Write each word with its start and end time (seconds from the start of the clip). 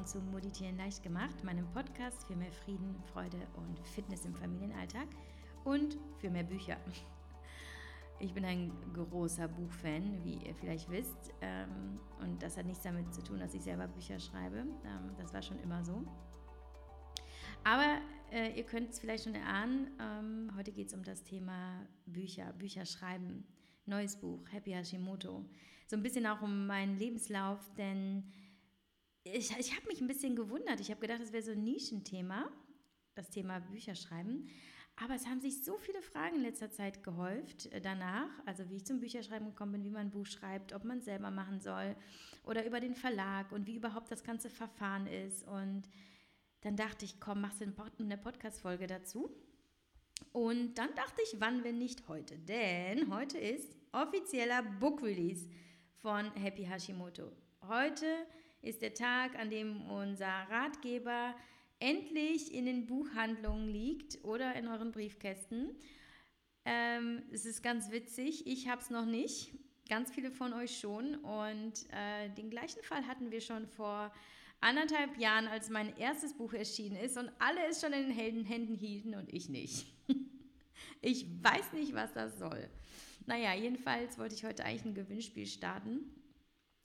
willkommen 0.00 0.06
zu 0.06 0.32
Moditieren 0.32 0.78
leicht 0.78 1.02
gemacht, 1.02 1.44
meinem 1.44 1.70
Podcast 1.72 2.24
für 2.26 2.34
mehr 2.34 2.50
Frieden, 2.52 2.94
Freude 3.12 3.36
und 3.54 3.78
Fitness 3.86 4.24
im 4.24 4.34
Familienalltag 4.34 5.06
und 5.64 5.98
für 6.18 6.30
mehr 6.30 6.44
Bücher. 6.44 6.78
Ich 8.22 8.34
bin 8.34 8.44
ein 8.44 8.70
großer 8.92 9.48
Buchfan, 9.48 10.22
wie 10.22 10.34
ihr 10.46 10.54
vielleicht 10.54 10.90
wisst. 10.90 11.32
Ähm, 11.40 11.98
und 12.20 12.42
das 12.42 12.58
hat 12.58 12.66
nichts 12.66 12.82
damit 12.82 13.14
zu 13.14 13.22
tun, 13.22 13.38
dass 13.40 13.54
ich 13.54 13.62
selber 13.62 13.88
Bücher 13.88 14.20
schreibe. 14.20 14.58
Ähm, 14.58 15.14
das 15.16 15.32
war 15.32 15.40
schon 15.40 15.58
immer 15.60 15.82
so. 15.82 16.04
Aber 17.64 17.98
äh, 18.30 18.58
ihr 18.58 18.64
könnt 18.64 18.90
es 18.90 18.98
vielleicht 19.00 19.24
schon 19.24 19.34
erahnen, 19.34 19.90
ähm, 19.98 20.50
heute 20.54 20.70
geht 20.70 20.88
es 20.88 20.94
um 20.94 21.02
das 21.02 21.24
Thema 21.24 21.86
Bücher, 22.04 22.52
Bücher 22.52 22.84
schreiben. 22.84 23.46
Neues 23.86 24.16
Buch, 24.16 24.44
Happy 24.50 24.72
Hashimoto. 24.72 25.46
So 25.86 25.96
ein 25.96 26.02
bisschen 26.02 26.26
auch 26.26 26.42
um 26.42 26.66
meinen 26.66 26.98
Lebenslauf, 26.98 27.58
denn 27.78 28.24
ich, 29.24 29.56
ich 29.58 29.76
habe 29.76 29.86
mich 29.86 30.00
ein 30.00 30.06
bisschen 30.06 30.36
gewundert. 30.36 30.80
Ich 30.80 30.90
habe 30.90 31.00
gedacht, 31.00 31.20
das 31.20 31.32
wäre 31.32 31.42
so 31.42 31.52
ein 31.52 31.64
Nischenthema, 31.64 32.50
das 33.14 33.30
Thema 33.30 33.60
Bücherschreiben. 33.60 34.48
Aber 34.96 35.14
es 35.14 35.26
haben 35.26 35.40
sich 35.40 35.64
so 35.64 35.78
viele 35.78 36.02
Fragen 36.02 36.36
in 36.36 36.42
letzter 36.42 36.70
Zeit 36.70 37.02
gehäuft 37.02 37.66
äh, 37.72 37.80
danach, 37.80 38.28
also 38.44 38.68
wie 38.68 38.76
ich 38.76 38.86
zum 38.86 39.00
Bücherschreiben 39.00 39.48
gekommen 39.48 39.72
bin, 39.72 39.84
wie 39.84 39.90
man 39.90 40.06
ein 40.06 40.10
Buch 40.10 40.26
schreibt, 40.26 40.74
ob 40.74 40.84
man 40.84 40.98
es 40.98 41.06
selber 41.06 41.30
machen 41.30 41.60
soll 41.60 41.96
oder 42.44 42.66
über 42.66 42.80
den 42.80 42.94
Verlag 42.94 43.50
und 43.52 43.66
wie 43.66 43.76
überhaupt 43.76 44.10
das 44.10 44.22
ganze 44.24 44.50
Verfahren 44.50 45.06
ist. 45.06 45.46
Und 45.46 45.84
dann 46.62 46.76
dachte 46.76 47.04
ich, 47.04 47.18
komm, 47.18 47.40
machst 47.40 47.62
du 47.62 47.72
eine 47.98 48.18
Podcast-Folge 48.18 48.86
dazu. 48.86 49.30
Und 50.32 50.74
dann 50.74 50.94
dachte 50.94 51.22
ich, 51.24 51.40
wann, 51.40 51.64
wenn 51.64 51.78
nicht 51.78 52.06
heute? 52.08 52.38
Denn 52.38 53.14
heute 53.14 53.38
ist 53.38 53.76
offizieller 53.92 54.62
Book 54.62 55.02
Release 55.02 55.48
von 56.02 56.30
Happy 56.34 56.64
Hashimoto. 56.64 57.32
Heute 57.66 58.06
ist 58.62 58.82
der 58.82 58.94
Tag, 58.94 59.38
an 59.38 59.50
dem 59.50 59.82
unser 59.90 60.26
Ratgeber 60.26 61.34
endlich 61.78 62.52
in 62.54 62.66
den 62.66 62.86
Buchhandlungen 62.86 63.68
liegt 63.68 64.22
oder 64.24 64.54
in 64.54 64.68
euren 64.68 64.92
Briefkästen. 64.92 65.76
Ähm, 66.64 67.22
es 67.32 67.46
ist 67.46 67.62
ganz 67.62 67.90
witzig, 67.90 68.46
ich 68.46 68.68
habe 68.68 68.82
es 68.82 68.90
noch 68.90 69.06
nicht, 69.06 69.54
ganz 69.88 70.12
viele 70.12 70.30
von 70.30 70.52
euch 70.52 70.78
schon. 70.78 71.16
Und 71.16 71.72
äh, 71.90 72.28
den 72.36 72.50
gleichen 72.50 72.82
Fall 72.82 73.06
hatten 73.06 73.30
wir 73.30 73.40
schon 73.40 73.66
vor 73.66 74.12
anderthalb 74.60 75.18
Jahren, 75.18 75.48
als 75.48 75.70
mein 75.70 75.96
erstes 75.96 76.34
Buch 76.34 76.52
erschienen 76.52 76.96
ist 76.96 77.16
und 77.16 77.30
alle 77.38 77.66
es 77.68 77.80
schon 77.80 77.92
in 77.92 78.08
den 78.08 78.46
Händen 78.46 78.74
hielten 78.74 79.14
und 79.14 79.32
ich 79.32 79.48
nicht. 79.48 79.86
ich 81.00 81.26
weiß 81.42 81.72
nicht, 81.72 81.94
was 81.94 82.12
das 82.12 82.38
soll. 82.38 82.68
Naja, 83.26 83.54
jedenfalls 83.54 84.18
wollte 84.18 84.34
ich 84.34 84.44
heute 84.44 84.64
eigentlich 84.64 84.84
ein 84.84 84.94
Gewinnspiel 84.94 85.46
starten. 85.46 86.19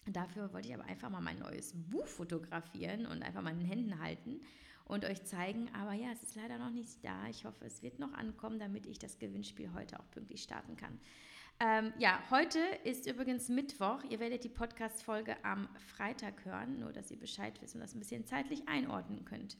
Dafür 0.07 0.53
wollte 0.53 0.67
ich 0.67 0.73
aber 0.73 0.85
einfach 0.85 1.09
mal 1.09 1.21
mein 1.21 1.39
neues 1.39 1.73
Buch 1.73 2.07
fotografieren 2.07 3.05
und 3.05 3.23
einfach 3.23 3.41
mal 3.41 3.51
in 3.51 3.59
den 3.59 3.67
Händen 3.67 3.99
halten 3.99 4.41
und 4.85 5.03
euch 5.03 5.23
zeigen. 5.23 5.69
Aber 5.73 5.93
ja, 5.93 6.11
es 6.11 6.21
ist 6.21 6.35
leider 6.35 6.57
noch 6.57 6.69
nicht 6.69 7.03
da. 7.03 7.27
Ich 7.29 7.45
hoffe, 7.45 7.65
es 7.65 7.81
wird 7.81 7.99
noch 7.99 8.13
ankommen, 8.13 8.59
damit 8.59 8.85
ich 8.85 8.99
das 8.99 9.17
Gewinnspiel 9.17 9.73
heute 9.73 9.99
auch 9.99 10.09
pünktlich 10.11 10.43
starten 10.43 10.75
kann. 10.75 10.99
Ähm, 11.59 11.93
ja, 11.97 12.21
heute 12.31 12.59
ist 12.83 13.07
übrigens 13.07 13.47
Mittwoch. 13.49 14.03
Ihr 14.09 14.19
werdet 14.19 14.43
die 14.43 14.49
Podcast-Folge 14.49 15.37
am 15.43 15.69
Freitag 15.95 16.43
hören, 16.43 16.79
nur 16.79 16.91
dass 16.91 17.09
ihr 17.11 17.19
Bescheid 17.19 17.59
wisst 17.61 17.75
und 17.75 17.81
das 17.81 17.95
ein 17.95 17.99
bisschen 17.99 18.25
zeitlich 18.25 18.67
einordnen 18.67 19.23
könnt. 19.23 19.57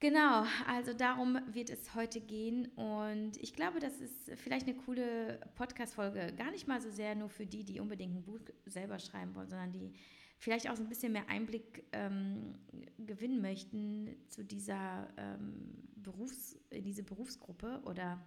Genau, 0.00 0.46
also 0.66 0.94
darum 0.94 1.38
wird 1.52 1.68
es 1.68 1.94
heute 1.94 2.22
gehen 2.22 2.68
und 2.74 3.36
ich 3.36 3.52
glaube, 3.52 3.80
das 3.80 4.00
ist 4.00 4.30
vielleicht 4.36 4.66
eine 4.66 4.74
coole 4.74 5.38
Podcast-Folge, 5.56 6.32
gar 6.38 6.50
nicht 6.50 6.66
mal 6.66 6.80
so 6.80 6.90
sehr 6.90 7.14
nur 7.14 7.28
für 7.28 7.44
die, 7.44 7.64
die 7.64 7.80
unbedingt 7.80 8.16
ein 8.16 8.22
Buch 8.22 8.40
selber 8.64 8.98
schreiben 8.98 9.34
wollen, 9.34 9.50
sondern 9.50 9.72
die 9.72 9.92
vielleicht 10.38 10.70
auch 10.70 10.76
so 10.76 10.82
ein 10.82 10.88
bisschen 10.88 11.12
mehr 11.12 11.28
Einblick 11.28 11.84
ähm, 11.92 12.54
gewinnen 12.96 13.42
möchten 13.42 14.16
zu 14.28 14.42
dieser 14.42 15.12
ähm, 15.18 15.86
Berufs-, 15.96 16.58
in 16.70 16.82
diese 16.82 17.02
Berufsgruppe 17.02 17.82
oder 17.84 18.26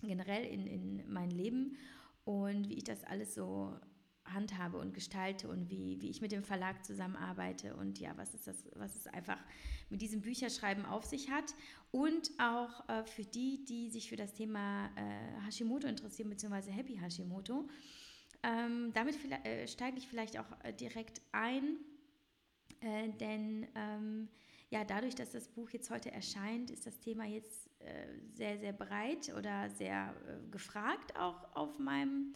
generell 0.00 0.46
in, 0.46 0.66
in 0.66 1.12
mein 1.12 1.30
Leben. 1.30 1.76
Und 2.24 2.70
wie 2.70 2.78
ich 2.78 2.84
das 2.84 3.04
alles 3.04 3.34
so 3.34 3.76
handhabe 4.24 4.78
und 4.78 4.94
gestalte 4.94 5.48
und 5.48 5.70
wie, 5.70 6.00
wie 6.00 6.10
ich 6.10 6.20
mit 6.20 6.32
dem 6.32 6.44
Verlag 6.44 6.84
zusammenarbeite 6.84 7.74
und 7.76 7.98
ja, 7.98 8.16
was 8.16 8.34
ist 8.34 8.46
das, 8.46 8.64
was 8.74 8.94
es 8.94 9.06
einfach 9.06 9.38
mit 9.90 10.00
diesem 10.00 10.22
Bücherschreiben 10.22 10.84
auf 10.86 11.04
sich 11.04 11.30
hat. 11.30 11.54
Und 11.90 12.30
auch 12.38 12.88
äh, 12.88 13.04
für 13.04 13.24
die, 13.24 13.64
die 13.64 13.90
sich 13.90 14.08
für 14.08 14.16
das 14.16 14.32
Thema 14.32 14.86
äh, 14.96 15.46
Hashimoto 15.46 15.86
interessieren, 15.86 16.30
beziehungsweise 16.30 16.70
Happy 16.70 16.96
Hashimoto. 16.96 17.68
Ähm, 18.42 18.92
damit 18.94 19.16
äh, 19.44 19.68
steige 19.68 19.98
ich 19.98 20.08
vielleicht 20.08 20.38
auch 20.38 20.50
äh, 20.64 20.72
direkt 20.72 21.20
ein, 21.32 21.76
äh, 22.80 23.10
denn 23.10 23.68
ähm, 23.74 24.28
ja, 24.70 24.84
dadurch, 24.84 25.14
dass 25.14 25.32
das 25.32 25.48
Buch 25.48 25.70
jetzt 25.70 25.90
heute 25.90 26.10
erscheint, 26.10 26.70
ist 26.70 26.86
das 26.86 26.98
Thema 26.98 27.26
jetzt 27.26 27.68
äh, 27.80 28.06
sehr, 28.32 28.58
sehr 28.58 28.72
breit 28.72 29.32
oder 29.36 29.68
sehr 29.68 30.14
gefragt 30.50 31.14
auch 31.16 31.54
auf 31.54 31.78
meinem 31.78 32.32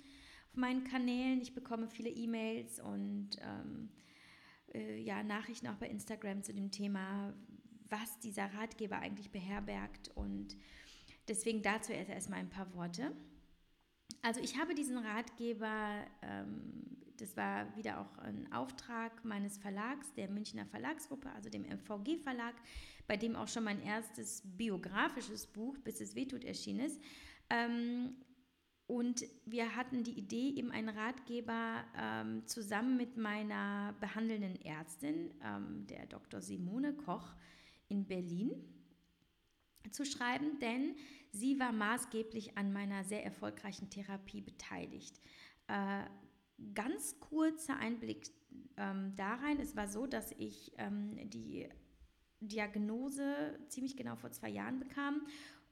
auf 0.56 0.60
meinen 0.60 0.84
Kanälen. 0.84 1.42
Ich 1.42 1.54
bekomme 1.54 1.86
viele 1.86 2.08
E-Mails 2.08 2.80
und 2.80 3.30
ähm, 3.42 3.90
äh, 4.72 4.98
ja, 5.02 5.22
Nachrichten 5.22 5.66
auch 5.66 5.76
bei 5.76 5.86
Instagram 5.86 6.42
zu 6.42 6.54
dem 6.54 6.70
Thema, 6.70 7.34
was 7.90 8.18
dieser 8.20 8.46
Ratgeber 8.54 8.98
eigentlich 8.98 9.30
beherbergt. 9.30 10.10
Und 10.14 10.56
deswegen 11.28 11.60
dazu 11.60 11.92
erst 11.92 12.08
erstmal 12.08 12.38
ein 12.38 12.48
paar 12.48 12.72
Worte. 12.74 13.12
Also 14.22 14.40
ich 14.40 14.58
habe 14.58 14.74
diesen 14.74 14.96
Ratgeber, 14.96 16.04
ähm, 16.22 16.96
das 17.18 17.36
war 17.36 17.76
wieder 17.76 18.00
auch 18.00 18.18
ein 18.18 18.50
Auftrag 18.50 19.26
meines 19.26 19.58
Verlags, 19.58 20.14
der 20.14 20.30
Münchner 20.30 20.64
Verlagsgruppe, 20.64 21.30
also 21.32 21.50
dem 21.50 21.64
MVG 21.64 22.16
Verlag, 22.16 22.54
bei 23.06 23.18
dem 23.18 23.36
auch 23.36 23.48
schon 23.48 23.64
mein 23.64 23.82
erstes 23.82 24.42
biografisches 24.42 25.46
Buch, 25.46 25.76
Bis 25.78 26.00
es 26.00 26.14
wehtut, 26.14 26.44
erschienen 26.44 26.80
ist. 26.80 27.00
Ähm, 27.50 28.16
und 28.86 29.24
wir 29.44 29.74
hatten 29.74 30.04
die 30.04 30.16
Idee, 30.16 30.50
eben 30.50 30.70
einen 30.70 30.88
Ratgeber 30.88 31.84
ähm, 31.98 32.46
zusammen 32.46 32.96
mit 32.96 33.16
meiner 33.16 33.94
behandelnden 34.00 34.60
Ärztin, 34.64 35.34
ähm, 35.42 35.86
der 35.88 36.06
Dr. 36.06 36.40
Simone 36.40 36.94
Koch 36.94 37.34
in 37.88 38.06
Berlin, 38.06 38.52
zu 39.90 40.04
schreiben, 40.04 40.58
denn 40.60 40.94
sie 41.32 41.58
war 41.58 41.72
maßgeblich 41.72 42.56
an 42.56 42.72
meiner 42.72 43.04
sehr 43.04 43.24
erfolgreichen 43.24 43.90
Therapie 43.90 44.40
beteiligt. 44.40 45.20
Äh, 45.68 46.04
ganz 46.74 47.18
kurzer 47.18 47.76
Einblick 47.78 48.30
ähm, 48.76 49.14
da 49.16 49.34
rein. 49.34 49.58
Es 49.60 49.76
war 49.76 49.88
so, 49.88 50.06
dass 50.06 50.32
ich 50.32 50.72
ähm, 50.78 51.16
die 51.30 51.68
Diagnose 52.40 53.58
ziemlich 53.68 53.96
genau 53.96 54.16
vor 54.16 54.30
zwei 54.30 54.48
Jahren 54.48 54.78
bekam 54.78 55.26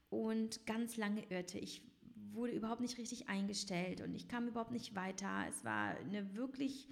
und 0.09 0.65
ganz 0.65 0.97
lange 0.97 1.23
irrte. 1.29 1.59
Ich 1.59 1.81
wurde 2.33 2.53
überhaupt 2.53 2.81
nicht 2.81 2.97
richtig 2.97 3.29
eingestellt 3.29 4.01
und 4.01 4.13
ich 4.15 4.27
kam 4.27 4.47
überhaupt 4.47 4.71
nicht 4.71 4.95
weiter. 4.95 5.45
Es 5.49 5.63
war 5.63 5.97
eine 5.97 6.35
wirklich 6.35 6.87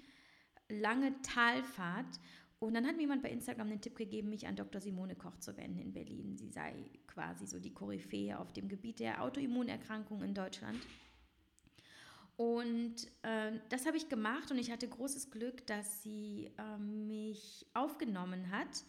lange 0.68 1.20
Talfahrt. 1.22 2.20
Und 2.60 2.74
dann 2.74 2.86
hat 2.86 2.94
mir 2.96 3.02
jemand 3.02 3.22
bei 3.22 3.30
Instagram 3.30 3.68
den 3.68 3.80
Tipp 3.80 3.96
gegeben, 3.96 4.30
mich 4.30 4.46
an 4.46 4.56
Dr. 4.56 4.80
Simone 4.80 5.16
Koch 5.16 5.36
zu 5.38 5.56
wenden 5.56 5.80
in 5.80 5.92
Berlin. 5.92 6.36
Sie 6.36 6.48
sei 6.48 6.90
quasi 7.06 7.46
so 7.46 7.58
die 7.60 7.74
Koryphäe 7.74 8.38
auf 8.38 8.52
dem 8.52 8.68
Gebiet 8.68 9.00
der 9.00 9.22
Autoimmunerkrankungen 9.22 10.28
in 10.28 10.34
Deutschland. 10.34 10.78
Und 12.36 13.06
äh, 13.22 13.52
das 13.68 13.86
habe 13.86 13.96
ich 13.96 14.08
gemacht 14.08 14.50
und 14.50 14.58
ich 14.58 14.70
hatte 14.70 14.88
großes 14.88 15.30
Glück, 15.30 15.66
dass 15.66 16.02
sie 16.02 16.50
äh, 16.58 16.78
mich 16.78 17.66
aufgenommen 17.74 18.50
hat 18.50 18.84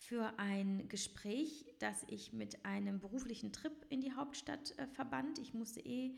für 0.00 0.38
ein 0.38 0.88
Gespräch, 0.88 1.66
das 1.78 2.04
ich 2.08 2.32
mit 2.32 2.64
einem 2.64 3.00
beruflichen 3.00 3.52
Trip 3.52 3.72
in 3.90 4.00
die 4.00 4.14
Hauptstadt 4.14 4.76
äh, 4.78 4.86
verband. 4.86 5.38
Ich 5.38 5.52
musste 5.52 5.80
eh 5.80 6.16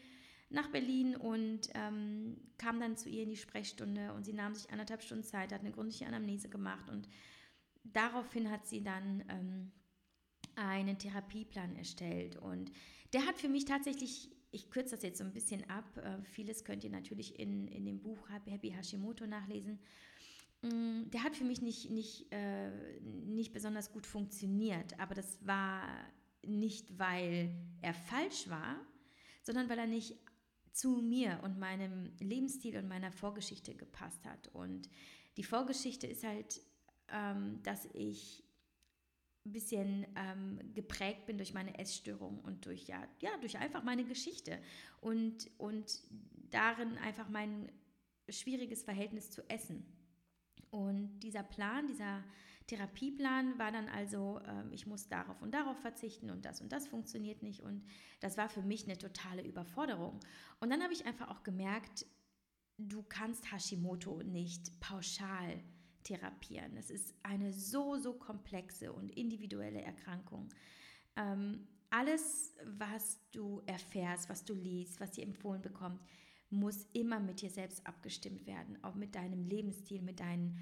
nach 0.51 0.69
Berlin 0.69 1.17
und 1.17 1.69
ähm, 1.75 2.37
kam 2.59 2.79
dann 2.79 2.97
zu 2.97 3.09
ihr 3.09 3.25
in 3.25 3.31
die 3.31 3.37
Sprechstunde 3.37 4.13
und 4.13 4.25
sie 4.25 4.35
nahm 4.35 4.55
sich 4.55 4.71
anderthalb 4.71 5.03
Stunden 5.03 5.25
Zeit, 5.25 5.53
hat 5.53 5.63
eine 5.63 5.73
gründliche 5.73 6.07
Anamnese 6.07 6.49
gemacht 6.49 6.89
und 6.91 7.09
daraufhin 7.83 8.51
hat 8.53 8.67
sie 8.69 8.85
dann 8.85 9.25
ähm, 9.29 9.73
einen 10.55 10.99
Therapieplan 10.99 11.75
erstellt 11.75 12.37
und 12.37 12.71
der 13.13 13.27
hat 13.27 13.39
für 13.39 13.49
mich 13.49 13.65
tatsächlich, 13.65 14.31
ich 14.53 14.71
kürze 14.71 14.95
das 14.95 15.03
jetzt 15.03 15.19
so 15.19 15.25
ein 15.25 15.33
bisschen 15.33 15.69
ab, 15.69 15.97
äh, 15.97 16.23
vieles 16.23 16.65
könnt 16.65 16.85
ihr 16.85 16.91
natürlich 16.91 17.41
in, 17.41 17.67
in 17.67 17.85
dem 17.85 18.01
Buch 18.01 18.29
Happy 18.47 18.71
Hashimoto 18.71 19.27
nachlesen, 19.27 19.81
der 20.63 21.25
hat 21.25 21.37
für 21.37 21.45
mich 21.45 21.61
nicht, 21.61 21.91
nicht, 21.91 22.33
äh, 22.33 22.71
nicht 23.01 23.53
besonders 23.53 23.93
gut 23.93 24.07
funktioniert. 24.07 24.99
Aber 25.01 25.15
das 25.15 25.45
war 25.45 25.83
nicht, 26.45 26.99
weil 26.99 27.55
er 27.81 27.95
falsch 27.95 28.49
war, 28.49 28.77
sondern 29.43 29.69
weil 29.69 29.79
er 29.79 29.87
nicht 29.87 30.17
zu 30.73 31.03
mir 31.03 31.41
und 31.43 31.59
meinem 31.59 32.13
Lebensstil 32.21 32.77
und 32.77 32.89
meiner 32.89 33.11
Vorgeschichte 33.11 33.75
gepasst 33.75 34.25
hat. 34.25 34.49
Und 34.49 34.89
die 35.37 35.43
Vorgeschichte 35.43 36.07
ist 36.07 36.25
halt, 36.25 36.61
ähm, 37.09 37.61
dass 37.63 37.89
ich 37.93 38.45
ein 39.45 39.53
bisschen 39.53 40.07
ähm, 40.15 40.61
geprägt 40.75 41.27
bin 41.27 41.37
durch 41.37 41.53
meine 41.53 41.77
Essstörung 41.79 42.39
und 42.41 42.65
durch, 42.67 42.87
ja, 42.87 43.07
ja, 43.19 43.31
durch 43.41 43.59
einfach 43.59 43.83
meine 43.83 44.05
Geschichte 44.05 44.61
und, 45.01 45.51
und 45.59 46.01
darin 46.51 46.97
einfach 46.99 47.29
mein 47.29 47.71
schwieriges 48.29 48.85
Verhältnis 48.85 49.31
zu 49.31 49.43
Essen. 49.51 49.85
Und 50.73 51.21
dieser 51.21 51.43
Plan, 51.43 51.87
dieser 51.87 52.25
Therapieplan 52.67 53.59
war 53.59 53.71
dann 53.71 53.91
also, 53.91 54.41
äh, 54.47 54.75
ich 54.75 54.87
muss 54.87 55.07
darauf 55.07 55.43
und 55.43 55.53
darauf 55.53 55.79
verzichten 55.79 56.31
und 56.31 56.47
das 56.47 56.63
und 56.63 56.73
das 56.73 56.87
funktioniert 56.87 57.43
nicht. 57.43 57.61
Und 57.61 57.85
das 58.21 58.39
war 58.39 58.49
für 58.49 58.63
mich 58.63 58.85
eine 58.85 58.97
totale 58.97 59.47
Überforderung. 59.47 60.19
Und 60.61 60.71
dann 60.71 60.83
habe 60.83 60.95
ich 60.95 61.05
einfach 61.05 61.29
auch 61.29 61.43
gemerkt, 61.43 62.07
du 62.79 63.03
kannst 63.03 63.53
Hashimoto 63.53 64.23
nicht 64.23 64.81
pauschal 64.81 65.63
therapieren. 66.05 66.75
Es 66.79 66.91
ist 66.91 67.15
eine 67.23 67.53
so, 67.53 67.97
so 67.97 68.15
komplexe 68.15 68.95
und 68.95 69.11
individuelle 69.11 69.83
Erkrankung. 69.83 70.49
Ähm, 71.17 71.69
alles, 71.91 72.55
was 72.65 73.21
du 73.33 73.63
erfährst, 73.67 74.31
was 74.31 74.43
du 74.47 74.55
liest, 74.55 75.01
was 75.01 75.11
dir 75.11 75.25
empfohlen 75.25 75.61
bekommt, 75.61 76.01
muss 76.53 76.87
immer 76.93 77.19
mit 77.19 77.41
dir 77.41 77.51
selbst 77.51 77.87
abgestimmt 77.87 78.47
werden, 78.47 78.79
auch 78.85 78.95
mit 78.95 79.15
deinem 79.15 79.45
Lebensstil, 79.47 80.03
mit 80.03 80.21
deinen, 80.21 80.59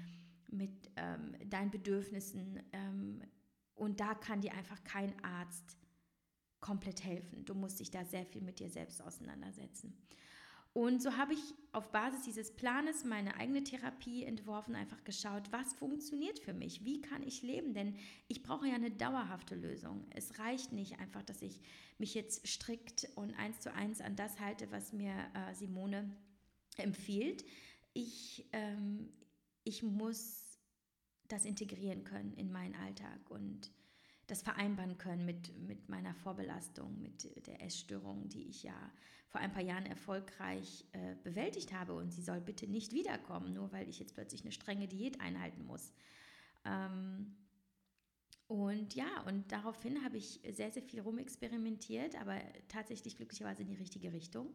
mit, 0.47 0.71
ähm, 0.95 1.35
deinen 1.49 1.69
Bedürfnissen. 1.69 2.63
Ähm, 2.71 3.21
und 3.75 3.99
da 3.99 4.15
kann 4.15 4.41
dir 4.41 4.53
einfach 4.53 4.83
kein 4.83 5.13
Arzt 5.23 5.77
komplett 6.61 7.03
helfen. 7.03 7.43
Du 7.45 7.53
musst 7.55 7.79
dich 7.79 7.91
da 7.91 8.05
sehr 8.05 8.25
viel 8.25 8.41
mit 8.41 8.59
dir 8.59 8.69
selbst 8.69 9.01
auseinandersetzen. 9.01 9.93
Und 10.73 11.01
so 11.01 11.17
habe 11.17 11.33
ich 11.33 11.41
auf 11.73 11.91
Basis 11.91 12.23
dieses 12.23 12.55
Planes 12.55 13.03
meine 13.03 13.35
eigene 13.35 13.63
Therapie 13.63 14.23
entworfen, 14.23 14.73
einfach 14.73 15.03
geschaut, 15.03 15.51
was 15.51 15.73
funktioniert 15.73 16.39
für 16.39 16.53
mich, 16.53 16.85
wie 16.85 17.01
kann 17.01 17.23
ich 17.23 17.41
leben, 17.41 17.73
denn 17.73 17.95
ich 18.29 18.41
brauche 18.41 18.67
ja 18.67 18.75
eine 18.75 18.91
dauerhafte 18.91 19.55
Lösung. 19.55 20.05
Es 20.11 20.39
reicht 20.39 20.71
nicht 20.71 20.99
einfach, 20.99 21.23
dass 21.23 21.41
ich 21.41 21.59
mich 21.97 22.13
jetzt 22.13 22.47
strikt 22.47 23.09
und 23.15 23.33
eins 23.33 23.59
zu 23.59 23.73
eins 23.73 23.99
an 23.99 24.15
das 24.15 24.39
halte, 24.39 24.71
was 24.71 24.93
mir 24.93 25.13
äh, 25.33 25.53
Simone 25.53 26.15
empfiehlt. 26.77 27.43
Ich, 27.93 28.47
ähm, 28.53 29.09
ich 29.65 29.83
muss 29.83 30.57
das 31.27 31.43
integrieren 31.43 32.05
können 32.05 32.33
in 32.33 32.49
meinen 32.49 32.75
Alltag 32.75 33.29
und 33.29 33.71
das 34.27 34.41
vereinbaren 34.41 34.97
können 34.97 35.25
mit, 35.25 35.53
mit 35.59 35.89
meiner 35.89 36.13
Vorbelastung, 36.15 37.01
mit 37.01 37.45
der 37.47 37.61
Essstörung, 37.61 38.29
die 38.29 38.47
ich 38.47 38.63
ja 38.63 38.91
vor 39.31 39.39
ein 39.39 39.53
paar 39.53 39.63
Jahren 39.63 39.85
erfolgreich 39.85 40.85
äh, 40.91 41.15
bewältigt 41.23 41.73
habe. 41.73 41.93
Und 41.93 42.11
sie 42.11 42.21
soll 42.21 42.41
bitte 42.41 42.67
nicht 42.67 42.91
wiederkommen, 42.91 43.53
nur 43.53 43.71
weil 43.71 43.87
ich 43.87 43.99
jetzt 43.99 44.13
plötzlich 44.13 44.41
eine 44.41 44.51
strenge 44.51 44.87
Diät 44.87 45.21
einhalten 45.21 45.65
muss. 45.65 45.93
Ähm, 46.65 47.37
und 48.47 48.93
ja, 48.95 49.21
und 49.21 49.49
daraufhin 49.53 50.03
habe 50.03 50.17
ich 50.17 50.41
sehr, 50.51 50.71
sehr 50.71 50.83
viel 50.83 50.99
rumexperimentiert, 50.99 52.19
aber 52.19 52.37
tatsächlich 52.67 53.15
glücklicherweise 53.15 53.61
in 53.61 53.69
die 53.69 53.75
richtige 53.75 54.11
Richtung. 54.11 54.53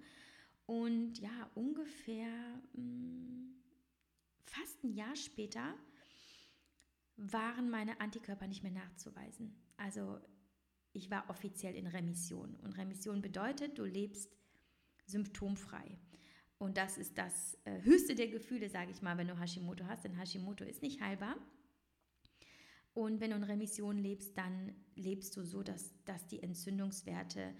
Und 0.66 1.18
ja, 1.20 1.50
ungefähr 1.54 2.28
mh, 2.74 2.82
hm, 2.82 3.54
fast 4.44 4.84
ein 4.84 4.92
Jahr 4.92 5.16
später 5.16 5.74
waren 7.16 7.70
meine 7.70 7.98
Antikörper 8.02 8.46
nicht 8.46 8.62
mehr 8.62 8.72
nachzuweisen. 8.72 9.56
Also 9.78 10.20
ich 10.92 11.10
war 11.10 11.30
offiziell 11.30 11.74
in 11.74 11.86
Remission. 11.86 12.54
Und 12.56 12.76
Remission 12.76 13.22
bedeutet, 13.22 13.78
du 13.78 13.84
lebst 13.84 14.36
symptomfrei. 15.06 15.98
Und 16.58 16.76
das 16.76 16.96
ist 16.98 17.18
das 17.18 17.58
äh, 17.64 17.82
höchste 17.82 18.14
der 18.14 18.28
Gefühle, 18.28 18.68
sage 18.68 18.90
ich 18.90 19.02
mal, 19.02 19.18
wenn 19.18 19.28
du 19.28 19.38
Hashimoto 19.38 19.86
hast, 19.86 20.04
denn 20.04 20.18
Hashimoto 20.18 20.64
ist 20.64 20.82
nicht 20.82 21.00
heilbar. 21.00 21.36
Und 22.94 23.20
wenn 23.20 23.30
du 23.30 23.36
in 23.36 23.42
Remission 23.42 23.98
lebst, 23.98 24.38
dann 24.38 24.74
lebst 24.94 25.36
du 25.36 25.44
so, 25.44 25.62
dass, 25.62 25.94
dass 26.06 26.26
die 26.28 26.42
Entzündungswerte 26.42 27.54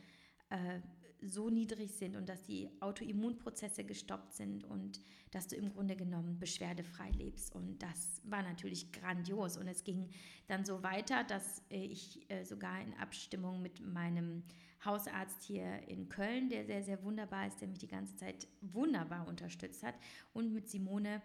äh, 0.48 0.81
so 1.20 1.50
niedrig 1.50 1.93
sind 1.93 2.16
und 2.16 2.28
dass 2.28 2.43
die 2.44 2.70
Autoimmunprozesse 2.81 3.84
gestoppt 3.84 4.34
sind 4.34 4.64
und 4.64 5.00
dass 5.31 5.49
du 5.49 5.56
im 5.56 5.70
Grunde 5.70 5.96
genommen 5.96 6.38
beschwerdefrei 6.38 7.10
lebst. 7.10 7.54
Und 7.54 7.82
das 7.82 8.22
war 8.25 8.42
natürlich 8.42 8.92
grandios. 8.92 9.56
Und 9.56 9.69
es 9.69 9.84
ging 9.84 10.08
dann 10.46 10.64
so 10.64 10.82
weiter, 10.82 11.25
dass 11.25 11.62
äh, 11.70 11.84
ich 11.84 12.31
äh, 12.31 12.44
sogar 12.44 12.81
in 12.81 12.94
Abstimmung 12.94 13.60
mit 13.60 13.81
meinem 13.81 14.42
Hausarzt 14.87 15.43
hier 15.43 15.87
in 15.88 16.09
Köln, 16.09 16.49
der 16.49 16.65
sehr, 16.65 16.83
sehr 16.83 17.03
wunderbar 17.03 17.47
ist, 17.47 17.61
der 17.61 17.69
mich 17.69 17.79
die 17.79 17.88
ganze 17.88 18.17
Zeit 18.17 18.49
wunderbar 18.61 19.29
unterstützt 19.29 19.83
hat, 19.83 19.94
und 20.33 20.53
mit 20.53 20.69
Simone 20.69 21.21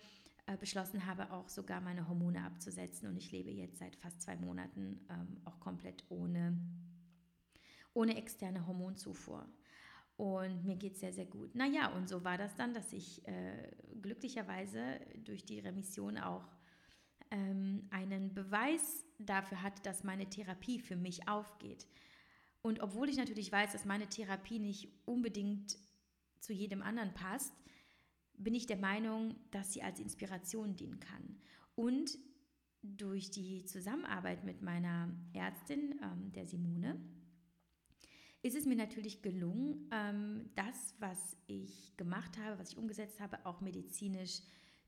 äh, 0.47 0.57
beschlossen 0.57 1.05
habe, 1.05 1.31
auch 1.31 1.47
sogar 1.47 1.81
meine 1.81 2.07
Hormone 2.07 2.43
abzusetzen. 2.43 3.07
Und 3.07 3.17
ich 3.17 3.31
lebe 3.31 3.51
jetzt 3.51 3.77
seit 3.79 3.95
fast 3.95 4.21
zwei 4.21 4.35
Monaten 4.35 4.99
ähm, 5.09 5.37
auch 5.45 5.59
komplett 5.59 6.03
ohne, 6.09 6.57
ohne 7.93 8.17
externe 8.17 8.65
Hormonzufuhr. 8.65 9.47
Und 10.17 10.65
mir 10.65 10.75
geht 10.75 10.93
es 10.93 10.99
sehr, 10.99 11.13
sehr 11.13 11.25
gut. 11.25 11.55
Naja, 11.55 11.87
und 11.95 12.09
so 12.09 12.23
war 12.23 12.37
das 12.37 12.55
dann, 12.55 12.73
dass 12.73 12.91
ich 12.93 13.27
äh, 13.27 13.71
glücklicherweise 14.01 14.99
durch 15.23 15.45
die 15.45 15.59
Remission 15.59 16.17
auch 16.17 16.47
ähm, 17.31 17.87
einen 17.89 18.33
Beweis 18.33 19.05
dafür 19.17 19.63
hatte, 19.63 19.81
dass 19.81 20.03
meine 20.03 20.29
Therapie 20.29 20.79
für 20.79 20.95
mich 20.95 21.27
aufgeht. 21.27 21.87
Und 22.61 22.81
obwohl 22.81 23.09
ich 23.09 23.17
natürlich 23.17 23.51
weiß, 23.51 23.71
dass 23.71 23.85
meine 23.85 24.07
Therapie 24.07 24.59
nicht 24.59 24.89
unbedingt 25.05 25.77
zu 26.39 26.53
jedem 26.53 26.81
anderen 26.81 27.13
passt, 27.13 27.53
bin 28.33 28.55
ich 28.55 28.65
der 28.65 28.77
Meinung, 28.77 29.35
dass 29.51 29.73
sie 29.73 29.83
als 29.83 29.99
Inspiration 29.99 30.75
dienen 30.75 30.99
kann. 30.99 31.39
Und 31.75 32.17
durch 32.81 33.29
die 33.29 33.65
Zusammenarbeit 33.65 34.43
mit 34.43 34.61
meiner 34.61 35.09
Ärztin, 35.33 35.99
ähm, 36.01 36.31
der 36.33 36.45
Simone, 36.45 36.99
ist 38.43 38.55
es 38.55 38.65
mir 38.65 38.75
natürlich 38.75 39.21
gelungen, 39.21 39.87
ähm, 39.91 40.49
das, 40.55 40.95
was 40.99 41.37
ich 41.45 41.95
gemacht 41.95 42.37
habe, 42.39 42.59
was 42.59 42.71
ich 42.71 42.77
umgesetzt 42.77 43.19
habe, 43.19 43.45
auch 43.45 43.61
medizinisch 43.61 44.41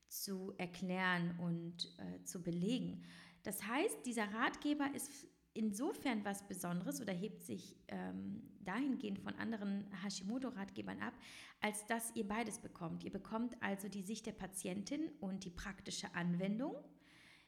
zu 0.08 0.54
erklären 0.58 1.38
und 1.40 1.96
äh, 2.00 2.24
zu 2.24 2.42
belegen. 2.42 3.04
Das 3.44 3.64
heißt, 3.64 4.06
dieser 4.06 4.32
Ratgeber 4.34 4.90
ist 4.96 5.12
insofern 5.54 6.26
was 6.26 6.48
Besonderes 6.48 7.02
oder 7.02 7.14
hebt 7.14 7.44
sich 7.44 7.76
ähm, 7.88 8.42
dahingehend 8.62 9.20
von 9.20 9.36
anderen 9.36 9.86
Hashimoto-Ratgebern 10.04 11.00
ab, 11.00 11.14
als 11.62 11.86
dass 11.88 12.16
ihr 12.16 12.28
beides 12.28 12.60
bekommt. 12.60 13.04
Ihr 13.04 13.12
bekommt 13.12 13.56
also 13.62 13.88
die 13.88 14.04
Sicht 14.04 14.26
der 14.26 14.32
Patientin 14.32 15.10
und 15.20 15.46
die 15.46 15.52
praktische 15.52 16.14
Anwendung 16.16 16.76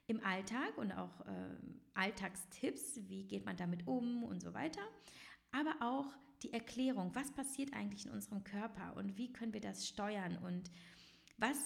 im 0.07 0.23
Alltag 0.23 0.77
und 0.77 0.91
auch 0.91 1.21
äh, 1.21 1.55
Alltagstipps, 1.95 2.99
wie 3.07 3.23
geht 3.23 3.45
man 3.45 3.57
damit 3.57 3.87
um 3.87 4.23
und 4.23 4.41
so 4.41 4.53
weiter 4.53 4.81
aber 5.55 5.75
auch 5.79 6.13
die 6.43 6.51
Erklärung, 6.51 7.12
was 7.15 7.31
passiert 7.31 7.74
eigentlich 7.74 8.05
in 8.05 8.12
unserem 8.12 8.43
Körper 8.43 8.95
und 8.97 9.17
wie 9.17 9.31
können 9.31 9.53
wir 9.53 9.62
das 9.62 9.88
steuern 9.88 10.38
und 10.38 10.69
was 11.38 11.57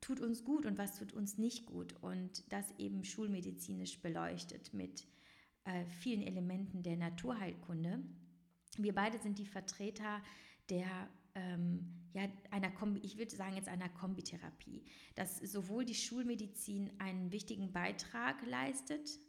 tut 0.00 0.20
uns 0.20 0.44
gut 0.44 0.66
und 0.66 0.78
was 0.78 0.96
tut 0.98 1.12
uns 1.12 1.38
nicht 1.38 1.66
gut 1.66 1.94
und 2.02 2.44
das 2.52 2.66
eben 2.78 3.04
schulmedizinisch 3.04 4.00
beleuchtet 4.00 4.74
mit 4.74 5.06
äh, 5.68 5.84
vielen 5.86 6.22
Elementen 6.22 6.82
der 6.82 6.96
Naturheilkunde. 6.96 8.02
Wir 8.76 8.94
beide 8.94 9.18
sind 9.18 9.38
die 9.38 9.46
Vertreter 9.46 10.22
der 10.68 11.08
ähm, 11.34 12.10
ja, 12.12 12.28
einer 12.50 12.70
Kombi, 12.70 13.00
ich 13.00 13.16
würde 13.16 13.34
sagen 13.34 13.56
jetzt 13.56 13.68
einer 13.68 13.88
Kombitherapie, 13.88 14.84
dass 15.14 15.38
sowohl 15.38 15.84
die 15.84 15.94
Schulmedizin 15.94 16.90
einen 16.98 17.32
wichtigen 17.32 17.72
Beitrag 17.72 18.44
leistet 18.46 19.20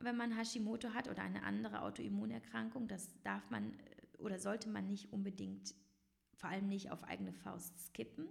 wenn 0.00 0.16
man 0.16 0.36
Hashimoto 0.36 0.94
hat 0.94 1.08
oder 1.08 1.22
eine 1.22 1.42
andere 1.42 1.82
Autoimmunerkrankung. 1.82 2.88
Das 2.88 3.20
darf 3.22 3.50
man 3.50 3.74
äh, 3.74 4.18
oder 4.18 4.38
sollte 4.38 4.68
man 4.68 4.86
nicht 4.86 5.12
unbedingt, 5.12 5.74
vor 6.36 6.50
allem 6.50 6.68
nicht 6.68 6.90
auf 6.90 7.04
eigene 7.04 7.32
Faust 7.32 7.78
skippen 7.78 8.28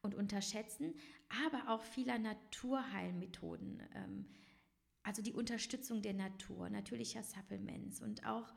und 0.00 0.14
unterschätzen, 0.14 0.94
aber 1.46 1.70
auch 1.72 1.82
vieler 1.82 2.18
Naturheilmethoden. 2.18 3.82
Ähm, 3.94 4.26
also 5.02 5.22
die 5.22 5.32
Unterstützung 5.32 6.02
der 6.02 6.14
Natur, 6.14 6.70
natürlicher 6.70 7.22
Supplements 7.22 8.00
und 8.00 8.26
auch, 8.26 8.54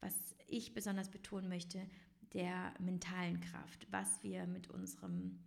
was 0.00 0.14
ich 0.46 0.74
besonders 0.74 1.10
betonen 1.10 1.48
möchte, 1.48 1.86
der 2.32 2.74
mentalen 2.78 3.40
Kraft, 3.40 3.86
was 3.90 4.22
wir 4.22 4.46
mit 4.46 4.68
unserem 4.68 5.38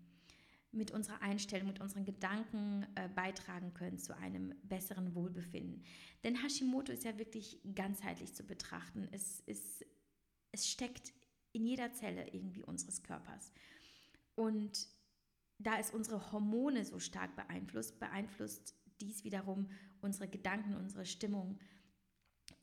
mit 0.76 0.92
unserer 0.92 1.22
Einstellung, 1.22 1.70
mit 1.70 1.80
unseren 1.80 2.04
Gedanken 2.04 2.86
äh, 2.96 3.08
beitragen 3.08 3.74
können 3.74 3.98
zu 3.98 4.16
einem 4.16 4.54
besseren 4.64 5.16
Wohlbefinden. 5.16 5.84
Denn 6.24 6.44
Hashimoto 6.44 6.92
ist 6.92 7.06
ja 7.06 7.18
wirklich 7.18 7.62
ganzheitlich 7.74 8.34
zu 8.34 8.44
betrachten. 8.44 9.08
Es, 9.14 9.40
ist, 9.46 9.86
es 10.52 10.68
steckt 10.70 11.14
in 11.54 11.66
jeder 11.66 11.94
Zelle 11.94 12.28
irgendwie 12.34 12.62
unseres 12.62 13.04
Körpers. 13.04 13.54
Und 14.36 14.90
da 15.60 15.80
es 15.80 15.92
unsere 15.92 16.34
Hormone 16.34 16.84
so 16.84 17.00
stark 17.00 17.34
beeinflusst, 17.38 17.98
beeinflusst 18.00 18.76
dies 19.02 19.24
wiederum 19.24 19.68
unsere 20.02 20.28
Gedanken, 20.28 20.76
unsere 20.76 21.06
Stimmung. 21.06 21.60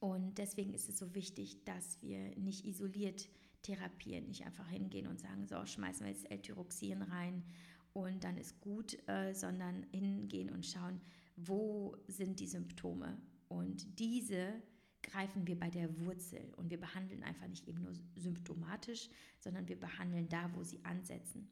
Und 0.00 0.38
deswegen 0.38 0.74
ist 0.74 0.88
es 0.88 0.98
so 0.98 1.14
wichtig, 1.14 1.64
dass 1.64 2.00
wir 2.02 2.36
nicht 2.36 2.64
isoliert 2.64 3.28
therapieren, 3.62 4.26
nicht 4.26 4.44
einfach 4.44 4.68
hingehen 4.68 5.06
und 5.06 5.20
sagen, 5.20 5.46
so, 5.46 5.64
schmeißen 5.64 6.04
wir 6.04 6.12
jetzt 6.12 6.30
L-Tyroxin 6.30 7.02
rein 7.02 7.44
und 7.92 8.24
dann 8.24 8.36
ist 8.36 8.60
gut, 8.60 8.96
äh, 9.08 9.34
sondern 9.34 9.86
hingehen 9.92 10.50
und 10.50 10.66
schauen, 10.66 11.00
wo 11.36 11.96
sind 12.08 12.40
die 12.40 12.46
Symptome. 12.46 13.18
Und 13.48 13.98
diese 13.98 14.54
greifen 15.02 15.46
wir 15.46 15.58
bei 15.58 15.68
der 15.68 15.98
Wurzel 16.00 16.52
und 16.56 16.70
wir 16.70 16.80
behandeln 16.80 17.22
einfach 17.22 17.48
nicht 17.48 17.68
eben 17.68 17.82
nur 17.82 17.92
symptomatisch, 18.16 19.10
sondern 19.38 19.68
wir 19.68 19.78
behandeln 19.78 20.28
da, 20.28 20.50
wo 20.54 20.62
sie 20.62 20.82
ansetzen. 20.84 21.48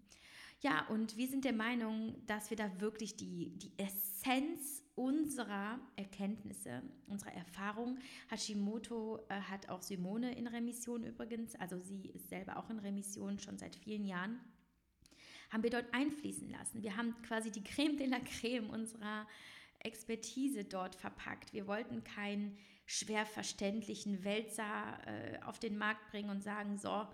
Ja, 0.62 0.86
und 0.88 1.16
wir 1.16 1.26
sind 1.26 1.46
der 1.46 1.54
Meinung, 1.54 2.14
dass 2.26 2.50
wir 2.50 2.56
da 2.56 2.80
wirklich 2.80 3.16
die, 3.16 3.56
die 3.56 3.72
Essenz 3.78 4.82
unserer 4.94 5.80
Erkenntnisse, 5.96 6.82
unserer 7.06 7.32
Erfahrung, 7.32 7.98
Hashimoto 8.28 9.20
äh, 9.30 9.40
hat 9.40 9.70
auch 9.70 9.80
Simone 9.80 10.36
in 10.36 10.46
Remission 10.46 11.02
übrigens, 11.04 11.54
also 11.54 11.78
sie 11.80 12.10
ist 12.10 12.28
selber 12.28 12.58
auch 12.58 12.68
in 12.68 12.78
Remission 12.78 13.38
schon 13.38 13.56
seit 13.56 13.74
vielen 13.74 14.04
Jahren, 14.04 14.38
haben 15.50 15.62
wir 15.62 15.70
dort 15.70 15.94
einfließen 15.94 16.50
lassen. 16.50 16.82
Wir 16.82 16.94
haben 16.94 17.14
quasi 17.22 17.50
die 17.50 17.64
Creme 17.64 17.96
de 17.96 18.06
la 18.06 18.20
Creme 18.20 18.68
unserer 18.68 19.26
Expertise 19.78 20.64
dort 20.64 20.94
verpackt. 20.94 21.54
Wir 21.54 21.66
wollten 21.66 22.04
keinen 22.04 22.58
schwer 22.84 23.24
verständlichen 23.24 24.24
Wälzer 24.24 24.98
äh, 25.06 25.40
auf 25.42 25.58
den 25.58 25.78
Markt 25.78 26.10
bringen 26.10 26.28
und 26.28 26.42
sagen, 26.42 26.76
so, 26.76 27.06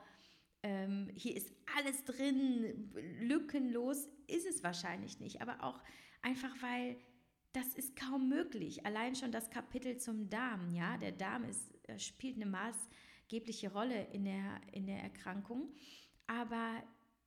ähm, 0.62 1.10
hier 1.14 1.36
ist 1.36 1.52
alles 1.76 2.04
drin, 2.04 2.92
lückenlos 3.20 4.08
ist 4.26 4.46
es 4.46 4.62
wahrscheinlich 4.62 5.20
nicht, 5.20 5.40
aber 5.40 5.62
auch 5.62 5.82
einfach, 6.22 6.54
weil 6.60 6.96
das 7.52 7.74
ist 7.74 7.96
kaum 7.96 8.28
möglich. 8.28 8.84
Allein 8.84 9.14
schon 9.14 9.32
das 9.32 9.50
Kapitel 9.50 9.96
zum 9.96 10.28
Darm, 10.28 10.70
ja, 10.74 10.98
der 10.98 11.12
Darm 11.12 11.44
ist, 11.44 11.72
äh, 11.88 11.98
spielt 11.98 12.36
eine 12.36 12.46
maßgebliche 12.46 13.72
Rolle 13.72 14.08
in 14.12 14.24
der, 14.24 14.60
in 14.72 14.86
der 14.86 15.02
Erkrankung, 15.02 15.72
aber 16.26 16.82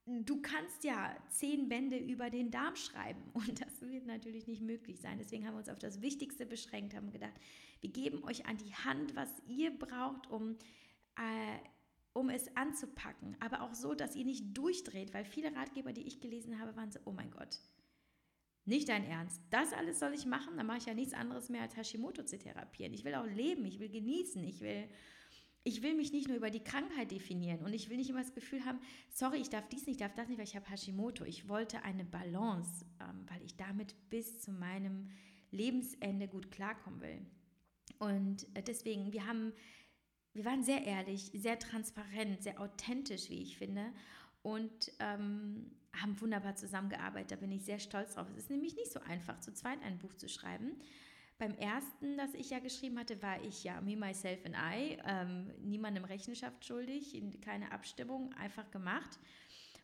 du 0.05 0.41
kannst 0.41 0.83
ja 0.83 1.15
zehn 1.29 1.69
Bände 1.69 1.97
über 1.97 2.29
den 2.29 2.51
Darm 2.51 2.75
schreiben 2.75 3.23
und 3.33 3.61
das 3.61 3.81
wird 3.81 4.05
natürlich 4.05 4.47
nicht 4.47 4.61
möglich 4.61 4.99
sein. 4.99 5.17
Deswegen 5.17 5.45
haben 5.45 5.53
wir 5.53 5.59
uns 5.59 5.69
auf 5.69 5.79
das 5.79 6.01
Wichtigste 6.01 6.45
beschränkt, 6.45 6.95
haben 6.95 7.11
gedacht, 7.11 7.39
wir 7.81 7.91
geben 7.91 8.23
euch 8.23 8.45
an 8.45 8.57
die 8.57 8.73
Hand, 8.73 9.15
was 9.15 9.29
ihr 9.47 9.71
braucht, 9.71 10.29
um 10.29 10.57
äh, 11.15 11.57
um 12.13 12.29
es 12.29 12.55
anzupacken, 12.55 13.35
aber 13.39 13.61
auch 13.61 13.73
so, 13.73 13.93
dass 13.93 14.15
ihr 14.15 14.25
nicht 14.25 14.57
durchdreht, 14.57 15.13
weil 15.13 15.25
viele 15.25 15.55
Ratgeber, 15.55 15.93
die 15.93 16.07
ich 16.07 16.19
gelesen 16.19 16.59
habe, 16.59 16.75
waren 16.75 16.91
so, 16.91 16.99
oh 17.05 17.11
mein 17.11 17.31
Gott, 17.31 17.59
nicht 18.65 18.89
dein 18.89 19.03
Ernst. 19.05 19.41
Das 19.49 19.73
alles 19.73 19.99
soll 19.99 20.13
ich 20.13 20.25
machen? 20.25 20.57
Dann 20.57 20.67
mache 20.67 20.77
ich 20.77 20.85
ja 20.85 20.93
nichts 20.93 21.13
anderes 21.13 21.49
mehr 21.49 21.61
als 21.61 21.75
Hashimoto 21.75 22.23
zu 22.23 22.37
therapieren. 22.37 22.93
Ich 22.93 23.03
will 23.03 23.15
auch 23.15 23.25
leben, 23.25 23.65
ich 23.65 23.79
will 23.79 23.89
genießen, 23.89 24.43
ich 24.43 24.61
will, 24.61 24.87
ich 25.63 25.81
will 25.81 25.95
mich 25.95 26.11
nicht 26.11 26.27
nur 26.27 26.37
über 26.37 26.51
die 26.51 26.63
Krankheit 26.63 27.11
definieren 27.11 27.63
und 27.63 27.73
ich 27.73 27.89
will 27.89 27.97
nicht 27.97 28.09
immer 28.09 28.21
das 28.21 28.33
Gefühl 28.33 28.65
haben, 28.65 28.79
sorry, 29.11 29.37
ich 29.37 29.49
darf 29.49 29.67
dies 29.69 29.87
nicht, 29.87 29.95
ich 29.95 30.05
darf 30.05 30.13
das 30.13 30.27
nicht, 30.27 30.37
weil 30.37 30.45
ich 30.45 30.55
habe 30.55 30.69
Hashimoto. 30.69 31.25
Ich 31.25 31.49
wollte 31.49 31.83
eine 31.83 32.05
Balance, 32.05 32.85
ähm, 32.99 33.25
weil 33.27 33.41
ich 33.43 33.55
damit 33.55 33.95
bis 34.09 34.39
zu 34.39 34.51
meinem 34.51 35.09
Lebensende 35.51 36.27
gut 36.27 36.51
klarkommen 36.51 37.01
will. 37.01 37.25
Und 37.97 38.45
äh, 38.55 38.63
deswegen, 38.63 39.11
wir 39.13 39.25
haben 39.25 39.53
wir 40.33 40.45
waren 40.45 40.63
sehr 40.63 40.85
ehrlich, 40.85 41.31
sehr 41.33 41.59
transparent, 41.59 42.43
sehr 42.43 42.59
authentisch, 42.61 43.29
wie 43.29 43.41
ich 43.41 43.57
finde. 43.57 43.91
Und 44.41 44.91
ähm, 44.99 45.71
haben 45.93 46.19
wunderbar 46.21 46.55
zusammengearbeitet. 46.55 47.31
Da 47.31 47.35
bin 47.35 47.51
ich 47.51 47.63
sehr 47.63 47.79
stolz 47.79 48.15
drauf. 48.15 48.27
Es 48.31 48.43
ist 48.43 48.49
nämlich 48.49 48.75
nicht 48.75 48.91
so 48.91 48.99
einfach, 49.01 49.39
zu 49.39 49.53
zweit 49.53 49.81
ein 49.83 49.97
Buch 49.97 50.13
zu 50.13 50.29
schreiben. 50.29 50.79
Beim 51.37 51.55
ersten, 51.55 52.17
das 52.17 52.33
ich 52.33 52.49
ja 52.49 52.59
geschrieben 52.59 52.99
hatte, 52.99 53.21
war 53.21 53.41
ich 53.43 53.63
ja 53.63 53.79
Me, 53.81 53.95
Myself 53.95 54.45
and 54.45 54.55
I, 54.55 54.97
ähm, 55.05 55.51
niemandem 55.61 56.03
Rechenschaft 56.03 56.65
schuldig, 56.65 57.21
keine 57.41 57.71
Abstimmung, 57.71 58.33
einfach 58.33 58.69
gemacht. 58.71 59.19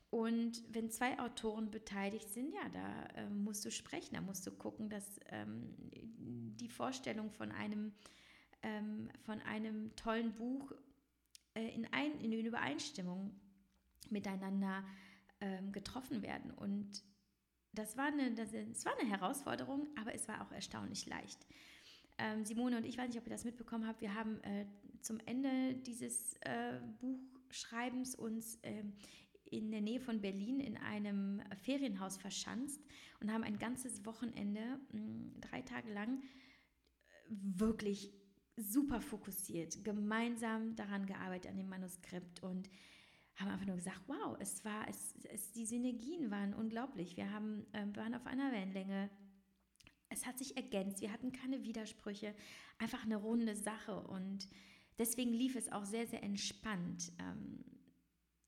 Und 0.10 0.64
wenn 0.70 0.90
zwei 0.92 1.18
Autoren 1.20 1.72
beteiligt 1.72 2.30
sind, 2.30 2.54
ja, 2.54 2.70
da 2.70 3.22
äh, 3.22 3.30
musst 3.30 3.66
du 3.66 3.72
sprechen, 3.72 4.16
da 4.16 4.22
musst 4.22 4.46
du 4.46 4.52
gucken, 4.52 4.90
dass 4.90 5.20
ähm, 5.30 5.74
die 5.92 6.70
Vorstellung 6.70 7.32
von 7.32 7.52
einem 7.52 7.94
ähm, 8.66 9.10
von 9.22 9.40
einem 9.42 9.96
tollen 9.96 10.34
Buch 10.34 10.74
äh, 11.54 11.70
in, 11.70 11.86
ein, 11.94 12.20
in 12.20 12.34
Übereinstimmung 12.34 13.40
miteinander 14.10 14.84
ähm, 15.40 15.72
getroffen 15.72 16.24
werden. 16.24 16.52
Und 16.52 17.04
das 17.74 17.96
war, 17.96 18.08
eine, 18.08 18.34
das, 18.34 18.52
das, 18.52 18.86
war 18.86 18.98
eine 19.00 19.10
Herausforderung, 19.10 19.88
aber 20.00 20.16
es 20.16 20.28
war 20.28 20.42
auch 20.42 20.52
erstaunlich 20.52 21.06
leicht. 21.06 21.46
Ähm, 22.18 22.44
Simone 22.44 22.78
und 22.78 22.86
ich 22.86 22.98
weiß 22.98 23.10
nicht, 23.10 23.20
ob 23.20 23.28
ihr 23.28 23.34
das 23.34 23.46
mitbekommen 23.46 23.86
habt, 23.86 24.02
wir 24.02 24.16
haben 24.16 24.42
äh, 24.44 24.66
zum 25.02 25.20
Ende 25.26 25.76
dieses 25.86 26.34
äh, 26.42 26.80
Buchschreibens 27.00 28.16
uns 28.16 28.56
äh, 28.64 28.84
in 29.46 29.70
der 29.70 29.82
Nähe 29.82 30.00
von 30.00 30.22
Berlin 30.22 30.60
in 30.60 30.78
einem 30.78 31.42
Ferienhaus 31.62 32.18
verschanzt 32.18 32.82
und 33.20 33.32
haben 33.32 33.44
ein 33.44 33.60
ganzes 33.60 34.06
Wochenende, 34.06 34.80
mh, 34.92 35.40
drei 35.42 35.62
Tage 35.62 35.94
lang, 35.94 36.24
wirklich 37.30 38.12
super 38.58 39.02
fokussiert, 39.02 39.84
gemeinsam 39.84 40.76
daran 40.76 41.06
gearbeitet, 41.06 41.52
an 41.52 41.58
dem 41.58 41.70
Manuskript 41.70 42.42
und 42.42 42.70
haben 43.36 43.50
einfach 43.50 43.66
nur 43.66 43.76
gesagt, 43.76 44.02
wow, 44.08 44.38
es 44.40 44.64
war, 44.64 44.88
es, 44.88 45.16
es 45.30 45.52
die 45.52 45.66
Synergien 45.66 46.32
waren 46.32 46.54
unglaublich. 46.54 47.18
Wir 47.18 47.32
haben, 47.32 47.66
äh, 47.74 47.86
waren 47.96 48.16
auf 48.16 48.26
einer 48.26 48.52
Wellenlänge. 48.52 49.10
Es 50.10 50.26
hat 50.26 50.38
sich 50.38 50.56
ergänzt, 50.56 51.02
wir 51.02 51.12
hatten 51.12 51.32
keine 51.32 51.64
Widersprüche, 51.64 52.34
einfach 52.78 53.04
eine 53.04 53.18
runde 53.18 53.56
Sache 53.56 54.00
und 54.02 54.48
deswegen 54.98 55.34
lief 55.34 55.56
es 55.56 55.72
auch 55.72 55.84
sehr, 55.84 56.08
sehr 56.08 56.24
entspannt. 56.24 57.12
Ähm, 57.20 57.66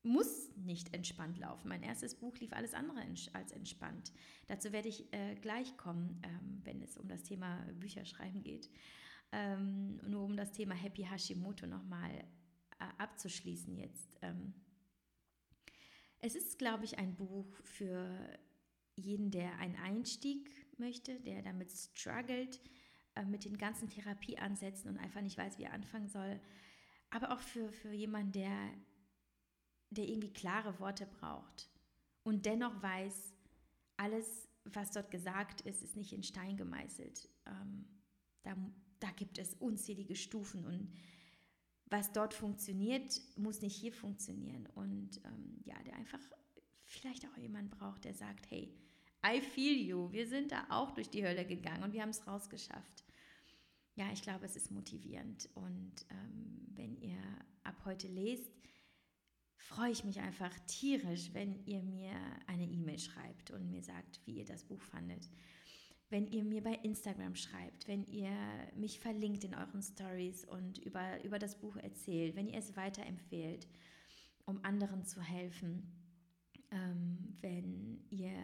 muss 0.03 0.55
nicht 0.55 0.93
entspannt 0.93 1.37
laufen. 1.37 1.67
Mein 1.67 1.83
erstes 1.83 2.15
Buch 2.15 2.37
lief 2.37 2.53
alles 2.53 2.73
andere 2.73 3.01
als 3.33 3.51
entspannt. 3.51 4.13
Dazu 4.47 4.71
werde 4.71 4.87
ich 4.87 5.11
äh, 5.11 5.35
gleich 5.35 5.75
kommen, 5.75 6.21
ähm, 6.23 6.61
wenn 6.63 6.81
es 6.81 6.97
um 6.97 7.09
das 7.09 7.23
Thema 7.23 7.57
Bücherschreiben 7.79 8.41
geht. 8.41 8.69
Ähm, 9.31 9.98
nur 10.10 10.24
um 10.24 10.38
das 10.38 10.51
Thema 10.51 10.74
Happy 10.74 11.03
Hashimoto 11.03 11.67
nochmal 11.67 12.12
äh, 12.79 12.86
abzuschließen 12.98 13.75
jetzt. 13.75 14.17
Ähm, 14.22 14.53
es 16.19 16.36
ist, 16.36 16.57
glaube 16.57 16.86
ich, 16.86 16.98
ein 16.98 17.15
Buch 17.15 17.53
für 17.63 18.10
jeden, 18.96 19.31
der 19.31 19.57
einen 19.60 19.75
Einstieg 19.75 20.50
möchte, 20.79 21.19
der 21.19 21.41
damit 21.41 21.72
struggelt, 21.72 22.62
äh, 23.15 23.25
mit 23.25 23.46
den 23.46 23.57
ganzen 23.57 23.89
Therapieansätzen 23.89 24.89
und 24.89 24.98
einfach 24.98 25.22
nicht 25.22 25.38
weiß, 25.38 25.57
wie 25.57 25.63
er 25.63 25.74
anfangen 25.74 26.07
soll. 26.07 26.39
Aber 27.10 27.31
auch 27.31 27.39
für, 27.39 27.72
für 27.72 27.91
jemanden, 27.91 28.31
der, 28.34 28.74
der 29.89 30.07
irgendwie 30.07 30.34
klare 30.34 30.79
Worte 30.79 31.05
braucht 31.05 31.69
und 32.24 32.46
dennoch 32.46 32.81
weiß, 32.81 33.34
alles, 33.98 34.50
was 34.65 34.91
dort 34.91 35.12
gesagt 35.12 35.62
ist, 35.62 35.81
ist 35.81 35.96
nicht 35.96 36.13
in 36.13 36.24
Stein 36.24 36.57
gemeißelt. 36.57 37.29
Ähm, 37.46 37.88
da 38.43 38.55
da 39.00 39.12
gibt 39.12 39.38
es 39.38 39.54
unzählige 39.56 40.16
Stufen 40.16 40.66
und 40.66 40.92
was 41.89 42.12
dort 42.12 42.34
funktioniert, 42.34 43.22
muss 43.38 43.62
nicht 43.62 43.75
hier 43.75 43.94
funktionieren. 43.94 44.68
Und 44.75 45.22
ähm, 45.24 45.62
ja, 45.63 45.75
der 45.84 45.96
einfach 45.96 46.20
vielleicht 46.84 47.25
auch 47.27 47.38
jemand 47.38 47.72
braucht, 47.72 48.04
der 48.04 48.13
sagt, 48.13 48.50
hey, 48.51 48.74
I 49.25 49.42
feel 49.42 49.77
you, 49.77 50.12
wir 50.12 50.27
sind 50.27 50.51
da 50.51 50.66
auch 50.70 50.92
durch 50.92 51.10
die 51.10 51.25
Hölle 51.25 51.46
gegangen 51.46 51.84
und 51.84 51.94
wir 51.94 52.01
haben 52.01 52.10
es 52.10 52.27
rausgeschafft. 52.27 53.06
Ja, 53.96 54.12
ich 54.12 54.22
glaube, 54.22 54.46
es 54.46 54.56
ist 54.56 54.72
motivierend. 54.72 55.50
Und 55.56 56.06
ähm, 56.10 56.68
wenn 56.75 56.96
ihr 56.98 57.20
ab 57.63 57.82
heute 57.86 58.08
lest, 58.08 58.51
freue 59.56 59.92
ich 59.92 60.04
mich 60.04 60.20
einfach 60.20 60.54
tierisch, 60.68 61.34
wenn 61.34 61.66
ihr 61.66 61.82
mir 61.82 62.13
eine 62.46 62.66
E-Mail 62.66 63.00
schreibt 63.00 63.51
und 63.51 63.70
mir 63.70 63.82
sagt, 63.82 64.22
wie 64.25 64.38
ihr 64.38 64.46
das 64.46 64.63
Buch 64.63 64.82
fandet 64.82 65.27
wenn 66.09 66.27
ihr 66.27 66.43
mir 66.43 66.63
bei 66.63 66.73
Instagram 66.83 67.35
schreibt, 67.35 67.87
wenn 67.87 68.05
ihr 68.05 68.31
mich 68.75 68.99
verlinkt 68.99 69.43
in 69.43 69.53
euren 69.53 69.81
Stories 69.81 70.45
und 70.45 70.77
über, 70.79 71.23
über 71.23 71.37
das 71.37 71.59
Buch 71.59 71.75
erzählt, 71.77 72.35
wenn 72.35 72.47
ihr 72.47 72.59
es 72.59 72.77
weiterempfehlt, 72.77 73.67
um 74.45 74.63
anderen 74.63 75.03
zu 75.03 75.21
helfen, 75.21 75.91
ähm, 76.71 77.35
wenn 77.41 78.05
ihr 78.09 78.37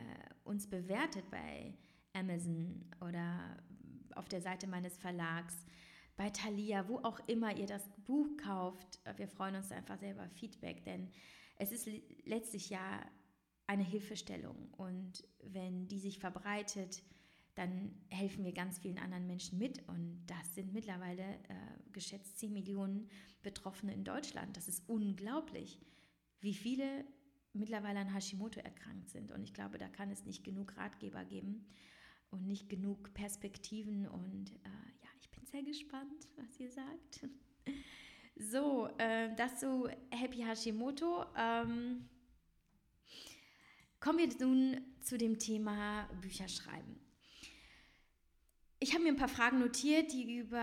uns 0.44 0.68
bewertet 0.68 1.30
bei 1.32 1.74
Amazon 2.14 2.86
oder 3.00 3.58
auf 4.16 4.28
der 4.28 4.42
Seite 4.42 4.68
meines 4.68 4.98
Verlags, 4.98 5.56
bei 6.16 6.30
Thalia, 6.30 6.88
wo 6.88 6.98
auch 7.00 7.20
immer 7.28 7.58
ihr 7.58 7.66
das 7.66 7.90
Buch 8.06 8.28
kauft. 8.38 9.00
Wir 9.16 9.28
freuen 9.28 9.56
uns 9.56 9.72
einfach 9.72 9.98
sehr 9.98 10.12
über 10.12 10.30
Feedback, 10.30 10.84
denn 10.84 11.10
es 11.58 11.72
ist 11.72 11.90
letztlich 12.26 12.70
ja 12.70 13.02
eine 13.66 13.84
Hilfestellung 13.84 14.70
und 14.74 15.24
wenn 15.42 15.88
die 15.88 16.00
sich 16.00 16.20
verbreitet, 16.20 17.02
dann 17.56 17.94
helfen 18.10 18.44
wir 18.44 18.52
ganz 18.52 18.80
vielen 18.80 18.98
anderen 18.98 19.28
Menschen 19.28 19.60
mit. 19.60 19.88
Und 19.88 20.26
das 20.26 20.56
sind 20.56 20.74
mittlerweile 20.74 21.24
äh, 21.24 21.92
geschätzt 21.92 22.40
10 22.40 22.52
Millionen 22.52 23.10
Betroffene 23.44 23.94
in 23.94 24.04
Deutschland. 24.04 24.58
Das 24.58 24.68
ist 24.68 24.88
unglaublich, 24.88 25.80
wie 26.40 26.54
viele 26.54 27.06
mittlerweile 27.54 28.00
an 28.00 28.14
Hashimoto 28.14 28.60
erkrankt 28.60 29.10
sind. 29.10 29.32
Und 29.32 29.44
ich 29.44 29.54
glaube, 29.54 29.78
da 29.78 29.88
kann 29.88 30.10
es 30.10 30.26
nicht 30.26 30.44
genug 30.44 30.76
Ratgeber 30.78 31.24
geben 31.26 31.68
und 32.32 32.48
nicht 32.48 32.70
genug 32.70 33.14
Perspektiven. 33.14 34.08
Und 34.08 34.52
äh, 34.52 34.70
ja, 35.04 35.10
ich 35.20 35.30
bin 35.30 35.46
sehr 35.46 35.64
gespannt, 35.64 36.28
was 36.36 36.60
ihr 36.60 36.70
sagt. 36.72 37.28
So, 38.36 38.90
äh, 38.98 39.34
das 39.36 39.60
zu 39.60 39.88
Happy 40.10 40.40
Hashimoto. 40.40 41.24
Ähm, 41.38 42.10
kommen 44.00 44.18
wir 44.18 44.28
nun 44.40 44.82
zu 45.02 45.20
dem 45.20 45.38
Thema 45.38 46.10
Bücher 46.20 46.48
schreiben. 46.48 47.03
Ich 48.84 48.94
habe 48.94 49.04
mir 49.04 49.12
ein 49.12 49.16
paar 49.16 49.30
Fragen 49.30 49.60
notiert, 49.60 50.12
die 50.12 50.40
über 50.40 50.60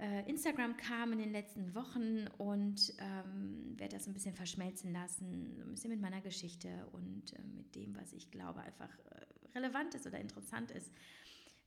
äh, 0.00 0.28
Instagram 0.28 0.76
kamen 0.76 1.12
in 1.12 1.18
den 1.20 1.32
letzten 1.32 1.72
Wochen 1.72 2.26
und 2.36 2.92
ähm, 2.98 3.78
werde 3.78 3.94
das 3.94 4.08
ein 4.08 4.12
bisschen 4.12 4.34
verschmelzen 4.34 4.92
lassen, 4.92 5.60
ein 5.60 5.70
bisschen 5.70 5.90
mit 5.90 6.00
meiner 6.00 6.20
Geschichte 6.20 6.68
und 6.90 7.32
äh, 7.32 7.42
mit 7.56 7.76
dem, 7.76 7.94
was 7.94 8.12
ich 8.12 8.32
glaube, 8.32 8.60
einfach 8.60 8.90
äh, 8.98 9.54
relevant 9.54 9.94
ist 9.94 10.04
oder 10.04 10.18
interessant 10.18 10.72
ist 10.72 10.90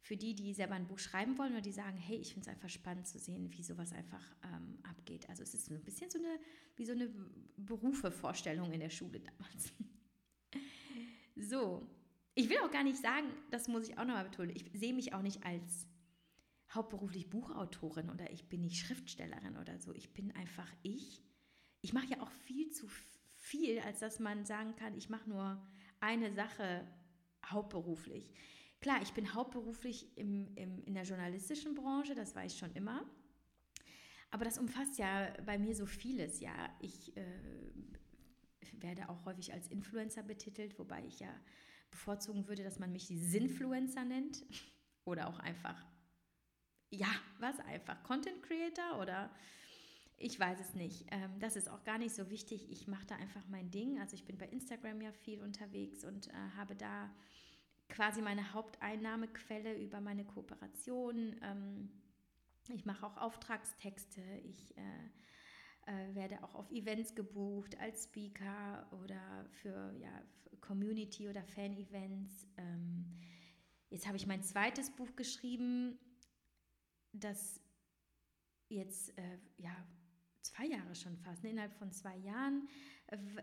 für 0.02 0.18
die, 0.18 0.36
die 0.36 0.54
selber 0.54 0.76
ein 0.76 0.88
Buch 0.88 1.00
schreiben 1.00 1.38
wollen 1.38 1.54
oder 1.54 1.62
die 1.62 1.72
sagen, 1.72 1.98
hey, 1.98 2.18
ich 2.18 2.34
finde 2.34 2.50
es 2.50 2.54
einfach 2.54 2.70
spannend 2.70 3.08
zu 3.08 3.18
sehen, 3.18 3.50
wie 3.54 3.64
sowas 3.64 3.94
einfach 3.94 4.24
ähm, 4.44 4.80
abgeht. 4.84 5.30
Also 5.30 5.44
es 5.44 5.54
ist 5.54 5.68
so 5.68 5.74
ein 5.74 5.84
bisschen 5.86 6.10
so 6.10 6.20
eine, 6.20 6.38
wie 6.76 6.86
so 6.86 6.92
eine 6.92 7.10
Berufevorstellung 7.56 8.74
in 8.74 8.82
der 8.82 8.90
Schule 8.90 9.22
damals. 9.22 9.72
so, 11.50 11.88
ich 12.38 12.50
will 12.50 12.60
auch 12.60 12.70
gar 12.70 12.84
nicht 12.84 13.02
sagen, 13.02 13.28
das 13.50 13.68
muss 13.68 13.90
ich 13.90 13.98
auch 13.98 14.06
nochmal 14.06 14.26
betonen, 14.26 14.56
ich 14.56 14.70
sehe 14.74 14.94
mich 14.94 15.14
auch 15.14 15.24
nicht 15.24 15.44
als 15.44 15.88
hauptberuflich 16.72 17.32
Buchautorin 17.32 18.12
oder 18.12 18.32
ich 18.32 18.48
bin 18.48 18.62
nicht 18.62 18.78
Schriftstellerin 18.78 19.58
oder 19.58 19.80
so. 19.80 19.92
Ich 19.94 20.14
bin 20.14 20.32
einfach 20.36 20.72
ich. 20.84 21.24
Ich 21.82 21.94
mache 21.94 22.06
ja 22.06 22.22
auch 22.22 22.30
viel 22.30 22.70
zu 22.70 22.88
viel, 23.38 23.80
als 23.80 24.00
dass 24.00 24.20
man 24.20 24.46
sagen 24.46 24.76
kann, 24.76 24.96
ich 24.96 25.10
mache 25.10 25.28
nur 25.28 25.66
eine 26.00 26.32
Sache 26.32 26.88
hauptberuflich. 27.44 28.32
Klar, 28.82 29.02
ich 29.02 29.14
bin 29.14 29.34
hauptberuflich 29.34 30.16
im, 30.16 30.56
im, 30.56 30.84
in 30.84 30.94
der 30.94 31.06
journalistischen 31.06 31.74
Branche, 31.74 32.14
das 32.14 32.36
weiß 32.36 32.54
ich 32.54 32.60
schon 32.60 32.74
immer. 32.74 33.04
Aber 34.30 34.46
das 34.46 34.60
umfasst 34.60 35.00
ja 35.00 35.34
bei 35.44 35.58
mir 35.58 35.74
so 35.74 35.88
vieles. 35.88 36.40
Ja, 36.40 36.70
ich 36.82 37.18
äh, 37.18 37.24
werde 38.74 39.10
auch 39.10 39.26
häufig 39.26 39.54
als 39.54 39.70
Influencer 39.70 40.22
betitelt, 40.22 40.78
wobei 40.78 41.04
ich 41.06 41.20
ja 41.20 41.34
bevorzugen 41.92 42.48
würde, 42.48 42.64
dass 42.64 42.80
man 42.80 42.92
mich 42.92 43.08
die 43.08 43.20
Sinfluencer 43.20 44.06
nennt 44.06 44.46
oder 45.06 45.28
auch 45.28 45.40
einfach, 45.40 45.86
ja, 46.90 47.10
was 47.40 47.60
einfach, 47.60 48.02
Content 48.04 48.42
Creator 48.44 49.00
oder 49.02 49.30
ich 50.18 50.40
weiß 50.40 50.60
es 50.60 50.74
nicht. 50.74 51.06
Ähm, 51.12 51.40
das 51.40 51.56
ist 51.56 51.70
auch 51.70 51.84
gar 51.84 52.00
nicht 52.00 52.16
so 52.16 52.30
wichtig. 52.30 52.72
Ich 52.72 52.88
mache 52.88 53.06
da 53.06 53.16
einfach 53.16 53.48
mein 53.50 53.70
Ding. 53.70 54.00
Also 54.00 54.16
ich 54.16 54.26
bin 54.26 54.38
bei 54.38 54.48
Instagram 54.48 55.02
ja 55.02 55.12
viel 55.12 55.42
unterwegs 55.42 56.04
und 56.04 56.28
äh, 56.28 56.34
habe 56.58 56.76
da 56.76 57.14
quasi 57.88 58.22
meine 58.22 58.54
Haupteinnahmequelle 58.54 59.78
über 59.78 60.02
meine 60.02 60.26
Kooperation. 60.26 61.36
Ähm, 61.44 61.92
ich 62.70 62.86
mache 62.86 63.06
auch 63.06 63.18
Auftragstexte. 63.18 64.22
Ich 64.44 64.76
äh, 65.88 65.98
äh, 65.98 66.16
werde 66.16 66.44
auch 66.44 66.54
auf 66.56 66.70
Events 66.72 67.16
gebucht 67.16 67.80
als 67.80 68.04
Speaker 68.04 68.88
oder 69.02 69.48
für, 69.52 69.94
ja, 69.98 70.22
Community- 70.60 71.30
oder 71.30 71.44
Fan-Events. 71.44 72.46
Ähm, 72.58 73.06
jetzt 73.90 74.06
habe 74.06 74.18
ich 74.18 74.28
mein 74.28 74.44
zweites 74.44 74.90
Buch 74.92 75.16
geschrieben, 75.16 75.98
das 77.14 77.62
jetzt 78.68 79.18
äh, 79.18 79.40
ja 79.58 79.74
zwei 80.42 80.66
Jahre 80.66 80.94
schon 80.94 81.16
fast, 81.18 81.44
ne, 81.44 81.52
innerhalb 81.52 81.74
von 81.76 81.92
zwei 81.94 82.18
Jahren. 82.18 82.68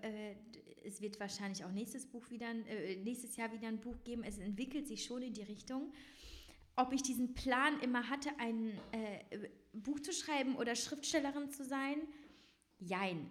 Äh, 0.02 0.34
es 0.84 1.00
wird 1.00 1.18
wahrscheinlich 1.18 1.64
auch 1.64 1.72
nächstes, 1.72 2.04
Buch 2.06 2.28
wieder, 2.28 2.50
äh, 2.50 2.96
nächstes 2.96 3.36
Jahr 3.36 3.50
wieder 3.52 3.68
ein 3.68 3.80
Buch 3.80 4.04
geben. 4.04 4.22
Es 4.22 4.36
entwickelt 4.36 4.86
sich 4.86 5.04
schon 5.04 5.22
in 5.22 5.32
die 5.32 5.44
Richtung. 5.44 5.94
Ob 6.76 6.92
ich 6.92 7.02
diesen 7.02 7.32
Plan 7.34 7.80
immer 7.80 8.10
hatte, 8.10 8.30
ein 8.38 8.78
äh, 8.92 9.48
Buch 9.72 10.00
zu 10.00 10.12
schreiben 10.12 10.56
oder 10.56 10.74
Schriftstellerin 10.74 11.48
zu 11.48 11.64
sein, 11.64 12.02
Jein. 12.86 13.30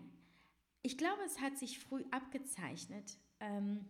Ich 0.82 0.98
glaube, 0.98 1.22
es 1.26 1.40
hat 1.40 1.58
sich 1.58 1.80
früh 1.80 2.04
abgezeichnet. 2.12 3.18
Ähm, 3.40 3.86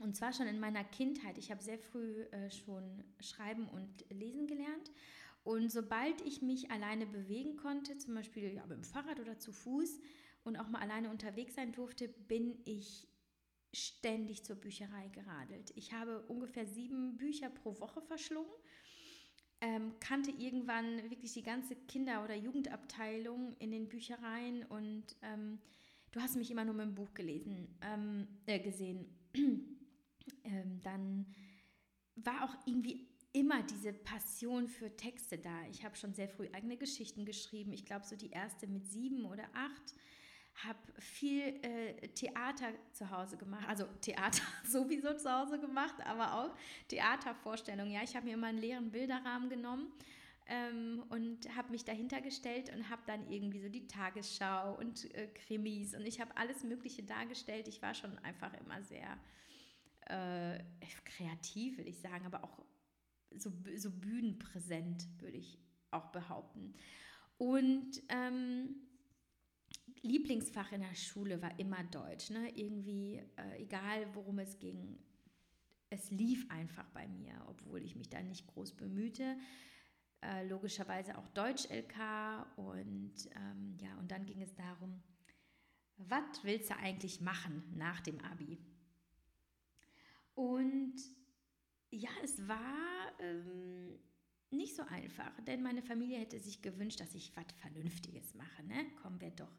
und 0.00 0.16
zwar 0.16 0.32
schon 0.32 0.46
in 0.46 0.60
meiner 0.60 0.84
Kindheit. 0.84 1.36
Ich 1.36 1.50
habe 1.50 1.62
sehr 1.62 1.78
früh 1.78 2.22
äh, 2.22 2.50
schon 2.50 3.04
schreiben 3.20 3.68
und 3.68 4.04
lesen 4.10 4.46
gelernt. 4.46 4.90
Und 5.42 5.70
sobald 5.70 6.20
ich 6.22 6.42
mich 6.42 6.70
alleine 6.70 7.06
bewegen 7.06 7.56
konnte, 7.56 7.96
zum 7.98 8.14
Beispiel 8.14 8.54
ja, 8.54 8.62
mit 8.66 8.78
dem 8.78 8.84
Fahrrad 8.84 9.20
oder 9.20 9.38
zu 9.38 9.52
Fuß 9.52 10.00
und 10.44 10.56
auch 10.58 10.68
mal 10.68 10.80
alleine 10.80 11.10
unterwegs 11.10 11.54
sein 11.54 11.72
durfte, 11.72 12.08
bin 12.08 12.58
ich 12.64 13.08
ständig 13.72 14.44
zur 14.44 14.56
Bücherei 14.56 15.08
geradelt. 15.08 15.72
Ich 15.76 15.92
habe 15.92 16.22
ungefähr 16.22 16.66
sieben 16.66 17.16
Bücher 17.16 17.50
pro 17.50 17.78
Woche 17.78 18.02
verschlungen 18.02 18.50
ähm, 19.60 19.92
kannte 20.00 20.30
irgendwann 20.30 21.10
wirklich 21.10 21.32
die 21.32 21.42
ganze 21.42 21.76
Kinder- 21.76 22.24
oder 22.24 22.34
Jugendabteilung 22.34 23.54
in 23.58 23.70
den 23.70 23.88
Büchereien 23.88 24.64
und 24.64 25.04
ähm, 25.22 25.58
du 26.12 26.20
hast 26.20 26.36
mich 26.36 26.50
immer 26.50 26.64
nur 26.64 26.74
mit 26.74 26.86
dem 26.86 26.94
Buch 26.94 27.12
gelesen, 27.14 27.68
ähm, 27.82 28.26
äh, 28.46 28.58
gesehen. 28.58 29.06
Ähm, 30.44 30.80
dann 30.82 31.26
war 32.14 32.44
auch 32.44 32.54
irgendwie 32.64 33.08
immer 33.32 33.62
diese 33.62 33.92
Passion 33.92 34.68
für 34.68 34.96
Texte 34.96 35.38
da. 35.38 35.66
Ich 35.70 35.84
habe 35.84 35.96
schon 35.96 36.14
sehr 36.14 36.28
früh 36.28 36.48
eigene 36.52 36.76
Geschichten 36.76 37.24
geschrieben. 37.24 37.72
Ich 37.72 37.84
glaube, 37.84 38.06
so 38.06 38.16
die 38.16 38.30
erste 38.30 38.66
mit 38.66 38.86
sieben 38.86 39.24
oder 39.24 39.44
acht 39.54 39.94
habe 40.64 40.78
viel 40.98 41.58
äh, 41.62 42.08
Theater 42.08 42.72
zu 42.92 43.10
Hause 43.10 43.36
gemacht, 43.36 43.68
also 43.68 43.84
Theater 44.00 44.42
sowieso 44.64 45.14
zu 45.16 45.30
Hause 45.30 45.58
gemacht, 45.58 45.94
aber 46.04 46.34
auch 46.34 46.56
Theatervorstellungen. 46.88 47.92
Ja, 47.92 48.02
ich 48.02 48.16
habe 48.16 48.26
mir 48.26 48.34
immer 48.34 48.48
einen 48.48 48.58
leeren 48.58 48.90
Bilderrahmen 48.90 49.48
genommen 49.48 49.92
ähm, 50.46 51.02
und 51.08 51.54
habe 51.56 51.70
mich 51.70 51.84
dahinter 51.84 52.20
gestellt 52.20 52.74
und 52.74 52.90
habe 52.90 53.02
dann 53.06 53.30
irgendwie 53.30 53.60
so 53.60 53.68
die 53.68 53.86
Tagesschau 53.86 54.76
und 54.78 55.14
äh, 55.14 55.28
Krimis 55.28 55.94
und 55.94 56.06
ich 56.06 56.20
habe 56.20 56.36
alles 56.36 56.64
Mögliche 56.64 57.02
dargestellt. 57.02 57.68
Ich 57.68 57.80
war 57.82 57.94
schon 57.94 58.18
einfach 58.18 58.52
immer 58.54 58.82
sehr 58.82 59.18
äh, 60.06 60.58
kreativ, 61.04 61.78
will 61.78 61.88
ich 61.88 62.00
sagen, 62.00 62.26
aber 62.26 62.44
auch 62.44 62.64
so, 63.36 63.52
so 63.76 63.90
bühnenpräsent, 63.90 65.06
würde 65.20 65.36
ich 65.36 65.58
auch 65.90 66.06
behaupten. 66.06 66.74
Und 67.38 68.02
ähm, 68.08 68.74
Lieblingsfach 70.02 70.72
in 70.72 70.80
der 70.80 70.94
Schule 70.94 71.42
war 71.42 71.58
immer 71.58 71.82
Deutsch. 71.84 72.30
Ne? 72.30 72.50
Irgendwie, 72.56 73.22
äh, 73.36 73.62
egal 73.62 74.06
worum 74.14 74.38
es 74.38 74.58
ging, 74.58 74.98
es 75.90 76.10
lief 76.10 76.48
einfach 76.50 76.88
bei 76.90 77.06
mir, 77.08 77.34
obwohl 77.48 77.82
ich 77.82 77.96
mich 77.96 78.08
da 78.08 78.22
nicht 78.22 78.46
groß 78.46 78.76
bemühte. 78.76 79.36
Äh, 80.22 80.46
logischerweise 80.46 81.18
auch 81.18 81.26
Deutsch-LK 81.28 82.56
und 82.56 83.14
ähm, 83.34 83.76
ja, 83.78 83.96
und 83.98 84.10
dann 84.10 84.26
ging 84.26 84.42
es 84.42 84.54
darum, 84.54 85.02
was 85.96 86.44
willst 86.44 86.70
du 86.70 86.76
eigentlich 86.76 87.20
machen 87.20 87.62
nach 87.74 88.00
dem 88.00 88.20
Abi? 88.20 88.58
Und 90.34 90.94
ja, 91.90 92.10
es 92.22 92.46
war 92.46 93.12
ähm, 93.18 93.98
nicht 94.50 94.76
so 94.76 94.82
einfach, 94.82 95.32
denn 95.42 95.62
meine 95.62 95.82
Familie 95.82 96.18
hätte 96.18 96.38
sich 96.38 96.62
gewünscht, 96.62 97.00
dass 97.00 97.14
ich 97.14 97.34
was 97.36 97.46
Vernünftiges 97.56 98.34
mache. 98.34 98.62
Ne? 98.64 98.86
Komm, 99.02 99.20
werd 99.20 99.40
doch 99.40 99.52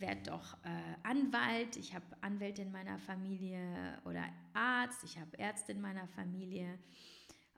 werde 0.00 0.22
doch 0.22 0.54
äh, 0.64 0.96
Anwalt, 1.02 1.76
ich 1.76 1.94
habe 1.94 2.04
Anwälte 2.20 2.62
in 2.62 2.72
meiner 2.72 2.98
Familie 2.98 3.98
oder 4.04 4.24
Arzt, 4.54 5.04
ich 5.04 5.18
habe 5.18 5.36
Ärzte 5.36 5.72
in 5.72 5.80
meiner 5.80 6.06
Familie 6.08 6.78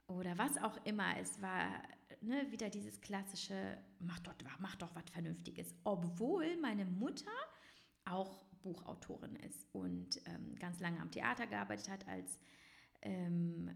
oder 0.07 0.37
was 0.37 0.57
auch 0.57 0.77
immer. 0.85 1.17
Es 1.19 1.41
war 1.41 1.67
ne, 2.21 2.51
wieder 2.51 2.69
dieses 2.69 2.99
klassische, 3.01 3.77
mach 3.99 4.19
doch, 4.19 4.33
mach 4.59 4.75
doch 4.75 4.93
was 4.95 5.09
Vernünftiges, 5.11 5.73
obwohl 5.83 6.57
meine 6.57 6.85
Mutter 6.85 7.31
auch 8.05 8.43
Buchautorin 8.61 9.35
ist 9.37 9.65
und 9.73 10.21
ähm, 10.25 10.55
ganz 10.55 10.79
lange 10.79 10.99
am 10.99 11.11
Theater 11.11 11.47
gearbeitet 11.47 11.89
hat 11.89 12.07
als 12.07 12.39
ähm, 13.01 13.69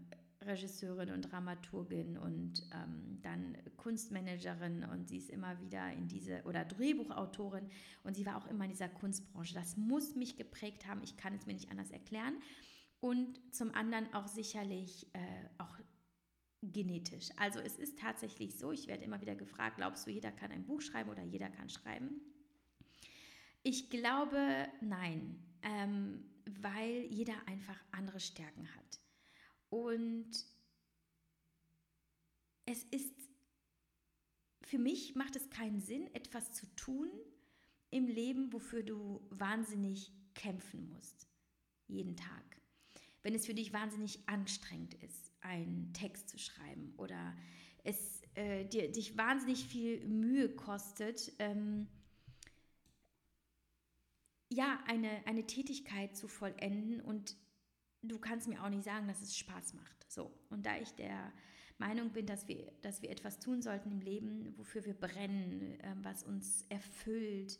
Regisseurin 0.48 1.12
und 1.12 1.22
Dramaturgin 1.22 2.18
und 2.18 2.62
ähm, 2.74 3.20
dann 3.22 3.56
Kunstmanagerin 3.76 4.84
und 4.84 5.08
sie 5.08 5.18
ist 5.18 5.30
immer 5.30 5.60
wieder 5.60 5.92
in 5.92 6.08
diese, 6.08 6.42
oder 6.44 6.64
Drehbuchautorin 6.64 7.68
und 8.02 8.14
sie 8.14 8.26
war 8.26 8.36
auch 8.36 8.46
immer 8.46 8.64
in 8.64 8.70
dieser 8.70 8.88
Kunstbranche. 8.88 9.54
Das 9.54 9.76
muss 9.76 10.16
mich 10.16 10.36
geprägt 10.36 10.86
haben, 10.86 11.02
ich 11.02 11.16
kann 11.16 11.34
es 11.34 11.46
mir 11.46 11.54
nicht 11.54 11.70
anders 11.70 11.90
erklären. 11.90 12.34
Und 13.00 13.38
zum 13.54 13.72
anderen 13.74 14.12
auch 14.12 14.26
sicherlich 14.26 15.06
äh, 15.12 15.18
auch 15.58 15.78
genetisch. 16.62 17.28
Also 17.36 17.60
es 17.60 17.76
ist 17.76 17.98
tatsächlich 17.98 18.58
so, 18.58 18.72
ich 18.72 18.88
werde 18.88 19.04
immer 19.04 19.20
wieder 19.20 19.36
gefragt, 19.36 19.76
glaubst 19.76 20.06
du, 20.06 20.10
jeder 20.10 20.32
kann 20.32 20.50
ein 20.50 20.64
Buch 20.64 20.80
schreiben 20.80 21.10
oder 21.10 21.22
jeder 21.22 21.48
kann 21.48 21.68
schreiben? 21.68 22.20
Ich 23.62 23.90
glaube, 23.90 24.68
nein, 24.80 25.38
ähm, 25.62 26.24
weil 26.60 27.06
jeder 27.10 27.34
einfach 27.46 27.78
andere 27.92 28.20
Stärken 28.20 28.66
hat. 28.74 29.00
Und 29.70 30.30
es 32.66 32.84
ist, 32.84 33.14
für 34.62 34.78
mich 34.78 35.14
macht 35.14 35.36
es 35.36 35.48
keinen 35.50 35.80
Sinn, 35.80 36.12
etwas 36.14 36.52
zu 36.52 36.66
tun 36.76 37.10
im 37.90 38.06
Leben, 38.06 38.52
wofür 38.52 38.82
du 38.82 39.26
wahnsinnig 39.30 40.12
kämpfen 40.34 40.88
musst. 40.90 41.26
Jeden 41.86 42.16
Tag. 42.16 42.60
Wenn 43.22 43.34
es 43.34 43.46
für 43.46 43.54
dich 43.54 43.72
wahnsinnig 43.72 44.28
anstrengend 44.28 44.94
ist, 45.02 45.32
einen 45.40 45.92
Text 45.92 46.28
zu 46.28 46.38
schreiben 46.38 46.94
oder 46.96 47.36
es 47.84 48.22
äh, 48.34 48.64
dir, 48.66 48.92
dich 48.92 49.16
wahnsinnig 49.16 49.64
viel 49.64 50.06
Mühe 50.06 50.54
kostet, 50.54 51.32
ähm, 51.38 51.88
ja, 54.50 54.82
eine, 54.86 55.26
eine 55.26 55.46
Tätigkeit 55.46 56.16
zu 56.16 56.28
vollenden 56.28 57.00
und 57.00 57.36
du 58.02 58.18
kannst 58.18 58.48
mir 58.48 58.62
auch 58.62 58.68
nicht 58.68 58.84
sagen, 58.84 59.08
dass 59.08 59.22
es 59.22 59.36
Spaß 59.36 59.74
macht. 59.74 60.10
So, 60.10 60.30
und 60.50 60.64
da 60.64 60.76
ich 60.78 60.92
der 60.94 61.32
Meinung 61.78 62.10
bin, 62.10 62.26
dass 62.26 62.48
wir, 62.48 62.72
dass 62.82 63.02
wir 63.02 63.10
etwas 63.10 63.38
tun 63.38 63.62
sollten 63.62 63.90
im 63.90 64.00
Leben, 64.00 64.52
wofür 64.56 64.84
wir 64.84 64.94
brennen, 64.94 65.78
äh, 65.80 65.94
was 66.02 66.24
uns 66.24 66.64
erfüllt, 66.68 67.58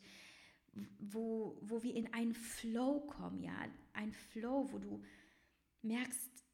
wo, 0.98 1.58
wo 1.62 1.82
wir 1.82 1.94
in 1.94 2.12
einen 2.12 2.34
Flow 2.34 3.00
kommen, 3.00 3.42
ja, 3.42 3.56
ein 3.92 4.12
Flow, 4.12 4.68
wo 4.72 4.78
du 4.78 5.02
merkst, 5.82 6.44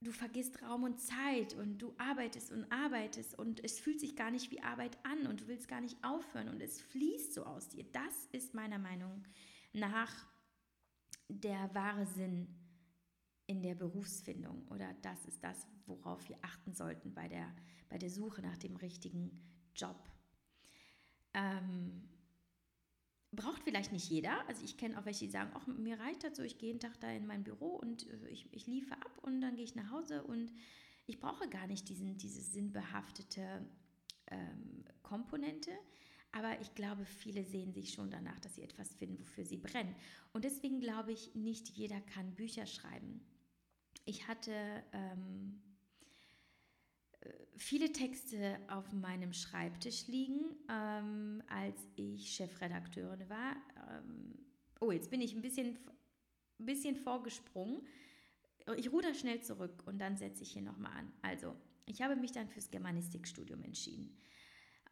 du 0.00 0.12
vergisst 0.12 0.62
Raum 0.62 0.84
und 0.84 1.00
Zeit 1.00 1.54
und 1.54 1.78
du 1.78 1.94
arbeitest 1.98 2.52
und 2.52 2.70
arbeitest 2.70 3.38
und 3.38 3.62
es 3.62 3.78
fühlt 3.78 4.00
sich 4.00 4.16
gar 4.16 4.30
nicht 4.30 4.50
wie 4.50 4.62
Arbeit 4.62 4.98
an 5.04 5.26
und 5.26 5.42
du 5.42 5.48
willst 5.48 5.68
gar 5.68 5.80
nicht 5.80 6.02
aufhören 6.02 6.48
und 6.48 6.60
es 6.60 6.80
fließt 6.80 7.34
so 7.34 7.44
aus 7.44 7.68
dir. 7.68 7.84
Das 7.92 8.26
ist 8.32 8.54
meiner 8.54 8.78
Meinung 8.78 9.24
nach 9.72 10.26
der 11.28 11.72
wahre 11.74 12.06
Sinn 12.06 12.48
in 13.50 13.62
der 13.62 13.74
Berufsfindung 13.74 14.64
oder 14.68 14.94
das 15.02 15.24
ist 15.24 15.42
das, 15.42 15.66
worauf 15.86 16.28
wir 16.28 16.38
achten 16.40 16.72
sollten 16.72 17.12
bei 17.12 17.26
der, 17.26 17.52
bei 17.88 17.98
der 17.98 18.08
Suche 18.08 18.42
nach 18.42 18.56
dem 18.56 18.76
richtigen 18.76 19.42
Job. 19.74 20.08
Ähm, 21.34 22.08
braucht 23.32 23.64
vielleicht 23.64 23.90
nicht 23.90 24.08
jeder. 24.08 24.46
Also 24.46 24.62
ich 24.64 24.76
kenne 24.76 24.96
auch 24.96 25.04
welche, 25.04 25.24
die 25.24 25.32
sagen, 25.32 25.50
ach, 25.54 25.66
mir 25.66 25.98
reicht 25.98 26.22
das 26.22 26.36
so, 26.36 26.44
ich 26.44 26.58
gehe 26.58 26.68
jeden 26.68 26.78
Tag 26.78 27.00
da 27.00 27.10
in 27.10 27.26
mein 27.26 27.42
Büro 27.42 27.74
und 27.74 28.08
äh, 28.08 28.28
ich, 28.28 28.46
ich 28.52 28.68
liefere 28.68 29.02
ab 29.02 29.18
und 29.22 29.40
dann 29.40 29.56
gehe 29.56 29.64
ich 29.64 29.74
nach 29.74 29.90
Hause 29.90 30.22
und 30.22 30.52
ich 31.06 31.18
brauche 31.18 31.48
gar 31.48 31.66
nicht 31.66 31.88
diesen, 31.88 32.18
diese 32.18 32.40
sinnbehaftete 32.40 33.66
ähm, 34.28 34.84
Komponente. 35.02 35.72
Aber 36.30 36.60
ich 36.60 36.72
glaube, 36.76 37.04
viele 37.04 37.42
sehen 37.42 37.72
sich 37.72 37.92
schon 37.92 38.12
danach, 38.12 38.38
dass 38.38 38.54
sie 38.54 38.62
etwas 38.62 38.94
finden, 38.94 39.18
wofür 39.18 39.44
sie 39.44 39.56
brennen. 39.56 39.96
Und 40.32 40.44
deswegen 40.44 40.78
glaube 40.78 41.10
ich, 41.10 41.34
nicht 41.34 41.68
jeder 41.70 42.00
kann 42.00 42.36
Bücher 42.36 42.66
schreiben. 42.66 43.20
Ich 44.04 44.26
hatte 44.26 44.52
ähm, 44.92 45.60
viele 47.56 47.92
Texte 47.92 48.58
auf 48.68 48.92
meinem 48.92 49.32
Schreibtisch 49.32 50.06
liegen, 50.06 50.56
ähm, 50.70 51.42
als 51.48 51.86
ich 51.96 52.34
Chefredakteurin 52.34 53.28
war. 53.28 53.56
Ähm, 53.90 54.34
oh, 54.80 54.90
jetzt 54.90 55.10
bin 55.10 55.20
ich 55.20 55.34
ein 55.34 55.42
bisschen, 55.42 55.78
bisschen 56.58 56.96
vorgesprungen. 56.96 57.86
Ich 58.76 58.90
ruder 58.90 59.14
schnell 59.14 59.42
zurück 59.42 59.82
und 59.86 59.98
dann 59.98 60.16
setze 60.16 60.42
ich 60.42 60.52
hier 60.52 60.62
nochmal 60.62 60.92
an. 60.92 61.12
Also, 61.22 61.54
ich 61.86 62.02
habe 62.02 62.16
mich 62.16 62.32
dann 62.32 62.48
fürs 62.48 62.70
Germanistikstudium 62.70 63.62
entschieden, 63.62 64.16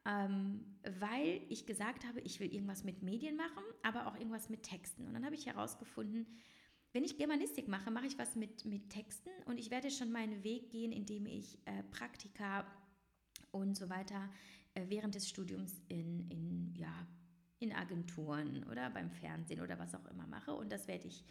ähm, 0.04 0.78
weil 1.00 1.42
ich 1.48 1.64
gesagt 1.64 2.04
habe, 2.06 2.20
ich 2.20 2.40
will 2.40 2.52
irgendwas 2.52 2.84
mit 2.84 3.02
Medien 3.02 3.36
machen, 3.36 3.62
aber 3.82 4.06
auch 4.06 4.16
irgendwas 4.16 4.48
mit 4.50 4.62
Texten. 4.62 5.06
Und 5.06 5.14
dann 5.14 5.24
habe 5.24 5.36
ich 5.36 5.46
herausgefunden, 5.46 6.26
wenn 6.98 7.04
ich 7.04 7.16
Germanistik 7.16 7.68
mache, 7.68 7.92
mache 7.92 8.06
ich 8.06 8.18
was 8.18 8.34
mit, 8.34 8.64
mit 8.64 8.90
Texten 8.90 9.30
und 9.44 9.56
ich 9.56 9.70
werde 9.70 9.88
schon 9.88 10.10
meinen 10.10 10.42
Weg 10.42 10.68
gehen, 10.70 10.90
indem 10.90 11.26
ich 11.26 11.56
äh, 11.64 11.84
Praktika 11.92 12.66
und 13.52 13.76
so 13.76 13.88
weiter 13.88 14.28
äh, 14.74 14.82
während 14.88 15.14
des 15.14 15.28
Studiums 15.28 15.80
in, 15.86 16.28
in, 16.28 16.74
ja, 16.74 17.06
in 17.60 17.72
Agenturen 17.72 18.64
oder 18.64 18.90
beim 18.90 19.12
Fernsehen 19.12 19.60
oder 19.60 19.78
was 19.78 19.94
auch 19.94 20.04
immer 20.06 20.26
mache. 20.26 20.52
Und 20.52 20.72
das 20.72 20.88
werde 20.88 21.06
ich, 21.06 21.22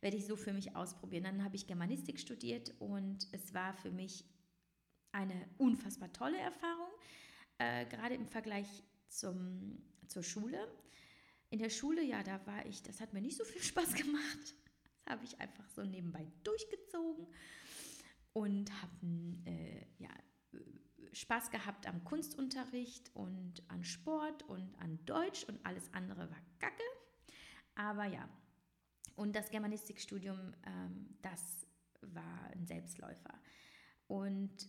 werde 0.00 0.16
ich 0.16 0.26
so 0.26 0.36
für 0.36 0.52
mich 0.52 0.76
ausprobieren. 0.76 1.24
Dann 1.24 1.42
habe 1.42 1.56
ich 1.56 1.66
Germanistik 1.66 2.20
studiert 2.20 2.72
und 2.78 3.26
es 3.32 3.52
war 3.52 3.74
für 3.74 3.90
mich 3.90 4.24
eine 5.10 5.48
unfassbar 5.58 6.12
tolle 6.12 6.38
Erfahrung, 6.38 6.92
äh, 7.58 7.84
gerade 7.86 8.14
im 8.14 8.28
Vergleich 8.28 8.68
zum, 9.08 9.82
zur 10.06 10.22
Schule. 10.22 10.68
In 11.50 11.58
der 11.58 11.70
Schule, 11.70 12.04
ja, 12.04 12.22
da 12.22 12.46
war 12.46 12.64
ich, 12.64 12.84
das 12.84 13.00
hat 13.00 13.12
mir 13.12 13.22
nicht 13.22 13.36
so 13.36 13.42
viel 13.42 13.62
Spaß 13.64 13.92
gemacht 13.94 14.54
habe 15.06 15.24
ich 15.24 15.40
einfach 15.40 15.68
so 15.70 15.84
nebenbei 15.84 16.26
durchgezogen 16.44 17.26
und 18.32 18.70
habe 18.82 19.06
äh, 19.46 19.86
ja, 19.98 20.10
Spaß 21.12 21.50
gehabt 21.50 21.86
am 21.86 22.04
Kunstunterricht 22.04 23.10
und 23.14 23.62
an 23.68 23.84
Sport 23.84 24.42
und 24.44 24.78
an 24.80 24.98
Deutsch 25.06 25.44
und 25.44 25.64
alles 25.64 25.92
andere 25.94 26.30
war 26.30 26.42
Kacke. 26.58 26.82
Aber 27.74 28.04
ja, 28.04 28.28
und 29.14 29.34
das 29.34 29.50
Germanistikstudium, 29.50 30.54
ähm, 30.66 31.16
das 31.22 31.66
war 32.02 32.50
ein 32.52 32.66
Selbstläufer. 32.66 33.40
Und 34.06 34.68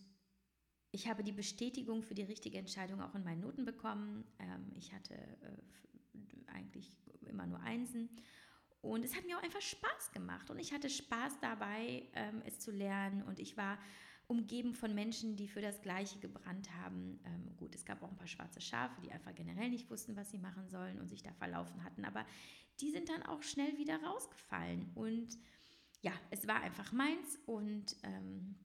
ich 0.90 1.06
habe 1.06 1.22
die 1.22 1.32
Bestätigung 1.32 2.02
für 2.02 2.14
die 2.14 2.22
richtige 2.22 2.58
Entscheidung 2.58 3.02
auch 3.02 3.14
in 3.14 3.24
meinen 3.24 3.42
Noten 3.42 3.64
bekommen. 3.64 4.24
Ähm, 4.38 4.72
ich 4.74 4.92
hatte 4.92 5.14
äh, 5.14 6.50
eigentlich 6.52 6.96
immer 7.26 7.46
nur 7.46 7.60
Einsen 7.60 8.08
und 8.88 9.04
es 9.04 9.14
hat 9.14 9.26
mir 9.26 9.38
auch 9.38 9.42
einfach 9.42 9.60
Spaß 9.60 10.12
gemacht. 10.12 10.50
Und 10.50 10.58
ich 10.58 10.72
hatte 10.72 10.88
Spaß 10.88 11.40
dabei, 11.40 12.08
ähm, 12.14 12.42
es 12.44 12.58
zu 12.58 12.70
lernen. 12.70 13.22
Und 13.22 13.38
ich 13.38 13.56
war 13.56 13.78
umgeben 14.26 14.74
von 14.74 14.94
Menschen, 14.94 15.36
die 15.36 15.48
für 15.48 15.60
das 15.60 15.80
Gleiche 15.82 16.18
gebrannt 16.18 16.68
haben. 16.82 17.20
Ähm, 17.24 17.56
gut, 17.56 17.74
es 17.74 17.84
gab 17.84 18.02
auch 18.02 18.10
ein 18.10 18.16
paar 18.16 18.26
schwarze 18.26 18.60
Schafe, 18.60 19.00
die 19.00 19.10
einfach 19.10 19.34
generell 19.34 19.70
nicht 19.70 19.90
wussten, 19.90 20.16
was 20.16 20.30
sie 20.30 20.38
machen 20.38 20.68
sollen 20.68 21.00
und 21.00 21.08
sich 21.08 21.22
da 21.22 21.32
verlaufen 21.32 21.82
hatten. 21.84 22.04
Aber 22.04 22.24
die 22.80 22.90
sind 22.90 23.08
dann 23.08 23.22
auch 23.24 23.42
schnell 23.42 23.76
wieder 23.78 24.02
rausgefallen. 24.02 24.90
Und 24.94 25.38
ja, 26.02 26.12
es 26.30 26.46
war 26.46 26.60
einfach 26.60 26.92
meins. 26.92 27.38
Und 27.46 27.96
ähm, 28.02 28.56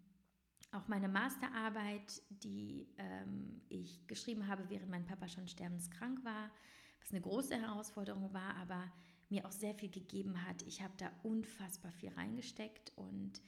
auch 0.72 0.88
meine 0.88 1.08
Masterarbeit, 1.08 2.22
die 2.30 2.88
ähm, 2.98 3.62
ich 3.70 4.08
geschrieben 4.08 4.48
habe, 4.48 4.70
während 4.70 4.90
mein 4.90 5.06
Papa 5.06 5.28
schon 5.28 5.48
sterbenskrank 5.48 6.24
war, 6.24 6.50
was 7.02 7.12
eine 7.12 7.22
große 7.22 7.56
Herausforderung 7.56 8.34
war, 8.34 8.56
aber 8.56 8.92
mir 9.34 9.48
auch 9.48 9.52
sehr 9.52 9.74
viel 9.74 9.90
gegeben 9.90 10.46
hat. 10.48 10.62
Ich 10.62 10.84
habe 10.84 10.94
da 10.98 11.12
unfassbar 11.24 11.92
viel 11.92 12.10
reingesteckt 12.10 12.92
und 12.96 13.42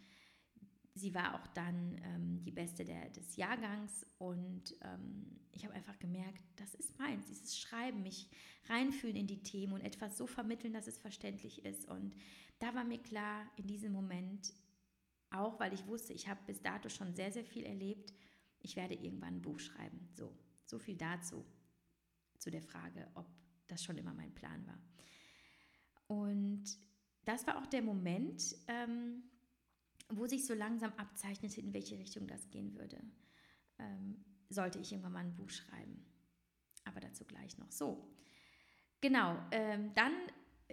sie 0.95 1.13
war 1.13 1.35
auch 1.35 1.45
dann 1.47 2.01
ähm, 2.03 2.43
die 2.43 2.51
Beste 2.51 2.83
der, 2.83 3.09
des 3.09 3.35
Jahrgangs 3.35 4.03
und 4.17 4.75
ähm, 4.81 5.39
ich 5.51 5.63
habe 5.63 5.75
einfach 5.75 5.99
gemerkt, 5.99 6.41
das 6.55 6.73
ist 6.73 6.97
meins, 6.97 7.27
dieses 7.27 7.59
Schreiben, 7.59 8.01
mich 8.01 8.27
reinfühlen 8.67 9.15
in 9.15 9.27
die 9.27 9.43
Themen 9.43 9.73
und 9.73 9.81
etwas 9.81 10.17
so 10.17 10.25
vermitteln, 10.25 10.73
dass 10.73 10.87
es 10.87 10.97
verständlich 10.97 11.63
ist. 11.63 11.87
Und 11.87 12.15
da 12.57 12.73
war 12.73 12.83
mir 12.83 12.97
klar, 12.97 13.45
in 13.55 13.67
diesem 13.67 13.91
Moment, 13.91 14.53
auch 15.29 15.59
weil 15.59 15.73
ich 15.73 15.85
wusste, 15.85 16.13
ich 16.13 16.27
habe 16.27 16.39
bis 16.47 16.63
dato 16.63 16.89
schon 16.89 17.13
sehr, 17.13 17.31
sehr 17.31 17.45
viel 17.45 17.63
erlebt, 17.63 18.11
ich 18.59 18.75
werde 18.75 18.95
irgendwann 18.95 19.35
ein 19.35 19.41
Buch 19.43 19.59
schreiben. 19.59 20.09
So, 20.15 20.35
so 20.65 20.79
viel 20.79 20.95
dazu, 20.95 21.45
zu 22.39 22.49
der 22.49 22.63
Frage, 22.63 23.07
ob 23.13 23.27
das 23.67 23.83
schon 23.83 23.97
immer 23.97 24.13
mein 24.13 24.33
Plan 24.33 24.65
war. 24.65 24.79
Und 26.07 26.63
das 27.25 27.47
war 27.47 27.57
auch 27.57 27.65
der 27.65 27.81
Moment, 27.81 28.55
ähm, 28.67 29.23
wo 30.09 30.27
sich 30.27 30.45
so 30.45 30.53
langsam 30.53 30.93
abzeichnete, 30.97 31.59
in 31.59 31.73
welche 31.73 31.97
Richtung 31.97 32.27
das 32.27 32.49
gehen 32.51 32.75
würde. 32.75 32.99
Ähm, 33.79 34.23
sollte 34.49 34.79
ich 34.79 34.91
irgendwann 34.91 35.13
mal 35.13 35.25
ein 35.25 35.35
Buch 35.35 35.49
schreiben. 35.49 36.05
Aber 36.83 36.99
dazu 36.99 37.25
gleich 37.25 37.57
noch. 37.57 37.71
So, 37.71 38.07
genau. 39.01 39.37
Ähm, 39.51 39.91
dann, 39.95 40.13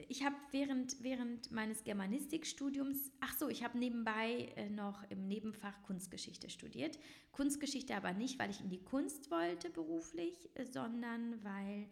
ich 0.08 0.24
habe 0.24 0.36
während, 0.50 1.02
während 1.02 1.50
meines 1.50 1.84
Germanistikstudiums, 1.84 3.10
ach 3.20 3.34
so, 3.38 3.48
ich 3.48 3.64
habe 3.64 3.78
nebenbei 3.78 4.52
äh, 4.56 4.68
noch 4.68 5.02
im 5.10 5.26
Nebenfach 5.26 5.82
Kunstgeschichte 5.84 6.50
studiert. 6.50 6.98
Kunstgeschichte 7.32 7.96
aber 7.96 8.12
nicht, 8.12 8.38
weil 8.38 8.50
ich 8.50 8.60
in 8.60 8.68
die 8.68 8.84
Kunst 8.84 9.30
wollte 9.30 9.70
beruflich, 9.70 10.50
äh, 10.54 10.66
sondern 10.66 11.42
weil 11.42 11.88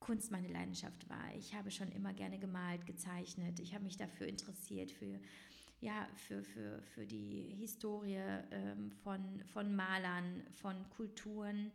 Kunst 0.00 0.30
meine 0.30 0.48
Leidenschaft 0.48 1.08
war. 1.08 1.34
Ich 1.36 1.54
habe 1.54 1.70
schon 1.70 1.90
immer 1.92 2.12
gerne 2.14 2.38
gemalt, 2.38 2.86
gezeichnet. 2.86 3.60
Ich 3.60 3.74
habe 3.74 3.84
mich 3.84 3.96
dafür 3.96 4.26
interessiert, 4.26 4.90
für, 4.90 5.20
ja, 5.80 6.08
für, 6.14 6.42
für, 6.42 6.82
für 6.82 7.06
die 7.06 7.54
Historie 7.58 8.22
ähm, 8.50 8.90
von, 9.02 9.42
von 9.52 9.74
Malern, 9.74 10.42
von 10.52 10.88
Kulturen. 10.90 11.72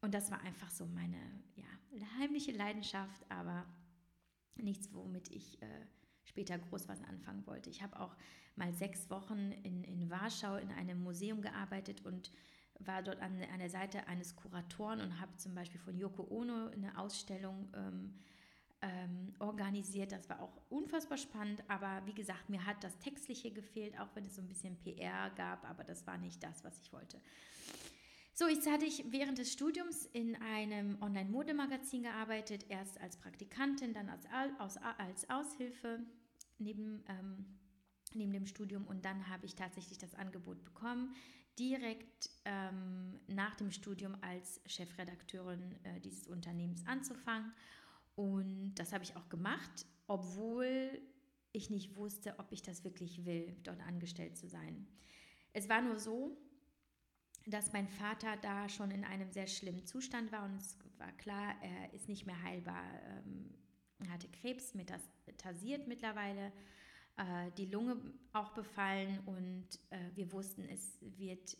Und 0.00 0.14
das 0.14 0.30
war 0.30 0.40
einfach 0.42 0.70
so 0.70 0.86
meine 0.86 1.18
ja, 1.56 2.06
heimliche 2.18 2.52
Leidenschaft, 2.52 3.24
aber 3.30 3.64
nichts, 4.56 4.92
womit 4.92 5.30
ich 5.30 5.60
äh, 5.62 5.86
später 6.24 6.58
groß 6.58 6.88
was 6.88 7.02
anfangen 7.04 7.46
wollte. 7.46 7.70
Ich 7.70 7.82
habe 7.82 7.98
auch 7.98 8.16
mal 8.56 8.72
sechs 8.72 9.08
Wochen 9.10 9.52
in, 9.62 9.84
in 9.84 10.10
Warschau 10.10 10.56
in 10.56 10.70
einem 10.72 11.02
Museum 11.02 11.40
gearbeitet 11.42 12.04
und 12.04 12.30
war 12.80 13.02
dort 13.02 13.20
an, 13.20 13.42
an 13.52 13.58
der 13.58 13.70
Seite 13.70 14.06
eines 14.06 14.36
Kuratoren 14.36 15.00
und 15.00 15.20
habe 15.20 15.36
zum 15.36 15.54
Beispiel 15.54 15.80
von 15.80 15.96
Yoko 15.96 16.26
Ono 16.30 16.68
eine 16.68 16.96
Ausstellung 16.98 17.68
ähm, 17.74 18.14
ähm, 18.82 19.34
organisiert. 19.38 20.12
Das 20.12 20.28
war 20.28 20.40
auch 20.40 20.60
unfassbar 20.68 21.18
spannend, 21.18 21.62
aber 21.68 22.02
wie 22.06 22.14
gesagt, 22.14 22.48
mir 22.48 22.64
hat 22.64 22.82
das 22.84 22.96
Textliche 22.98 23.50
gefehlt, 23.50 23.98
auch 23.98 24.08
wenn 24.14 24.24
es 24.24 24.36
so 24.36 24.42
ein 24.42 24.48
bisschen 24.48 24.78
PR 24.78 25.30
gab, 25.30 25.68
aber 25.68 25.84
das 25.84 26.06
war 26.06 26.18
nicht 26.18 26.42
das, 26.42 26.62
was 26.64 26.78
ich 26.78 26.92
wollte. 26.92 27.20
So, 28.34 28.46
jetzt 28.46 28.70
hatte 28.70 28.84
ich 28.84 29.04
während 29.10 29.38
des 29.38 29.52
Studiums 29.52 30.06
in 30.06 30.36
einem 30.36 31.02
Online-Modemagazin 31.02 32.04
gearbeitet, 32.04 32.66
erst 32.68 33.00
als 33.00 33.16
Praktikantin, 33.16 33.94
dann 33.94 34.08
als, 34.08 34.26
als, 34.58 34.76
als 34.76 35.28
Aushilfe 35.28 35.98
neben, 36.58 37.02
ähm, 37.08 37.58
neben 38.14 38.32
dem 38.32 38.46
Studium 38.46 38.86
und 38.86 39.04
dann 39.04 39.28
habe 39.28 39.44
ich 39.44 39.56
tatsächlich 39.56 39.98
das 39.98 40.14
Angebot 40.14 40.62
bekommen, 40.62 41.16
direkt 41.58 42.30
ähm, 42.44 43.20
nach 43.26 43.54
dem 43.56 43.70
Studium 43.70 44.16
als 44.20 44.60
Chefredakteurin 44.66 45.76
äh, 45.84 46.00
dieses 46.00 46.28
Unternehmens 46.28 46.86
anzufangen. 46.86 47.52
Und 48.14 48.74
das 48.76 48.92
habe 48.92 49.04
ich 49.04 49.16
auch 49.16 49.28
gemacht, 49.28 49.86
obwohl 50.06 51.00
ich 51.52 51.70
nicht 51.70 51.96
wusste, 51.96 52.34
ob 52.38 52.52
ich 52.52 52.62
das 52.62 52.84
wirklich 52.84 53.24
will, 53.24 53.56
dort 53.62 53.80
angestellt 53.80 54.36
zu 54.36 54.48
sein. 54.48 54.86
Es 55.52 55.68
war 55.68 55.82
nur 55.82 55.98
so, 55.98 56.36
dass 57.46 57.72
mein 57.72 57.88
Vater 57.88 58.36
da 58.36 58.68
schon 58.68 58.90
in 58.90 59.04
einem 59.04 59.30
sehr 59.30 59.46
schlimmen 59.46 59.86
Zustand 59.86 60.30
war 60.32 60.44
und 60.44 60.56
es 60.56 60.76
war 60.98 61.12
klar, 61.12 61.54
er 61.62 61.94
ist 61.94 62.08
nicht 62.08 62.26
mehr 62.26 62.42
heilbar. 62.42 62.84
Ähm, 63.04 63.54
er 64.00 64.10
hatte 64.10 64.28
Krebs 64.28 64.74
metastasiert 64.74 65.88
mittlerweile, 65.88 66.52
äh, 67.18 67.50
die 67.56 67.66
Lunge 67.66 68.00
auch 68.32 68.54
befallen 68.54 69.20
und 69.26 69.66
äh, 69.90 69.98
wir 70.14 70.32
wussten, 70.32 70.64
es 70.64 70.98
wird 71.00 71.56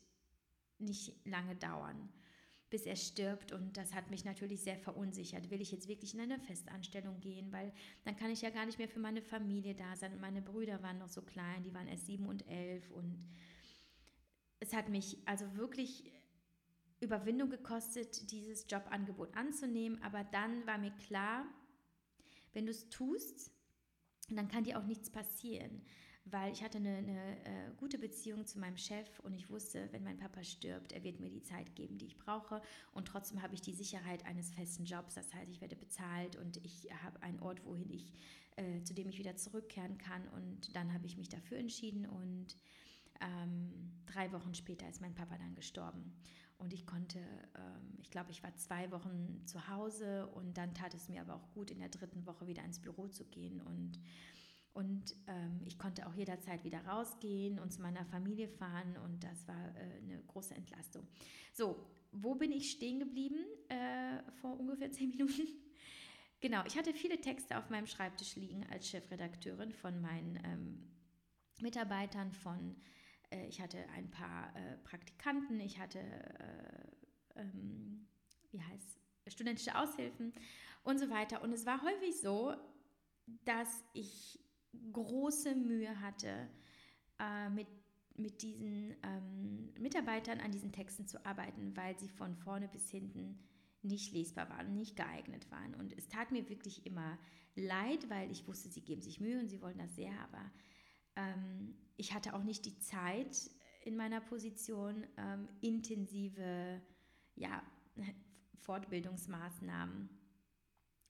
nicht 0.79 1.15
lange 1.27 1.57
dauern, 1.57 2.09
bis 2.71 2.87
er 2.87 2.97
stirbt. 2.97 3.53
Und 3.53 3.77
das 3.77 3.95
hat 3.95 4.11
mich 4.11 4.25
natürlich 4.25 4.63
sehr 4.63 4.79
verunsichert. 4.79 5.51
Will 5.51 5.61
ich 5.61 5.73
jetzt 5.73 5.89
wirklich 5.89 6.15
in 6.15 6.21
eine 6.21 6.39
Festanstellung 6.39 7.21
gehen, 7.21 7.53
weil 7.53 7.73
dann 8.05 8.17
kann 8.17 8.31
ich 8.31 8.43
ja 8.43 8.51
gar 8.51 8.67
nicht 8.67 8.79
mehr 8.79 8.89
für 8.89 9.01
meine 9.01 9.21
Familie 9.21 9.75
da 9.75 9.97
sein. 9.97 10.13
Und 10.13 10.21
meine 10.21 10.43
Brüder 10.43 10.83
waren 10.83 10.99
noch 10.99 11.09
so 11.09 11.23
klein, 11.23 11.65
die 11.65 11.75
waren 11.75 11.89
erst 11.89 12.07
sieben 12.07 12.27
und 12.27 12.47
elf. 12.47 12.91
Und 12.93 13.29
es 14.61 14.73
hat 14.73 14.89
mich 14.89 15.19
also 15.27 15.57
wirklich 15.57 16.13
Überwindung 17.01 17.51
gekostet, 17.51 18.31
dieses 18.31 18.67
Jobangebot 18.69 19.37
anzunehmen, 19.37 20.03
aber 20.03 20.25
dann 20.25 20.67
war 20.67 20.79
mir 20.79 20.91
klar, 20.93 21.45
wenn 22.53 22.67
du 22.67 22.73
es 22.73 22.89
tust, 22.89 23.53
dann 24.37 24.49
kann 24.49 24.65
dir 24.65 24.79
auch 24.79 24.85
nichts 24.85 25.11
passieren, 25.11 25.83
weil 26.25 26.53
ich 26.53 26.63
hatte 26.63 26.79
eine, 26.79 26.97
eine 26.97 27.45
äh, 27.45 27.71
gute 27.77 27.99
Beziehung 27.99 28.47
zu 28.47 28.59
meinem 28.59 28.77
Chef 28.77 29.19
und 29.21 29.35
ich 29.35 29.49
wusste, 29.51 29.89
wenn 29.93 30.05
mein 30.05 30.19
Papa 30.19 30.45
stirbt, 30.45 30.93
er 30.93 31.03
wird 31.03 31.21
mir 31.21 31.31
die 31.31 31.43
Zeit 31.43 31.75
geben, 31.75 31.97
die 31.99 32.07
ich 32.07 32.19
brauche. 32.19 32.61
Und 32.93 33.09
trotzdem 33.09 33.43
habe 33.43 33.55
ich 33.55 33.63
die 33.63 33.73
Sicherheit 33.73 34.27
eines 34.27 34.51
festen 34.51 34.85
Jobs, 34.85 35.15
das 35.15 35.33
heißt, 35.33 35.51
ich 35.51 35.61
werde 35.61 35.77
bezahlt 35.77 36.37
und 36.37 36.59
ich 36.65 36.89
habe 37.03 37.23
einen 37.23 37.41
Ort, 37.41 37.65
wohin 37.65 37.91
ich, 37.91 38.13
äh, 38.57 38.83
zu 38.83 38.93
dem 38.93 39.09
ich 39.09 39.19
wieder 39.19 39.37
zurückkehren 39.37 39.97
kann. 39.97 40.29
Und 40.29 40.75
dann 40.77 40.93
habe 40.93 41.07
ich 41.07 41.17
mich 41.17 41.29
dafür 41.29 41.59
entschieden 41.59 42.07
und 42.07 42.57
ähm, 43.21 43.93
drei 44.07 44.31
Wochen 44.33 44.55
später 44.55 44.89
ist 44.89 45.01
mein 45.01 45.15
Papa 45.15 45.37
dann 45.39 45.55
gestorben. 45.55 46.15
Und 46.59 46.73
ich 46.73 46.87
konnte, 46.87 47.21
ähm, 47.21 47.99
ich 47.99 48.11
glaube, 48.11 48.33
ich 48.33 48.43
war 48.43 48.55
zwei 48.57 48.91
Wochen 48.91 49.43
zu 49.47 49.69
Hause 49.69 50.27
und 50.29 50.59
dann 50.59 50.75
tat 50.75 50.93
es 50.93 51.09
mir 51.09 51.21
aber 51.21 51.37
auch 51.37 51.51
gut, 51.53 51.71
in 51.71 51.79
der 51.79 51.89
dritten 51.89 52.27
Woche 52.27 52.47
wieder 52.47 52.65
ins 52.65 52.81
Büro 52.81 53.07
zu 53.07 53.25
gehen. 53.25 53.61
Und, 53.61 54.01
und 54.73 55.15
ähm, 55.29 55.61
ich 55.65 55.79
konnte 55.79 56.07
auch 56.09 56.15
jederzeit 56.15 56.65
wieder 56.65 56.85
rausgehen 56.85 57.61
und 57.61 57.73
zu 57.73 57.81
meiner 57.81 58.05
Familie 58.07 58.49
fahren. 58.49 58.97
Und 59.05 59.23
das 59.23 59.47
war 59.47 59.77
äh, 59.77 60.03
eine 60.03 60.21
große 60.27 60.55
Entlastung. 60.55 61.07
So, 61.53 61.87
wo 62.11 62.35
bin 62.35 62.51
ich 62.51 62.73
stehen 62.73 62.99
geblieben 62.99 63.45
äh, 63.69 64.23
vor 64.41 64.59
ungefähr 64.59 64.91
zehn 64.93 65.11
Minuten? 65.11 65.47
Genau, 66.41 66.65
ich 66.67 66.77
hatte 66.77 66.93
viele 66.93 67.21
Texte 67.21 67.59
auf 67.59 67.71
meinem 67.71 67.87
Schreibtisch 67.87 68.37
liegen 68.37 68.65
als 68.71 68.89
Chefredakteurin 68.89 69.73
von 69.73 70.01
meinen 70.01 70.39
ähm, 70.45 70.89
Mitarbeitern, 71.61 72.33
von 72.33 72.77
äh, 73.31 73.47
ich 73.47 73.61
hatte 73.61 73.79
ein 73.91 74.11
paar 74.11 74.55
äh, 74.57 74.77
Praktikanten, 74.79 75.61
ich 75.61 75.79
hatte, 75.79 75.99
äh, 75.99 77.41
ähm, 77.41 78.07
wie 78.51 78.63
heißt, 78.63 79.01
studentische 79.29 79.77
Aushilfen 79.77 80.33
und 80.85 80.99
so 80.99 81.11
weiter. 81.11 81.43
Und 81.43 81.53
es 81.53 81.67
war 81.67 81.83
häufig 81.83 82.21
so, 82.21 82.55
dass 83.45 83.85
ich 83.93 84.41
große 84.93 85.55
Mühe 85.55 86.01
hatte, 86.01 86.49
äh, 87.19 87.51
mit, 87.51 87.69
mit 88.17 88.43
diesen 88.43 88.95
ähm, 89.03 89.73
Mitarbeitern 89.79 90.41
an 90.41 90.51
diesen 90.51 90.73
Texten 90.73 91.07
zu 91.07 91.25
arbeiten, 91.25 91.77
weil 91.77 91.99
sie 91.99 92.09
von 92.09 92.37
vorne 92.37 92.69
bis 92.69 92.91
hinten 92.91 93.39
nicht 93.83 94.13
lesbar 94.13 94.49
waren, 94.51 94.75
nicht 94.75 94.97
geeignet 94.97 95.51
waren. 95.51 95.75
Und 95.75 95.97
es 95.97 96.09
tat 96.09 96.33
mir 96.33 96.49
wirklich 96.49 96.85
immer 96.85 97.19
leid, 97.55 98.09
weil 98.11 98.31
ich 98.31 98.47
wusste, 98.47 98.69
sie 98.69 98.81
geben 98.81 99.03
sich 99.03 99.21
Mühe 99.21 99.39
und 99.39 99.49
sie 99.49 99.63
wollen 99.63 99.79
das 99.79 99.95
sehr, 99.95 100.13
aber 100.21 100.51
ähm, 101.19 101.75
ich 101.97 102.15
hatte 102.15 102.35
auch 102.35 102.45
nicht 102.45 102.65
die 102.65 102.79
Zeit 102.79 103.51
in 103.85 103.97
meiner 103.97 104.21
Position, 104.21 105.07
ähm, 105.17 105.49
intensive 105.61 106.81
ja, 107.35 107.63
Fortbildungsmaßnahmen, 108.61 110.09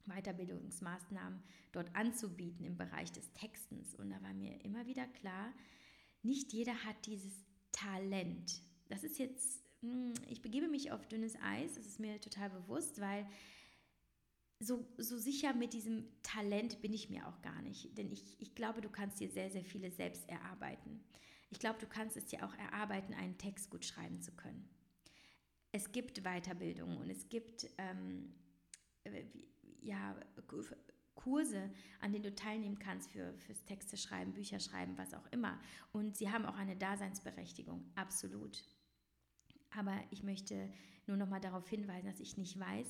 Weiterbildungsmaßnahmen 0.06 1.42
dort 1.72 1.94
anzubieten 1.94 2.64
im 2.64 2.76
Bereich 2.76 3.12
des 3.12 3.32
Textens. 3.34 3.94
Und 3.94 4.10
da 4.10 4.22
war 4.22 4.32
mir 4.32 4.64
immer 4.64 4.86
wieder 4.86 5.06
klar, 5.06 5.52
nicht 6.22 6.52
jeder 6.52 6.84
hat 6.84 7.06
dieses 7.06 7.44
Talent. 7.72 8.62
Das 8.88 9.04
ist 9.04 9.18
jetzt, 9.18 9.62
hm, 9.80 10.14
ich 10.28 10.40
begebe 10.40 10.68
mich 10.68 10.90
auf 10.92 11.06
dünnes 11.06 11.36
Eis, 11.42 11.74
das 11.74 11.86
ist 11.86 12.00
mir 12.00 12.20
total 12.20 12.48
bewusst, 12.50 13.00
weil 13.00 13.28
so, 14.60 14.84
so 14.96 15.18
sicher 15.18 15.54
mit 15.54 15.72
diesem 15.72 16.04
Talent 16.22 16.80
bin 16.82 16.92
ich 16.92 17.10
mir 17.10 17.26
auch 17.28 17.40
gar 17.42 17.62
nicht. 17.62 17.96
Denn 17.96 18.10
ich, 18.10 18.40
ich 18.40 18.54
glaube, 18.54 18.80
du 18.80 18.88
kannst 18.88 19.20
dir 19.20 19.30
sehr, 19.30 19.50
sehr 19.50 19.64
viele 19.64 19.90
selbst 19.90 20.28
erarbeiten. 20.28 21.04
Ich 21.50 21.58
glaube, 21.58 21.78
du 21.78 21.86
kannst 21.86 22.16
es 22.16 22.26
dir 22.26 22.44
auch 22.44 22.54
erarbeiten, 22.54 23.14
einen 23.14 23.38
Text 23.38 23.70
gut 23.70 23.84
schreiben 23.84 24.20
zu 24.20 24.32
können. 24.32 24.68
Es 25.72 25.92
gibt 25.92 26.22
Weiterbildung 26.24 26.96
und 26.96 27.10
es 27.10 27.28
gibt 27.28 27.68
ähm, 27.78 28.34
äh, 29.04 29.24
ja, 29.80 30.16
Kurse, 31.14 31.70
an 32.00 32.12
denen 32.12 32.24
du 32.24 32.34
teilnehmen 32.34 32.78
kannst 32.78 33.10
für, 33.10 33.34
fürs 33.38 33.64
Texte 33.64 33.96
schreiben, 33.96 34.32
Bücher 34.32 34.60
schreiben, 34.60 34.96
was 34.96 35.14
auch 35.14 35.26
immer. 35.30 35.60
Und 35.92 36.16
sie 36.16 36.30
haben 36.30 36.46
auch 36.46 36.56
eine 36.56 36.76
Daseinsberechtigung, 36.76 37.84
absolut. 37.94 38.64
Aber 39.70 39.98
ich 40.10 40.22
möchte 40.22 40.72
nur 41.06 41.16
noch 41.16 41.28
mal 41.28 41.40
darauf 41.40 41.68
hinweisen, 41.68 42.06
dass 42.06 42.20
ich 42.20 42.36
nicht 42.36 42.58
weiß, 42.58 42.88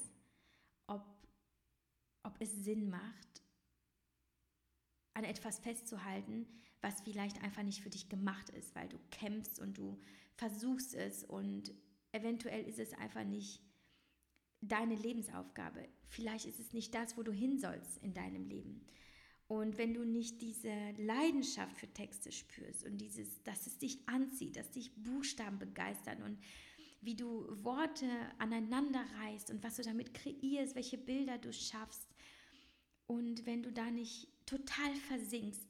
ob 2.23 2.37
es 2.41 2.53
Sinn 2.65 2.89
macht, 2.89 3.43
an 5.15 5.25
etwas 5.25 5.59
festzuhalten, 5.59 6.47
was 6.81 7.01
vielleicht 7.01 7.43
einfach 7.43 7.63
nicht 7.63 7.83
für 7.83 7.91
dich 7.91 8.09
gemacht 8.09 8.51
ist, 8.51 8.75
weil 8.75 8.89
du 8.89 8.99
kämpfst 9.11 9.59
und 9.59 9.77
du 9.77 9.99
versuchst 10.37 10.95
es 10.95 11.25
und 11.25 11.75
eventuell 12.13 12.65
ist 12.65 12.79
es 12.79 12.93
einfach 12.95 13.25
nicht 13.25 13.61
deine 14.61 14.95
Lebensaufgabe. 14.95 15.89
Vielleicht 16.09 16.47
ist 16.47 16.61
es 16.61 16.73
nicht 16.73 16.95
das, 16.95 17.17
wo 17.17 17.23
du 17.23 17.33
hin 17.33 17.59
sollst 17.59 17.99
in 17.99 18.15
deinem 18.15 18.47
Leben. 18.47 18.85
Und 19.47 19.79
wenn 19.79 19.95
du 19.95 20.05
nicht 20.05 20.43
diese 20.43 20.73
Leidenschaft 20.99 21.77
für 21.79 21.93
Texte 21.93 22.31
spürst 22.33 22.85
und 22.85 22.99
dieses, 22.99 23.43
dass 23.45 23.67
es 23.67 23.79
dich 23.79 24.07
anzieht, 24.07 24.57
dass 24.57 24.71
dich 24.71 24.95
Buchstaben 24.95 25.59
begeistern 25.59 26.23
und 26.23 26.39
wie 27.01 27.15
du 27.15 27.47
Worte 27.65 28.07
aneinander 28.39 29.05
reißt 29.21 29.51
und 29.51 29.63
was 29.63 29.77
du 29.77 29.83
damit 29.83 30.13
kreierst, 30.13 30.75
welche 30.75 30.99
Bilder 30.99 31.39
du 31.39 31.53
schaffst, 31.53 32.08
und 33.09 33.47
wenn 33.47 33.63
du 33.63 33.73
da 33.73 33.91
nicht 33.91 34.29
total 34.47 34.95
versinkst, 35.09 35.67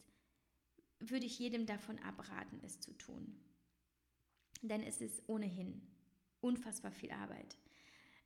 würde 0.98 1.24
ich 1.24 1.38
jedem 1.38 1.66
davon 1.66 1.98
abraten, 2.00 2.60
es 2.64 2.80
zu 2.80 2.92
tun. 2.98 3.34
Denn 4.60 4.82
es 4.82 5.00
ist 5.00 5.22
ohnehin 5.28 5.80
unfassbar 6.40 6.90
viel 6.90 7.12
Arbeit. 7.12 7.56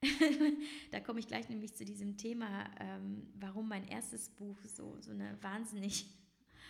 da 0.91 1.01
komme 1.01 1.21
ich 1.21 1.27
gleich 1.27 1.49
nämlich 1.51 1.75
zu 1.75 1.85
diesem 1.85 2.17
Thema, 2.17 2.71
ähm, 2.81 3.31
warum 3.35 3.69
mein 3.69 3.87
erstes 3.87 4.31
Buch 4.31 4.59
so, 4.65 4.99
so 5.01 5.11
eine 5.11 5.41
wahnsinnig 5.43 6.07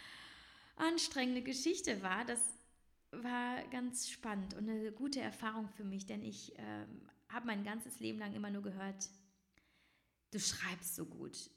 anstrengende 0.76 1.42
Geschichte 1.42 2.02
war. 2.02 2.24
Das 2.24 2.40
war 3.12 3.62
ganz 3.68 4.10
spannend 4.10 4.54
und 4.54 4.68
eine 4.68 4.90
gute 4.90 5.20
Erfahrung 5.20 5.68
für 5.68 5.84
mich, 5.84 6.06
denn 6.06 6.24
ich 6.24 6.54
ähm, 6.56 7.08
habe 7.28 7.46
mein 7.46 7.62
ganzes 7.62 8.00
Leben 8.00 8.18
lang 8.18 8.34
immer 8.34 8.50
nur 8.50 8.62
gehört, 8.62 9.08
du 10.32 10.40
schreibst 10.40 10.96
so 10.96 11.06
gut, 11.06 11.50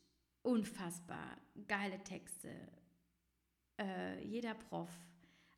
unfassbar 0.46 1.38
geile 1.68 2.04
Texte. 2.04 2.50
Äh, 3.80 4.24
jeder 4.26 4.54
Prof 4.54 4.90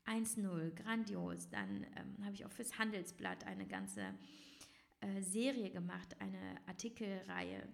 1-0, 0.05 0.71
grandios. 0.71 1.49
Dann 1.49 1.85
ähm, 1.95 2.25
habe 2.25 2.33
ich 2.33 2.45
auch 2.45 2.51
fürs 2.51 2.77
Handelsblatt 2.77 3.43
eine 3.45 3.67
ganze 3.67 4.13
äh, 5.01 5.21
Serie 5.21 5.69
gemacht, 5.69 6.19
eine 6.19 6.61
Artikelreihe 6.65 7.67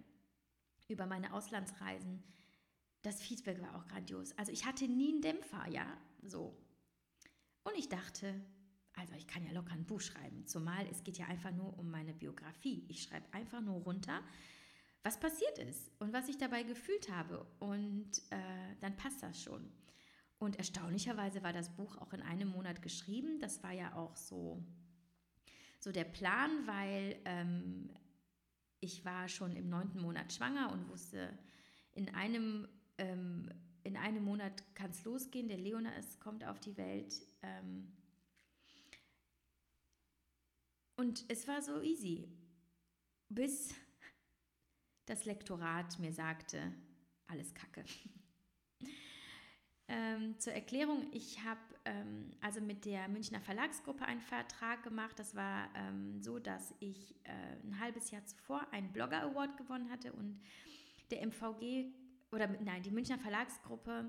über 0.88 1.06
meine 1.06 1.32
Auslandsreisen. 1.32 2.22
Das 3.02 3.22
Feedback 3.22 3.60
war 3.62 3.76
auch 3.76 3.86
grandios. 3.86 4.36
Also 4.36 4.52
ich 4.52 4.66
hatte 4.66 4.88
nie 4.88 5.12
einen 5.12 5.22
Dämpfer, 5.22 5.68
ja, 5.68 5.86
so. 6.22 6.56
Und 7.62 7.76
ich 7.76 7.88
dachte, 7.88 8.34
also 8.94 9.14
ich 9.14 9.26
kann 9.26 9.44
ja 9.44 9.52
locker 9.52 9.72
ein 9.72 9.86
Buch 9.86 10.00
schreiben, 10.00 10.46
zumal 10.46 10.86
es 10.90 11.02
geht 11.04 11.18
ja 11.18 11.26
einfach 11.26 11.52
nur 11.52 11.78
um 11.78 11.90
meine 11.90 12.12
Biografie. 12.12 12.84
Ich 12.88 13.02
schreibe 13.02 13.32
einfach 13.32 13.60
nur 13.60 13.76
runter, 13.82 14.22
was 15.04 15.20
passiert 15.20 15.58
ist 15.58 15.92
und 16.00 16.12
was 16.12 16.28
ich 16.28 16.38
dabei 16.38 16.62
gefühlt 16.62 17.10
habe. 17.10 17.46
Und 17.60 18.10
äh, 18.30 18.74
dann 18.80 18.96
passt 18.96 19.22
das 19.22 19.40
schon. 19.40 19.70
Und 20.38 20.56
erstaunlicherweise 20.56 21.42
war 21.42 21.52
das 21.52 21.68
Buch 21.76 21.96
auch 21.98 22.12
in 22.14 22.22
einem 22.22 22.48
Monat 22.48 22.82
geschrieben. 22.82 23.38
Das 23.38 23.62
war 23.62 23.72
ja 23.72 23.94
auch 23.94 24.16
so, 24.16 24.64
so 25.78 25.92
der 25.92 26.04
Plan, 26.04 26.66
weil 26.66 27.20
ähm, 27.26 27.90
ich 28.80 29.04
war 29.04 29.28
schon 29.28 29.54
im 29.56 29.68
neunten 29.68 30.00
Monat 30.00 30.32
schwanger 30.32 30.72
und 30.72 30.88
wusste, 30.88 31.38
in 31.92 32.08
einem, 32.14 32.66
ähm, 32.96 33.50
in 33.82 33.98
einem 33.98 34.24
Monat 34.24 34.74
kann 34.74 34.90
es 34.90 35.04
losgehen. 35.04 35.48
Der 35.48 35.58
Leonas 35.58 36.18
kommt 36.18 36.44
auf 36.44 36.60
die 36.60 36.78
Welt. 36.78 37.14
Ähm, 37.42 37.92
und 40.96 41.26
es 41.28 41.46
war 41.46 41.60
so 41.60 41.82
easy. 41.82 42.26
Bis 43.28 43.74
das 45.06 45.24
Lektorat 45.24 45.98
mir 45.98 46.12
sagte, 46.12 46.72
alles 47.26 47.54
Kacke. 47.54 47.84
Ähm, 49.86 50.38
zur 50.38 50.54
Erklärung, 50.54 51.08
ich 51.12 51.44
habe 51.44 51.60
ähm, 51.84 52.30
also 52.40 52.62
mit 52.62 52.86
der 52.86 53.06
Münchner 53.08 53.40
Verlagsgruppe 53.40 54.06
einen 54.06 54.22
Vertrag 54.22 54.82
gemacht. 54.82 55.18
Das 55.18 55.34
war 55.34 55.68
ähm, 55.74 56.22
so, 56.22 56.38
dass 56.38 56.74
ich 56.80 57.14
äh, 57.24 57.58
ein 57.62 57.78
halbes 57.78 58.10
Jahr 58.10 58.24
zuvor 58.24 58.66
einen 58.72 58.92
Blogger 58.92 59.22
Award 59.22 59.58
gewonnen 59.58 59.90
hatte 59.90 60.14
und 60.14 60.40
der 61.10 61.20
MVG 61.26 61.92
oder 62.32 62.46
nein, 62.46 62.82
die 62.82 62.90
Münchner 62.90 63.18
Verlagsgruppe 63.18 64.06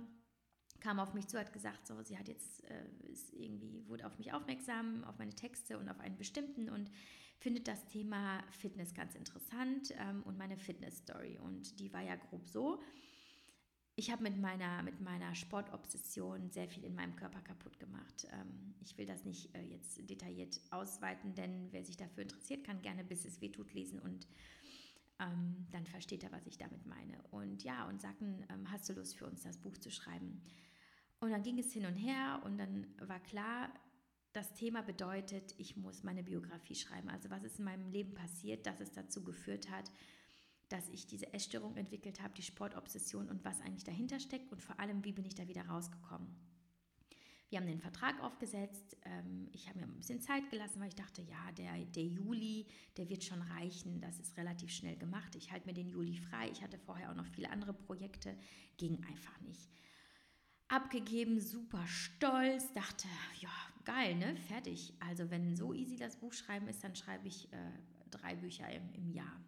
kam 0.79 0.99
auf 0.99 1.13
mich 1.13 1.27
zu, 1.27 1.38
hat 1.38 1.51
gesagt, 1.51 1.86
so, 1.86 2.01
sie 2.03 2.17
hat 2.17 2.29
jetzt 2.29 2.63
äh, 2.63 2.86
irgendwie 3.34 3.86
wurde 3.88 4.05
auf 4.05 4.17
mich 4.17 4.31
aufmerksam, 4.31 5.03
auf 5.03 5.17
meine 5.17 5.36
Texte 5.36 5.77
und 5.77 5.89
auf 5.89 5.99
einen 5.99 6.17
bestimmten 6.17 6.69
und 6.69 6.89
findet 7.38 7.67
das 7.67 7.86
Thema 7.88 8.43
Fitness 8.52 8.93
ganz 8.93 9.15
interessant 9.15 9.93
ähm, 9.98 10.24
und 10.24 10.38
meine 10.38 10.58
Fitness-Story. 10.58 11.39
Und 11.43 11.80
die 11.80 11.91
war 11.93 12.02
ja 12.02 12.15
grob 12.15 12.48
so 12.48 12.82
ich 13.98 14.12
habe 14.12 14.24
mit 14.24 14.38
meiner, 14.38 14.84
mit 14.84 15.00
meiner 15.00 15.34
Sportobsession 15.36 16.52
sehr 16.52 16.67
viel 16.67 16.84
in 16.84 16.95
meinem 16.95 17.15
Körper 17.15 17.39
kaputt 17.41 17.80
gemacht. 17.80 18.28
Ähm, 18.32 18.76
ich 18.82 18.98
will 18.98 19.06
das 19.06 19.24
nicht 19.24 19.56
äh, 19.56 19.62
jetzt 19.63 20.10
detailliert 20.10 20.60
ausweiten, 20.69 21.34
denn 21.34 21.69
wer 21.71 21.84
sich 21.86 21.95
dafür 21.95 22.24
interessiert, 22.24 22.65
kann 22.65 22.82
gerne 22.82 23.06
bis 23.06 23.24
es 23.24 23.39
weh 23.39 23.50
tut 23.50 23.74
lesen 23.74 24.00
und 24.00 24.28
ähm, 25.19 25.65
dann 25.71 25.86
versteht 25.86 26.24
er, 26.26 26.32
was 26.34 26.45
ich 26.45 26.58
damit 26.58 26.86
meine. 26.86 27.21
Und 27.32 27.63
ja, 27.63 27.88
und 27.88 28.02
sagten, 28.02 28.45
ähm, 28.50 28.69
hast 28.69 28.89
du 28.89 28.93
Lust 28.93 29.15
für 29.15 29.26
uns 29.28 29.43
das 29.43 29.58
Buch 29.58 29.78
zu 29.78 29.89
schreiben? 29.89 30.41
Und 31.21 31.32
dann 31.32 31.43
ging 31.43 31.58
es 31.58 31.71
hin 31.71 31.86
und 31.86 31.95
her 31.95 32.41
und 32.43 32.58
dann 32.58 32.88
war 33.00 33.21
klar, 33.21 33.71
das 34.36 34.54
Thema 34.54 34.82
bedeutet, 34.82 35.56
ich 35.58 35.78
muss 35.78 36.04
meine 36.04 36.24
Biografie 36.24 36.76
schreiben. 36.76 37.10
Also 37.10 37.30
was 37.30 37.43
ist 37.43 37.60
in 37.60 37.65
meinem 37.65 37.89
Leben 37.89 38.13
passiert, 38.13 38.65
dass 38.65 38.82
es 38.82 38.91
dazu 38.91 39.24
geführt 39.24 39.69
hat, 39.69 39.89
dass 40.67 40.89
ich 40.89 41.08
diese 41.08 41.34
Essstörung 41.34 41.78
entwickelt 41.78 42.21
habe, 42.21 42.34
die 42.34 42.41
Sportobsession 42.41 43.30
und 43.30 43.45
was 43.45 43.62
eigentlich 43.62 43.84
dahinter 43.84 44.19
steckt 44.19 44.52
und 44.52 44.62
vor 44.62 44.80
allem, 44.80 45.06
wie 45.06 45.13
bin 45.13 45.26
ich 45.26 45.36
da 45.36 45.48
wieder 45.48 45.65
rausgekommen. 45.67 46.28
Wir 47.50 47.60
haben 47.60 47.67
den 47.67 47.80
Vertrag 47.80 48.21
aufgesetzt. 48.21 48.98
Ähm, 49.06 49.48
ich 49.54 49.69
habe 49.69 49.80
mir 49.80 49.86
ein 49.86 49.95
bisschen 49.95 50.19
Zeit 50.19 50.50
gelassen, 50.50 50.82
weil 50.82 50.89
ich 50.89 50.95
dachte, 50.95 51.21
ja, 51.21 51.52
der, 51.54 51.86
der 51.86 52.04
Juli, 52.04 52.65
der 52.98 53.08
wird 53.08 53.24
schon 53.24 53.41
reichen. 53.41 54.02
Das 54.02 54.19
ist 54.19 54.36
relativ 54.36 54.71
schnell 54.71 54.98
gemacht. 54.98 55.36
Ich 55.36 55.52
halte 55.52 55.67
mir 55.67 55.74
den 55.74 55.88
Juli 55.88 56.17
frei. 56.17 56.50
Ich 56.52 56.63
hatte 56.63 56.80
vorher 56.80 57.12
auch 57.12 57.15
noch 57.15 57.28
viele 57.28 57.52
andere 57.52 57.74
Projekte. 57.74 58.36
Ging 58.78 59.02
einfach 59.06 59.39
nicht. 59.41 59.69
Abgegeben, 60.67 61.39
super 61.39 61.86
stolz, 61.86 62.74
dachte, 62.74 63.08
ja, 63.39 63.52
geil, 63.86 64.15
ne? 64.15 64.36
Fertig. 64.48 64.93
Also, 65.00 65.30
wenn 65.32 65.56
so 65.56 65.74
easy 65.74 65.95
das 65.95 66.17
Buch 66.17 66.34
schreiben 66.34 66.67
ist, 66.67 66.84
dann 66.84 66.95
schreibe 66.95 67.28
ich 67.28 67.52
äh, 67.54 67.58
drei 68.12 68.36
Bücher 68.36 68.69
im, 68.69 68.93
im 68.93 69.10
Jahr. 69.12 69.41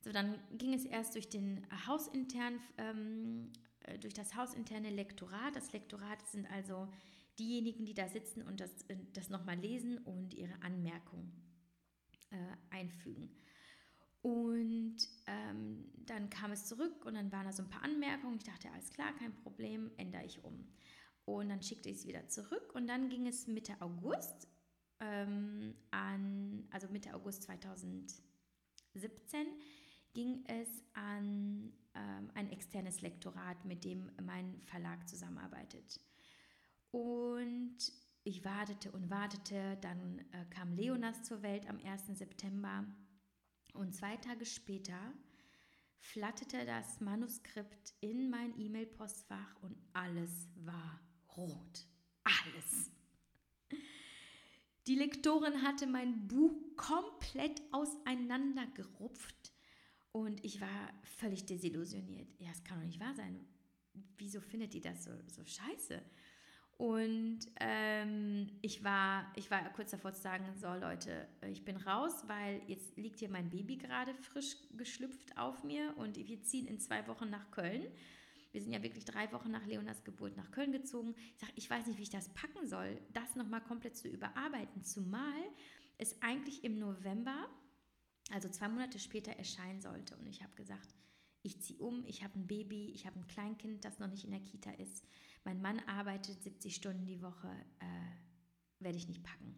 So, 0.00 0.12
dann 0.12 0.38
ging 0.56 0.72
es 0.72 0.84
erst 0.84 1.14
durch 1.14 1.28
den 1.28 1.66
hausintern, 1.86 2.60
ähm, 2.78 3.52
äh, 3.80 3.98
durch 3.98 4.14
das 4.14 4.36
hausinterne 4.36 4.90
Lektorat. 4.90 5.56
Das 5.56 5.72
Lektorat 5.72 6.26
sind 6.28 6.50
also 6.50 6.88
diejenigen, 7.38 7.84
die 7.84 7.94
da 7.94 8.08
sitzen 8.08 8.42
und 8.42 8.60
das, 8.60 8.82
äh, 8.88 8.96
das 9.12 9.30
nochmal 9.30 9.58
lesen 9.58 9.98
und 9.98 10.32
ihre 10.34 10.62
Anmerkungen 10.62 11.32
äh, 12.30 12.36
einfügen. 12.74 13.30
Und 14.22 14.96
ähm, 15.26 15.84
dann 16.04 16.30
kam 16.30 16.50
es 16.50 16.66
zurück 16.66 17.04
und 17.04 17.14
dann 17.14 17.30
waren 17.30 17.44
da 17.44 17.52
so 17.52 17.62
ein 17.62 17.70
paar 17.70 17.82
Anmerkungen. 17.82 18.36
Ich 18.36 18.44
dachte, 18.44 18.70
alles 18.72 18.92
klar, 18.92 19.14
kein 19.16 19.32
Problem, 19.34 19.90
ändere 19.96 20.24
ich 20.24 20.42
um. 20.42 20.66
Und 21.26 21.50
dann 21.50 21.60
schickte 21.60 21.90
ich 21.90 21.98
es 21.98 22.06
wieder 22.06 22.28
zurück 22.28 22.72
und 22.74 22.86
dann 22.86 23.08
ging 23.08 23.26
es 23.26 23.46
Mitte 23.46 23.74
August 23.80 24.48
ähm, 25.00 25.74
an, 25.90 26.66
also 26.70 26.88
Mitte 26.88 27.12
August 27.14 27.42
2017 27.42 28.22
ging 30.14 30.44
es 30.46 30.68
an 30.94 31.72
ähm, 31.94 32.30
ein 32.34 32.50
externes 32.50 33.02
Lektorat, 33.02 33.64
mit 33.64 33.84
dem 33.84 34.10
mein 34.22 34.62
Verlag 34.62 35.06
zusammenarbeitet. 35.08 36.00
Und 36.90 37.76
ich 38.22 38.44
wartete 38.44 38.92
und 38.92 39.10
wartete, 39.10 39.76
dann 39.80 40.20
äh, 40.32 40.44
kam 40.50 40.74
Leonas 40.74 41.24
zur 41.24 41.42
Welt 41.42 41.68
am 41.68 41.78
1. 41.84 42.18
September 42.18 42.86
und 43.74 43.94
zwei 43.94 44.16
Tage 44.16 44.46
später 44.46 45.12
flatterte 45.98 46.64
das 46.64 47.00
Manuskript 47.00 47.94
in 48.00 48.30
mein 48.30 48.58
E-Mail-Postfach 48.58 49.56
und 49.62 49.76
alles 49.92 50.48
war 50.54 51.00
rot. 51.36 51.86
Alles. 52.24 52.90
Die 54.86 54.94
Lektorin 54.94 55.62
hatte 55.62 55.86
mein 55.86 56.28
Buch 56.28 56.54
komplett 56.76 57.60
auseinandergerupft 57.72 59.52
und 60.12 60.44
ich 60.44 60.60
war 60.60 60.92
völlig 61.02 61.44
desillusioniert. 61.44 62.28
Ja, 62.38 62.50
es 62.52 62.62
kann 62.62 62.78
doch 62.78 62.86
nicht 62.86 63.00
wahr 63.00 63.14
sein. 63.14 63.44
Wieso 64.18 64.40
findet 64.40 64.74
die 64.74 64.80
das 64.80 65.04
so, 65.04 65.10
so 65.26 65.44
scheiße? 65.44 66.02
Und 66.78 67.38
ähm, 67.58 68.50
ich, 68.60 68.84
war, 68.84 69.32
ich 69.34 69.50
war 69.50 69.72
kurz 69.72 69.92
davor 69.92 70.12
zu 70.12 70.20
sagen, 70.20 70.44
so 70.56 70.72
Leute, 70.74 71.26
ich 71.50 71.64
bin 71.64 71.78
raus, 71.78 72.24
weil 72.26 72.60
jetzt 72.66 72.96
liegt 72.98 73.18
hier 73.18 73.30
mein 73.30 73.48
Baby 73.48 73.78
gerade 73.78 74.14
frisch 74.14 74.56
geschlüpft 74.76 75.36
auf 75.38 75.64
mir 75.64 75.94
und 75.96 76.16
wir 76.16 76.42
ziehen 76.42 76.66
in 76.66 76.78
zwei 76.78 77.06
Wochen 77.08 77.30
nach 77.30 77.50
Köln. 77.50 77.86
Wir 78.56 78.62
sind 78.62 78.72
ja 78.72 78.82
wirklich 78.82 79.04
drei 79.04 79.30
Wochen 79.32 79.50
nach 79.50 79.66
Leonas 79.66 80.02
Geburt 80.02 80.34
nach 80.38 80.50
Köln 80.50 80.72
gezogen. 80.72 81.14
Ich 81.34 81.40
sage, 81.40 81.52
ich 81.56 81.68
weiß 81.68 81.86
nicht, 81.88 81.98
wie 81.98 82.04
ich 82.04 82.08
das 82.08 82.30
packen 82.30 82.66
soll, 82.66 82.98
das 83.12 83.36
nochmal 83.36 83.60
komplett 83.60 83.98
zu 83.98 84.08
überarbeiten. 84.08 84.82
Zumal 84.82 85.42
es 85.98 86.22
eigentlich 86.22 86.64
im 86.64 86.78
November 86.78 87.50
also 88.30 88.48
zwei 88.48 88.70
Monate 88.70 88.98
später 88.98 89.32
erscheinen 89.32 89.82
sollte. 89.82 90.16
Und 90.16 90.26
ich 90.26 90.42
habe 90.42 90.54
gesagt, 90.54 90.88
ich 91.42 91.60
ziehe 91.60 91.78
um, 91.80 92.06
ich 92.06 92.24
habe 92.24 92.38
ein 92.38 92.46
Baby, 92.46 92.92
ich 92.94 93.06
habe 93.06 93.18
ein 93.18 93.26
Kleinkind, 93.26 93.84
das 93.84 93.98
noch 93.98 94.08
nicht 94.08 94.24
in 94.24 94.30
der 94.30 94.40
Kita 94.40 94.70
ist. 94.70 95.06
Mein 95.44 95.60
Mann 95.60 95.78
arbeitet 95.80 96.42
70 96.42 96.74
Stunden 96.74 97.04
die 97.04 97.20
Woche, 97.20 97.50
äh, 97.80 98.82
werde 98.82 98.96
ich 98.96 99.06
nicht 99.06 99.22
packen. 99.22 99.54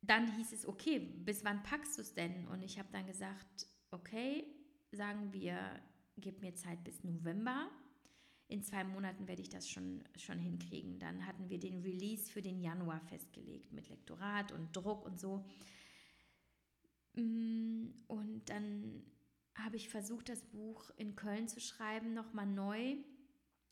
Dann 0.00 0.34
hieß 0.38 0.52
es, 0.54 0.66
okay, 0.66 1.00
bis 1.00 1.44
wann 1.44 1.62
packst 1.64 1.98
du 1.98 2.00
es 2.00 2.14
denn? 2.14 2.48
Und 2.48 2.62
ich 2.62 2.78
habe 2.78 2.88
dann 2.92 3.06
gesagt, 3.06 3.66
okay, 3.90 4.46
sagen 4.90 5.30
wir, 5.34 5.82
gib 6.16 6.40
mir 6.40 6.54
Zeit 6.54 6.82
bis 6.84 7.04
November. 7.04 7.70
In 8.48 8.62
zwei 8.62 8.84
Monaten 8.84 9.26
werde 9.26 9.42
ich 9.42 9.48
das 9.48 9.68
schon, 9.68 10.04
schon 10.16 10.38
hinkriegen. 10.38 10.98
Dann 10.98 11.26
hatten 11.26 11.48
wir 11.48 11.58
den 11.58 11.80
Release 11.82 12.30
für 12.30 12.42
den 12.42 12.60
Januar 12.60 13.00
festgelegt 13.00 13.72
mit 13.72 13.88
Lektorat 13.88 14.52
und 14.52 14.76
Druck 14.76 15.04
und 15.04 15.18
so. 15.18 15.44
Mm, 17.14 17.88
und 18.06 18.42
dann 18.46 19.02
habe 19.54 19.76
ich 19.76 19.88
versucht, 19.88 20.28
das 20.28 20.44
Buch 20.44 20.90
in 20.96 21.16
Köln 21.16 21.48
zu 21.48 21.60
schreiben, 21.60 22.12
nochmal 22.12 22.46
neu 22.46 22.96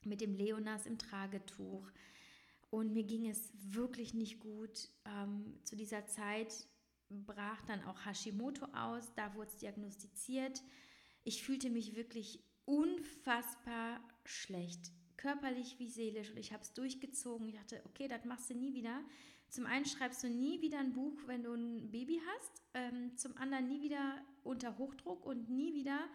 mit 0.05 0.21
dem 0.21 0.35
Leonas 0.35 0.87
im 0.87 0.99
Tragetuch. 0.99 1.91
Und 2.71 2.93
mir 2.93 3.05
ging 3.05 3.29
es 3.29 3.53
wirklich 3.55 4.15
nicht 4.15 4.41
gut. 4.41 4.89
Ähm, 5.05 5.59
zu 5.65 5.77
dieser 5.77 6.07
Zeit 6.07 6.67
brach 7.11 7.63
dann 7.67 7.83
auch 7.85 8.07
Hashimoto 8.07 8.67
aus, 8.73 9.13
da 9.15 9.35
wurde 9.35 9.51
es 9.51 9.57
diagnostiziert. 9.59 10.63
Ich 11.25 11.43
fühlte 11.43 11.71
mich 11.71 11.95
wirklich 11.95 12.43
unfassbar 12.65 14.01
schlecht, 14.25 14.93
körperlich 15.17 15.79
wie 15.79 15.89
seelisch. 15.89 16.31
Und 16.31 16.39
ich 16.39 16.53
habe 16.53 16.63
es 16.63 16.73
durchgezogen. 16.75 17.49
Ich 17.49 17.55
dachte, 17.55 17.83
okay, 17.87 18.09
das 18.09 18.25
machst 18.25 18.51
du 18.51 18.55
nie 18.55 18.75
wieder. 18.75 19.03
Zum 19.49 19.67
einen 19.67 19.85
schreibst 19.85 20.23
du 20.23 20.29
nie 20.29 20.63
wieder 20.63 20.79
ein 20.79 20.95
Buch, 20.95 21.19
wenn 21.27 21.43
du 21.43 21.53
ein 21.53 21.91
Baby 21.91 22.21
hast. 22.35 22.63
Ähm, 22.75 23.17
zum 23.17 23.37
anderen 23.37 23.69
nie 23.69 23.83
wieder 23.83 24.25
unter 24.45 24.79
Hochdruck 24.79 25.25
und 25.25 25.51
nie 25.51 25.75
wieder 25.75 26.09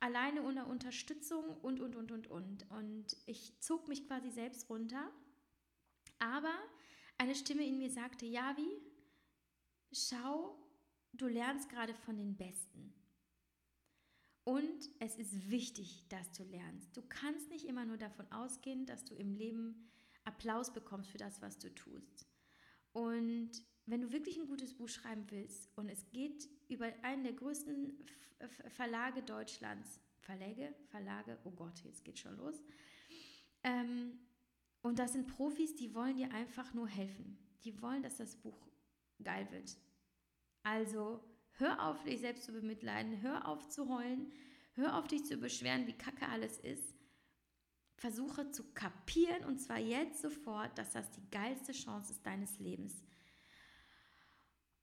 alleine 0.00 0.42
ohne 0.44 0.64
Unterstützung 0.66 1.56
und, 1.58 1.80
und, 1.80 1.96
und, 1.96 2.12
und, 2.12 2.28
und. 2.28 2.70
Und 2.70 3.16
ich 3.26 3.58
zog 3.60 3.88
mich 3.88 4.06
quasi 4.06 4.30
selbst 4.30 4.70
runter. 4.70 5.10
Aber 6.18 6.54
eine 7.16 7.34
Stimme 7.34 7.66
in 7.66 7.78
mir 7.78 7.90
sagte, 7.90 8.26
Javi, 8.26 8.80
schau, 9.92 10.56
du 11.12 11.26
lernst 11.26 11.68
gerade 11.68 11.94
von 11.94 12.16
den 12.16 12.36
Besten. 12.36 12.94
Und 14.48 14.88
es 14.98 15.14
ist 15.16 15.50
wichtig, 15.50 16.06
dass 16.08 16.32
du 16.32 16.42
lernst. 16.42 16.96
Du 16.96 17.02
kannst 17.02 17.50
nicht 17.50 17.66
immer 17.66 17.84
nur 17.84 17.98
davon 17.98 18.32
ausgehen, 18.32 18.86
dass 18.86 19.04
du 19.04 19.14
im 19.14 19.34
Leben 19.34 19.90
Applaus 20.24 20.72
bekommst 20.72 21.10
für 21.10 21.18
das, 21.18 21.42
was 21.42 21.58
du 21.58 21.68
tust. 21.74 22.26
Und 22.92 23.50
wenn 23.84 24.00
du 24.00 24.10
wirklich 24.10 24.38
ein 24.38 24.46
gutes 24.46 24.72
Buch 24.72 24.88
schreiben 24.88 25.26
willst 25.28 25.68
und 25.76 25.90
es 25.90 26.08
geht 26.08 26.48
über 26.66 26.90
einen 27.02 27.24
der 27.24 27.34
größten 27.34 27.92
Verlage 28.68 29.22
Deutschlands, 29.22 30.00
Verläge, 30.20 30.74
Verlage, 30.86 31.38
oh 31.44 31.50
Gott, 31.50 31.84
jetzt 31.84 32.02
geht 32.02 32.18
schon 32.18 32.38
los. 32.38 32.62
Ähm, 33.64 34.18
und 34.80 34.98
das 34.98 35.12
sind 35.12 35.26
Profis, 35.26 35.74
die 35.74 35.94
wollen 35.94 36.16
dir 36.16 36.32
einfach 36.32 36.72
nur 36.72 36.88
helfen. 36.88 37.36
Die 37.64 37.82
wollen, 37.82 38.02
dass 38.02 38.16
das 38.16 38.34
Buch 38.34 38.66
geil 39.22 39.46
wird. 39.50 39.76
Also 40.62 41.22
hör 41.58 41.86
auf, 41.86 42.02
dich 42.02 42.20
selbst 42.20 42.44
zu 42.44 42.52
bemitleiden, 42.52 43.20
hör 43.20 43.46
auf 43.46 43.68
zu 43.68 43.88
heulen, 43.88 44.32
hör 44.74 44.96
auf, 44.96 45.06
dich 45.06 45.24
zu 45.24 45.36
beschweren, 45.36 45.86
wie 45.86 45.96
kacke 45.96 46.28
alles 46.28 46.58
ist 46.58 46.98
Versuche 47.98 48.48
zu 48.52 48.62
kapieren 48.74 49.44
und 49.44 49.58
zwar 49.58 49.78
jetzt 49.78 50.22
sofort, 50.22 50.78
dass 50.78 50.92
das 50.92 51.10
die 51.10 51.30
geilste 51.30 51.72
Chance 51.72 52.12
ist 52.12 52.24
deines 52.24 52.60
Lebens. 52.60 53.02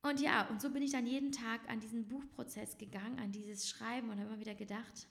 Und 0.01 0.19
ja, 0.19 0.47
und 0.49 0.61
so 0.61 0.69
bin 0.69 0.83
ich 0.83 0.91
dann 0.91 1.07
jeden 1.07 1.31
Tag 1.31 1.67
an 1.69 1.79
diesen 1.79 2.09
Buchprozess 2.09 2.77
gegangen, 2.77 3.17
an 3.19 3.31
dieses 3.31 3.69
Schreiben 3.69 4.09
und 4.09 4.19
habe 4.19 4.31
immer 4.31 4.39
wieder 4.41 4.53
gedacht, 4.53 5.07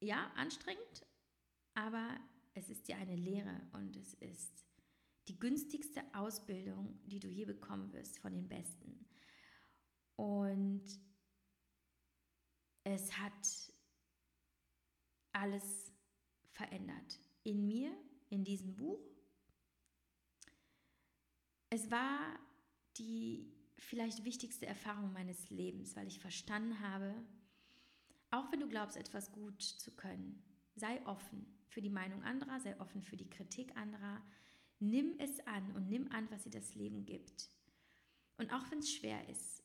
ja, 0.00 0.32
anstrengend, 0.34 1.06
aber 1.74 2.18
es 2.54 2.70
ist 2.70 2.88
dir 2.88 2.96
eine 2.96 3.14
Lehre 3.14 3.60
und 3.72 3.96
es 3.96 4.14
ist 4.14 4.66
die 5.28 5.38
günstigste 5.38 6.02
Ausbildung, 6.12 6.98
die 7.06 7.20
du 7.20 7.28
je 7.28 7.44
bekommen 7.44 7.92
wirst 7.92 8.18
von 8.18 8.34
den 8.34 8.48
Besten. 8.48 9.05
Und 10.16 10.84
es 12.84 13.16
hat 13.18 13.72
alles 15.32 15.92
verändert. 16.52 17.20
In 17.44 17.66
mir, 17.66 17.92
in 18.30 18.44
diesem 18.44 18.74
Buch. 18.74 19.00
Es 21.70 21.90
war 21.90 22.38
die 22.96 23.52
vielleicht 23.78 24.24
wichtigste 24.24 24.66
Erfahrung 24.66 25.12
meines 25.12 25.50
Lebens, 25.50 25.94
weil 25.96 26.06
ich 26.06 26.18
verstanden 26.18 26.80
habe, 26.80 27.14
auch 28.30 28.50
wenn 28.50 28.60
du 28.60 28.68
glaubst, 28.68 28.96
etwas 28.96 29.32
gut 29.32 29.62
zu 29.62 29.90
können, 29.94 30.42
sei 30.74 31.04
offen 31.06 31.46
für 31.68 31.80
die 31.80 31.90
Meinung 31.90 32.22
anderer, 32.22 32.58
sei 32.60 32.78
offen 32.80 33.02
für 33.02 33.16
die 33.16 33.28
Kritik 33.28 33.76
anderer. 33.76 34.22
Nimm 34.78 35.14
es 35.18 35.40
an 35.46 35.72
und 35.72 35.88
nimm 35.88 36.10
an, 36.12 36.30
was 36.30 36.44
dir 36.44 36.50
das 36.50 36.74
Leben 36.74 37.04
gibt. 37.04 37.50
Und 38.38 38.52
auch 38.52 38.70
wenn 38.70 38.78
es 38.78 38.92
schwer 38.92 39.28
ist, 39.28 39.55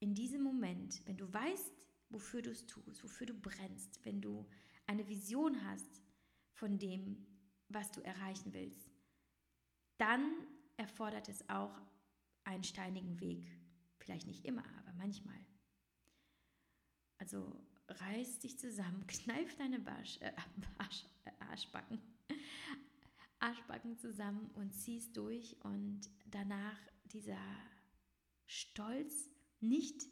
in 0.00 0.14
diesem 0.14 0.42
Moment, 0.42 1.06
wenn 1.06 1.16
du 1.16 1.32
weißt, 1.32 1.86
wofür 2.08 2.42
du 2.42 2.50
es 2.50 2.66
tust, 2.66 3.04
wofür 3.04 3.26
du 3.26 3.34
brennst, 3.34 4.04
wenn 4.04 4.20
du 4.20 4.46
eine 4.86 5.06
Vision 5.08 5.64
hast 5.64 6.02
von 6.54 6.78
dem, 6.78 7.26
was 7.68 7.92
du 7.92 8.00
erreichen 8.00 8.52
willst, 8.52 8.90
dann 9.98 10.32
erfordert 10.76 11.28
es 11.28 11.48
auch 11.48 11.78
einen 12.44 12.64
steinigen 12.64 13.20
Weg. 13.20 13.46
Vielleicht 13.98 14.26
nicht 14.26 14.44
immer, 14.44 14.64
aber 14.78 14.92
manchmal. 14.94 15.38
Also 17.18 17.62
reiß 17.88 18.40
dich 18.40 18.58
zusammen, 18.58 19.06
kneif 19.06 19.54
deine 19.56 19.78
Barsch, 19.78 20.18
äh, 20.20 20.32
Barsch, 20.78 21.04
äh, 21.24 21.30
Arschbacken, 21.50 22.00
Arschbacken 23.38 23.98
zusammen 23.98 24.50
und 24.54 24.72
ziehst 24.72 25.16
durch 25.16 25.56
und 25.62 26.00
danach 26.26 26.78
dieser 27.04 27.38
Stolz 28.46 29.30
nicht 29.60 30.06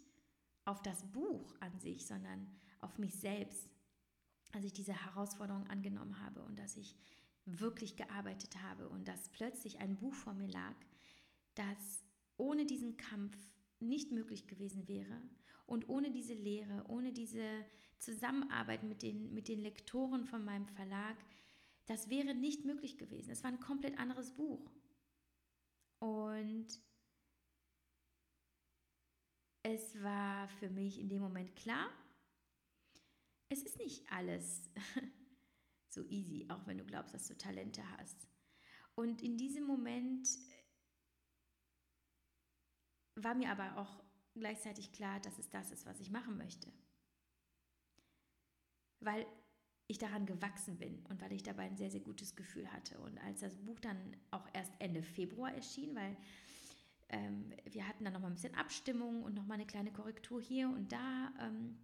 auf 0.65 0.83
das 0.83 1.05
Buch 1.13 1.55
an 1.61 1.79
sich, 1.79 2.07
sondern 2.07 2.47
auf 2.81 2.99
mich 2.99 3.15
selbst, 3.15 3.69
als 4.53 4.65
ich 4.65 4.73
diese 4.73 4.93
Herausforderung 4.93 5.67
angenommen 5.67 6.21
habe 6.21 6.43
und 6.43 6.59
dass 6.59 6.77
ich 6.77 6.97
wirklich 7.45 7.97
gearbeitet 7.97 8.63
habe 8.63 8.89
und 8.89 9.09
dass 9.09 9.31
plötzlich 9.31 9.81
ein 9.81 9.97
Buch 9.97 10.15
vor 10.15 10.35
mir 10.35 10.49
lag, 10.49 10.75
das 11.55 12.05
ohne 12.37 12.67
diesen 12.67 12.97
Kampf 12.97 13.37
nicht 13.81 14.13
möglich 14.13 14.47
gewesen 14.47 14.87
wäre 14.89 15.23
und 15.67 15.89
ohne 15.89 16.11
diese 16.11 16.35
Lehre, 16.35 16.85
ohne 16.89 17.13
diese 17.13 17.65
Zusammenarbeit 17.99 18.85
mit 18.85 19.03
den, 19.03 19.33
mit 19.33 19.49
den 19.49 19.61
Lektoren 19.61 20.25
von 20.25 20.45
meinem 20.45 20.67
Verlag, 20.67 21.17
das 21.87 22.11
wäre 22.11 22.35
nicht 22.35 22.65
möglich 22.65 22.99
gewesen. 22.99 23.31
Es 23.31 23.43
war 23.43 23.51
ein 23.51 23.61
komplett 23.61 23.99
anderes 23.99 24.33
Buch. 24.33 24.71
Und 26.01 26.67
es 29.75 30.03
war 30.03 30.49
für 30.49 30.71
mich 30.71 30.99
in 30.99 31.11
dem 31.11 31.21
Moment 31.21 31.55
klar, 31.55 31.91
es 33.51 33.63
ist 33.63 33.77
nicht 33.79 34.11
alles 34.11 34.71
so 35.91 36.03
easy, 36.09 36.47
auch 36.49 36.67
wenn 36.67 36.79
du 36.79 36.85
glaubst, 36.85 37.13
dass 37.13 37.29
du 37.29 37.37
Talente 37.37 37.83
hast. 37.99 38.27
Und 38.95 39.21
in 39.21 39.37
diesem 39.37 39.65
Moment 39.65 40.27
war 43.15 43.35
mir 43.35 43.51
aber 43.51 43.77
auch 43.77 44.03
gleichzeitig 44.35 44.93
klar, 44.93 45.21
dass 45.21 45.39
es 45.39 45.51
das 45.51 45.71
ist, 45.71 45.85
was 45.85 46.01
ich 46.01 46.11
machen 46.11 46.39
möchte. 46.39 46.73
Weil 49.01 49.27
ich 49.87 49.99
daran 49.99 50.25
gewachsen 50.25 50.79
bin 50.79 51.05
und 51.07 51.21
weil 51.21 51.33
ich 51.33 51.43
dabei 51.43 51.65
ein 51.65 51.77
sehr, 51.77 51.91
sehr 51.91 52.01
gutes 52.01 52.37
Gefühl 52.37 52.71
hatte. 52.73 52.99
Und 53.01 53.19
als 53.19 53.41
das 53.41 53.57
Buch 53.57 53.81
dann 53.81 54.17
auch 54.31 54.47
erst 54.55 54.73
Ende 54.79 55.03
Februar 55.03 55.53
erschien, 55.53 55.95
weil 55.95 56.17
ähm, 57.11 57.53
wir 57.65 57.87
hatten 57.89 58.05
dann 58.05 58.13
nochmal 58.13 58.31
ein 58.31 58.35
bisschen 58.35 58.55
Abstimmung 58.55 59.23
und 59.23 59.35
nochmal 59.35 59.57
eine 59.57 59.67
kleine 59.67 59.93
Korrektur 59.93 60.41
hier 60.41 60.69
und 60.69 60.93
da. 60.93 61.33
Ähm, 61.41 61.79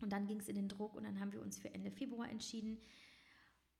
und 0.00 0.12
dann 0.12 0.26
ging 0.26 0.40
es 0.40 0.48
in 0.48 0.54
den 0.54 0.68
Druck 0.68 0.94
und 0.94 1.04
dann 1.04 1.18
haben 1.18 1.32
wir 1.32 1.42
uns 1.42 1.58
für 1.58 1.74
Ende 1.74 1.90
Februar 1.90 2.28
entschieden. 2.28 2.78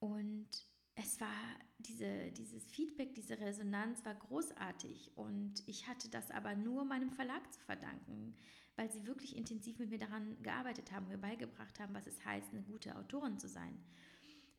Und 0.01 0.49
es 0.97 1.21
war 1.21 1.59
diese, 1.79 2.33
dieses 2.33 2.67
Feedback, 2.67 3.15
diese 3.15 3.39
Resonanz 3.39 4.05
war 4.05 4.17
großartig 4.17 5.13
und 5.17 5.63
ich 5.67 5.87
hatte 5.87 6.09
das 6.11 6.31
aber 6.33 6.57
nur 6.57 6.85
meinem 6.85 7.11
Verlag 7.11 7.53
zu 7.53 7.61
verdanken, 7.61 8.35
weil 8.75 8.91
sie 8.91 9.07
wirklich 9.07 9.37
intensiv 9.37 9.79
mit 9.79 9.91
mir 9.91 9.99
daran 9.99 10.43
gearbeitet 10.43 10.91
haben, 10.91 11.07
mir 11.07 11.19
beigebracht 11.19 11.79
haben, 11.79 11.95
was 11.95 12.09
es 12.09 12.25
heißt, 12.25 12.53
eine 12.53 12.63
gute 12.63 12.97
Autorin 12.97 13.39
zu 13.39 13.49
sein. 13.49 13.79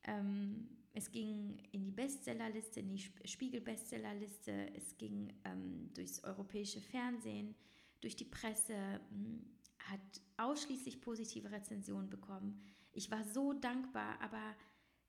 Ähm, 0.05 0.69
es 0.99 1.11
ging 1.11 1.57
in 1.71 1.85
die 1.85 1.91
Bestsellerliste, 1.91 2.81
in 2.81 2.89
die 2.89 2.99
Spiegel-Bestsellerliste, 3.25 4.73
es 4.75 4.97
ging 4.97 5.33
ähm, 5.45 5.89
durchs 5.93 6.23
europäische 6.25 6.81
Fernsehen, 6.81 7.55
durch 8.01 8.17
die 8.17 8.25
Presse, 8.25 8.75
hm, 9.09 9.45
hat 9.79 10.21
ausschließlich 10.37 10.99
positive 10.99 11.51
Rezensionen 11.51 12.09
bekommen. 12.09 12.61
Ich 12.91 13.09
war 13.09 13.23
so 13.23 13.53
dankbar, 13.53 14.19
aber 14.21 14.55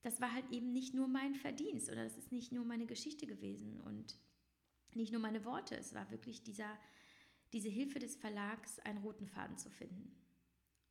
das 0.03 0.21
war 0.21 0.33
halt 0.33 0.49
eben 0.53 0.73
nicht 0.73 0.95
nur 0.95 1.09
mein 1.09 1.35
Verdienst 1.35 1.91
oder 1.91 2.05
das 2.05 2.17
ist 2.17 2.31
nicht 2.31 2.53
nur 2.53 2.65
meine 2.65 2.87
Geschichte 2.87 3.27
gewesen 3.27 3.81
und 3.81 4.17
nicht 4.95 5.11
nur 5.11 5.21
meine 5.21 5.45
Worte. 5.45 5.77
Es 5.77 5.93
war 5.93 6.09
wirklich 6.13 6.45
dieser, 6.45 6.79
diese 7.53 7.69
Hilfe 7.69 7.99
des 7.99 8.15
Verlags, 8.15 8.79
einen 8.81 8.99
roten 8.99 9.27
Faden 9.27 9.59
zu 9.59 9.71
finden. 9.71 10.17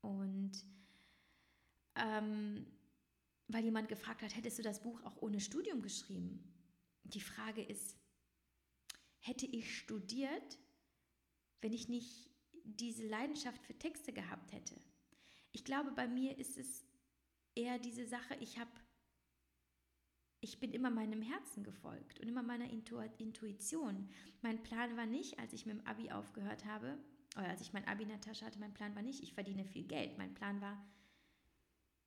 Und 0.01 0.51
ähm, 1.95 2.65
weil 3.49 3.63
jemand 3.63 3.89
gefragt 3.89 4.21
hat, 4.21 4.35
hättest 4.35 4.59
du 4.59 4.63
das 4.63 4.81
Buch 4.81 5.03
auch 5.03 5.21
ohne 5.21 5.41
Studium 5.41 5.81
geschrieben? 5.81 6.53
Die 7.03 7.19
Frage 7.19 7.63
ist, 7.63 7.97
hätte 9.17 9.47
ich 9.47 9.77
studiert, 9.77 10.59
wenn 11.61 11.73
ich 11.73 11.89
nicht 11.89 12.31
diese 12.63 13.07
Leidenschaft 13.07 13.61
für 13.63 13.77
Texte 13.77 14.13
gehabt 14.13 14.53
hätte? 14.53 14.79
Ich 15.51 15.65
glaube, 15.65 15.91
bei 15.91 16.07
mir 16.07 16.37
ist 16.37 16.57
es 16.57 16.85
eher 17.55 17.79
diese 17.79 18.05
Sache, 18.05 18.35
ich 18.39 18.59
habe 18.59 18.71
ich 20.41 20.61
bin 20.61 20.71
immer 20.71 20.89
meinem 20.89 21.21
Herzen 21.21 21.63
gefolgt 21.63 22.21
und 22.21 22.29
immer 22.29 22.43
meiner 22.43 22.69
Intuition. 22.69 24.09
Mein 24.41 24.63
Plan 24.63 24.95
war 24.95 25.05
nicht, 25.05 25.37
als 25.37 25.51
ich 25.51 25.65
mit 25.65 25.75
dem 25.75 25.85
Abi 25.85 26.11
aufgehört 26.11 26.63
habe, 26.63 26.97
oder 27.35 27.49
als 27.49 27.59
ich 27.61 27.73
mein 27.73 27.85
Abi 27.87 28.03
in 28.03 28.09
der 28.09 28.21
Tasche 28.21 28.45
hatte, 28.45 28.59
mein 28.59 28.73
Plan 28.73 28.95
war 28.95 29.01
nicht, 29.01 29.21
ich 29.21 29.33
verdiene 29.33 29.65
viel 29.65 29.83
Geld. 29.83 30.17
Mein 30.17 30.33
Plan 30.33 30.61
war, 30.61 30.81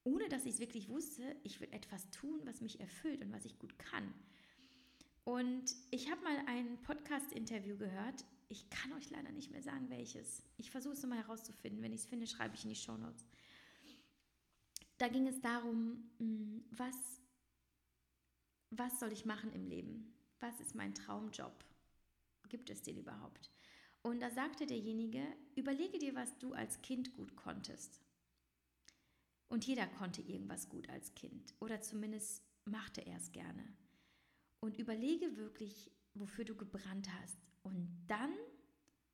ohne 0.05 0.29
dass 0.29 0.45
ich 0.45 0.55
es 0.55 0.61
wirklich 0.61 0.89
wusste, 0.89 1.37
ich 1.45 1.61
will 1.61 1.69
etwas 1.73 2.11
tun, 2.11 2.41
was 2.45 2.61
mich 2.61 2.81
erfüllt 2.81 3.23
und 3.23 3.33
was 3.33 3.45
ich 3.45 3.59
gut 3.59 3.79
kann. 3.79 4.13
Und 5.25 5.65
ich 5.91 6.11
habe 6.11 6.23
mal 6.23 6.37
ein 6.47 6.83
Podcast-Interview 6.83 7.77
gehört. 7.77 8.25
Ich 8.49 8.69
kann 8.71 8.93
euch 8.95 9.09
leider 9.11 9.31
nicht 9.31 9.53
mehr 9.53 9.63
sagen, 9.63 9.89
welches. 9.89 10.43
Ich 10.57 10.71
versuche 10.71 10.95
es 10.95 11.03
nochmal 11.03 11.19
herauszufinden. 11.19 11.83
Wenn 11.83 11.93
ich 11.93 12.01
es 12.01 12.07
finde, 12.07 12.27
schreibe 12.27 12.57
ich 12.57 12.65
in 12.65 12.71
die 12.71 12.77
Show 12.77 12.97
Notes. 12.97 13.25
Da 14.99 15.09
ging 15.09 15.29
es 15.29 15.41
darum, 15.41 16.11
mm, 16.19 16.61
was 16.71 16.97
was 18.75 18.99
soll 18.99 19.13
ich 19.13 19.27
machen 19.27 19.53
im 19.53 19.67
Leben? 19.67 20.15
Was 20.41 20.59
ist 20.59 20.75
mein 20.75 20.95
Traumjob? 20.95 21.53
Gibt 22.49 22.71
es 22.71 22.83
den 22.83 22.97
überhaupt? 22.97 23.51
Und 24.01 24.21
da 24.21 24.31
sagte 24.31 24.67
derjenige, 24.67 25.23
überlege 25.55 25.99
dir, 25.99 26.15
was 26.15 26.39
du 26.39 26.55
als 26.55 26.81
Kind 26.81 27.13
gut 27.13 27.37
konntest. 27.37 28.01
Und 29.53 29.67
jeder 29.67 29.87
konnte 29.87 30.23
irgendwas 30.23 30.71
gut 30.71 30.89
als 30.89 31.15
Kind 31.15 31.55
oder 31.61 31.83
zumindest 31.83 32.43
machte 32.65 33.03
er 33.03 33.19
es 33.19 33.33
gerne. 33.33 33.63
Und 34.61 34.79
überlege 34.79 35.37
wirklich, 35.37 35.91
wofür 36.15 36.47
du 36.47 36.57
gebrannt 36.57 37.07
hast. 37.21 37.37
Und 37.63 38.03
dann 38.07 38.33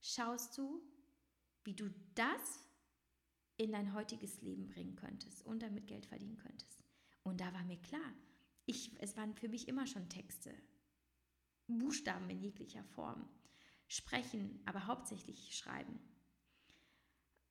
schaust 0.01 0.57
du, 0.57 0.81
wie 1.65 1.75
du 1.75 1.93
das 2.15 2.65
in 3.57 3.73
dein 3.73 3.93
heutiges 3.95 4.41
Leben 4.41 4.69
bringen 4.69 4.95
könntest 4.95 5.45
und 5.45 5.61
damit 5.61 5.89
Geld 5.89 6.07
verdienen 6.07 6.37
könntest. 6.37 6.85
Und 7.25 7.41
da 7.41 7.53
war 7.53 7.65
mir 7.65 7.83
klar, 7.83 8.15
ich, 8.65 8.93
es 9.01 9.17
waren 9.17 9.35
für 9.35 9.49
mich 9.49 9.67
immer 9.67 9.89
schon 9.89 10.09
Texte, 10.09 10.55
Buchstaben 11.67 12.31
in 12.31 12.39
jeglicher 12.39 12.85
Form, 12.85 13.29
sprechen, 13.89 14.63
aber 14.67 14.87
hauptsächlich 14.87 15.57
schreiben. 15.57 15.99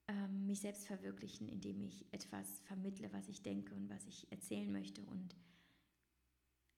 Ähm, 0.09 0.47
mich 0.47 0.61
selbst 0.61 0.87
verwirklichen, 0.87 1.49
indem 1.49 1.81
ich 1.81 2.05
etwas 2.11 2.61
vermittle, 2.61 3.11
was 3.11 3.27
ich 3.27 3.41
denke 3.41 3.75
und 3.75 3.89
was 3.89 4.05
ich 4.05 4.31
erzählen 4.31 4.71
möchte. 4.71 5.01
Und, 5.05 5.35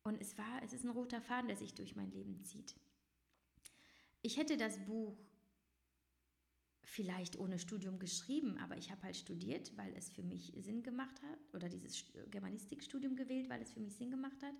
und 0.03 0.19
es 0.19 0.37
war, 0.37 0.63
es 0.63 0.73
ist 0.73 0.83
ein 0.83 0.89
roter 0.89 1.21
Faden, 1.21 1.47
der 1.47 1.57
sich 1.57 1.75
durch 1.75 1.95
mein 1.95 2.11
Leben 2.11 2.43
zieht. 2.43 2.75
Ich 4.21 4.37
hätte 4.37 4.57
das 4.57 4.79
Buch 4.85 5.15
vielleicht 6.83 7.37
ohne 7.37 7.59
Studium 7.59 7.99
geschrieben, 7.99 8.57
aber 8.57 8.75
ich 8.77 8.89
habe 8.89 9.03
halt 9.03 9.15
studiert, 9.15 9.77
weil 9.77 9.93
es 9.95 10.09
für 10.09 10.23
mich 10.23 10.51
Sinn 10.57 10.81
gemacht 10.81 11.21
hat 11.21 11.53
oder 11.53 11.69
dieses 11.69 12.05
Germanistikstudium 12.31 13.15
gewählt, 13.15 13.47
weil 13.47 13.61
es 13.61 13.71
für 13.71 13.79
mich 13.79 13.95
Sinn 13.95 14.09
gemacht 14.09 14.41
hat. 14.41 14.55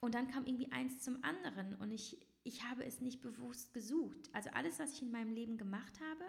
Und 0.00 0.14
dann 0.14 0.28
kam 0.28 0.44
irgendwie 0.44 0.70
eins 0.70 1.00
zum 1.00 1.24
anderen 1.24 1.74
und 1.76 1.90
ich, 1.90 2.18
ich 2.42 2.62
habe 2.64 2.84
es 2.84 3.00
nicht 3.00 3.22
bewusst 3.22 3.72
gesucht. 3.72 4.28
Also 4.34 4.50
alles, 4.50 4.78
was 4.78 4.92
ich 4.92 5.00
in 5.00 5.10
meinem 5.10 5.32
Leben 5.32 5.56
gemacht 5.56 5.98
habe, 5.98 6.24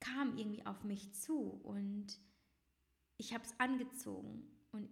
kam 0.00 0.36
irgendwie 0.36 0.66
auf 0.66 0.82
mich 0.84 1.12
zu 1.14 1.60
und 1.62 2.18
ich 3.18 3.34
habe 3.34 3.44
es 3.44 3.58
angezogen 3.58 4.50
und 4.72 4.88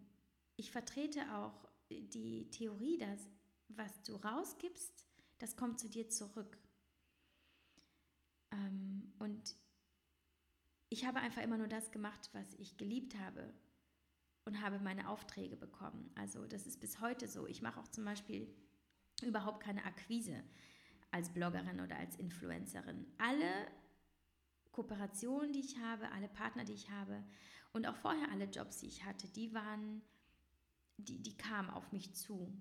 ich 0.57 0.71
vertrete 0.71 1.35
auch 1.35 1.69
die 1.91 2.51
Theorie, 2.51 2.99
dass 2.99 3.29
was 3.69 4.03
du 4.03 4.17
rausgibst, 4.17 5.07
das 5.39 5.57
kommt 5.57 5.79
zu 5.79 5.89
dir 5.89 6.09
zurück. 6.09 6.59
Ähm, 8.51 9.13
und 9.19 9.57
ich 10.89 11.05
habe 11.05 11.21
einfach 11.21 11.43
immer 11.43 11.59
nur 11.59 11.69
das 11.69 11.91
gemacht, 11.91 12.31
was 12.33 12.55
ich 12.55 12.77
geliebt 12.77 13.19
habe 13.19 13.53
und 14.45 14.63
habe 14.63 14.79
meine 14.79 15.09
Aufträge 15.09 15.57
bekommen. 15.57 16.11
Also 16.15 16.47
das 16.47 16.67
ist 16.67 16.81
bis 16.81 17.01
heute 17.01 17.29
so. 17.29 17.47
Ich 17.47 17.63
mache 17.63 17.79
auch 17.81 17.89
zum 17.89 18.05
Beispiel 18.05 18.55
überhaupt 19.23 19.63
keine 19.63 19.85
Akquise 19.85 20.43
als 21.11 21.33
Bloggerin 21.33 21.81
oder 21.81 21.97
als 21.97 22.17
Influencerin. 22.17 23.07
Alle 23.19 23.71
Kooperationen, 24.79 25.53
die 25.53 25.59
ich 25.59 25.77
habe, 25.79 26.09
alle 26.13 26.29
Partner, 26.29 26.65
die 26.65 26.73
ich 26.73 26.89
habe 26.89 27.25
und 27.73 27.85
auch 27.89 27.97
vorher 27.97 28.31
alle 28.31 28.45
Jobs, 28.45 28.79
die 28.79 28.87
ich 28.87 29.05
hatte, 29.05 29.27
die 29.27 29.53
waren, 29.53 30.03
die, 30.99 31.21
die 31.21 31.37
kamen 31.37 31.69
auf 31.71 31.91
mich 31.91 32.15
zu. 32.15 32.57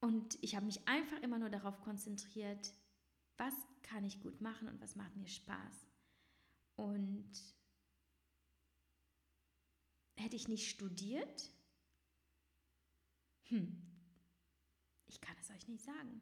Und 0.00 0.36
ich 0.42 0.56
habe 0.56 0.66
mich 0.66 0.88
einfach 0.88 1.22
immer 1.22 1.38
nur 1.38 1.48
darauf 1.48 1.80
konzentriert, 1.80 2.72
was 3.36 3.54
kann 3.82 4.04
ich 4.04 4.20
gut 4.20 4.40
machen 4.40 4.66
und 4.66 4.80
was 4.80 4.96
macht 4.96 5.14
mir 5.14 5.28
Spaß. 5.28 5.86
Und 6.74 7.30
hätte 10.16 10.34
ich 10.34 10.48
nicht 10.48 10.68
studiert, 10.68 11.52
hm, 13.44 13.80
ich 15.06 15.20
kann 15.20 15.36
es 15.38 15.50
euch 15.50 15.68
nicht 15.68 15.84
sagen. 15.84 16.20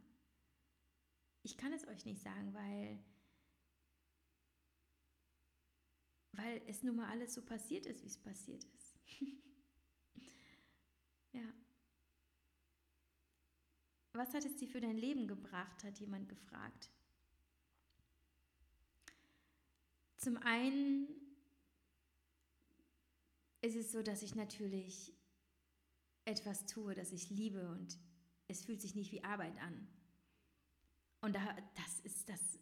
Ich 1.42 1.56
kann 1.56 1.72
es 1.72 1.88
euch 1.88 2.04
nicht 2.04 2.20
sagen, 2.20 2.52
weil, 2.52 3.02
weil 6.36 6.62
es 6.66 6.82
nun 6.82 6.96
mal 6.96 7.08
alles 7.08 7.34
so 7.34 7.42
passiert 7.42 7.86
ist, 7.86 8.02
wie 8.02 8.08
es 8.08 8.18
passiert 8.18 8.64
ist. 8.64 8.96
ja. 11.32 11.52
Was 14.12 14.32
hat 14.34 14.44
es 14.44 14.56
dir 14.56 14.68
für 14.68 14.80
dein 14.80 14.96
Leben 14.96 15.28
gebracht, 15.28 15.84
hat 15.84 15.98
jemand 15.98 16.28
gefragt. 16.28 16.90
Zum 20.16 20.36
einen 20.38 21.08
ist 23.60 23.76
es 23.76 23.92
so, 23.92 24.02
dass 24.02 24.22
ich 24.22 24.34
natürlich 24.34 25.14
etwas 26.24 26.66
tue, 26.66 26.94
das 26.94 27.12
ich 27.12 27.30
liebe 27.30 27.68
und 27.68 27.98
es 28.48 28.64
fühlt 28.64 28.80
sich 28.80 28.94
nicht 28.94 29.12
wie 29.12 29.22
Arbeit 29.24 29.56
an. 29.58 29.88
Und 31.20 31.34
da, 31.34 31.56
das 31.74 32.00
ist 32.00 32.28
das 32.28 32.58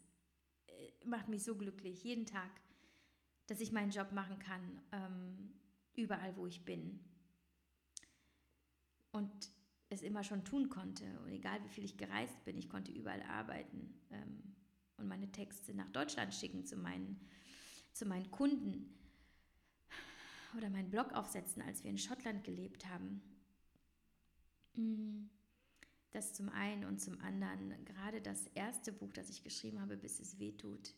äh, 0.67 0.91
macht 1.05 1.27
mich 1.29 1.43
so 1.43 1.55
glücklich 1.55 2.03
jeden 2.03 2.25
Tag, 2.25 2.49
dass 3.47 3.59
ich 3.59 3.71
meinen 3.71 3.91
Job 3.91 4.11
machen 4.11 4.39
kann, 4.39 4.81
ähm, 4.91 5.53
überall 5.93 6.35
wo 6.35 6.47
ich 6.47 6.65
bin. 6.65 6.99
Und 9.11 9.51
es 9.89 10.01
immer 10.01 10.23
schon 10.23 10.43
tun 10.43 10.69
konnte. 10.69 11.05
Und 11.21 11.31
egal 11.31 11.63
wie 11.63 11.69
viel 11.69 11.85
ich 11.85 11.97
gereist 11.97 12.43
bin, 12.43 12.57
ich 12.57 12.69
konnte 12.69 12.91
überall 12.91 13.21
arbeiten 13.23 13.93
ähm, 14.11 14.55
und 14.97 15.07
meine 15.07 15.31
Texte 15.31 15.73
nach 15.73 15.89
Deutschland 15.89 16.33
schicken 16.33 16.65
zu 16.65 16.75
meinen, 16.75 17.19
zu 17.93 18.05
meinen 18.05 18.29
Kunden 18.31 18.93
oder 20.57 20.69
meinen 20.69 20.89
Blog 20.89 21.13
aufsetzen, 21.13 21.61
als 21.61 21.83
wir 21.83 21.91
in 21.91 21.97
Schottland 21.97 22.43
gelebt 22.43 22.85
haben. 22.87 23.21
Mm, 24.73 25.27
das 26.11 26.33
zum 26.33 26.49
einen 26.49 26.85
und 26.85 26.99
zum 26.99 27.19
anderen, 27.19 27.73
gerade 27.85 28.21
das 28.21 28.47
erste 28.47 28.93
Buch, 28.93 29.11
das 29.13 29.29
ich 29.29 29.43
geschrieben 29.43 29.81
habe, 29.81 29.97
bis 29.97 30.19
es 30.19 30.39
weh 30.39 30.53
tut, 30.53 30.93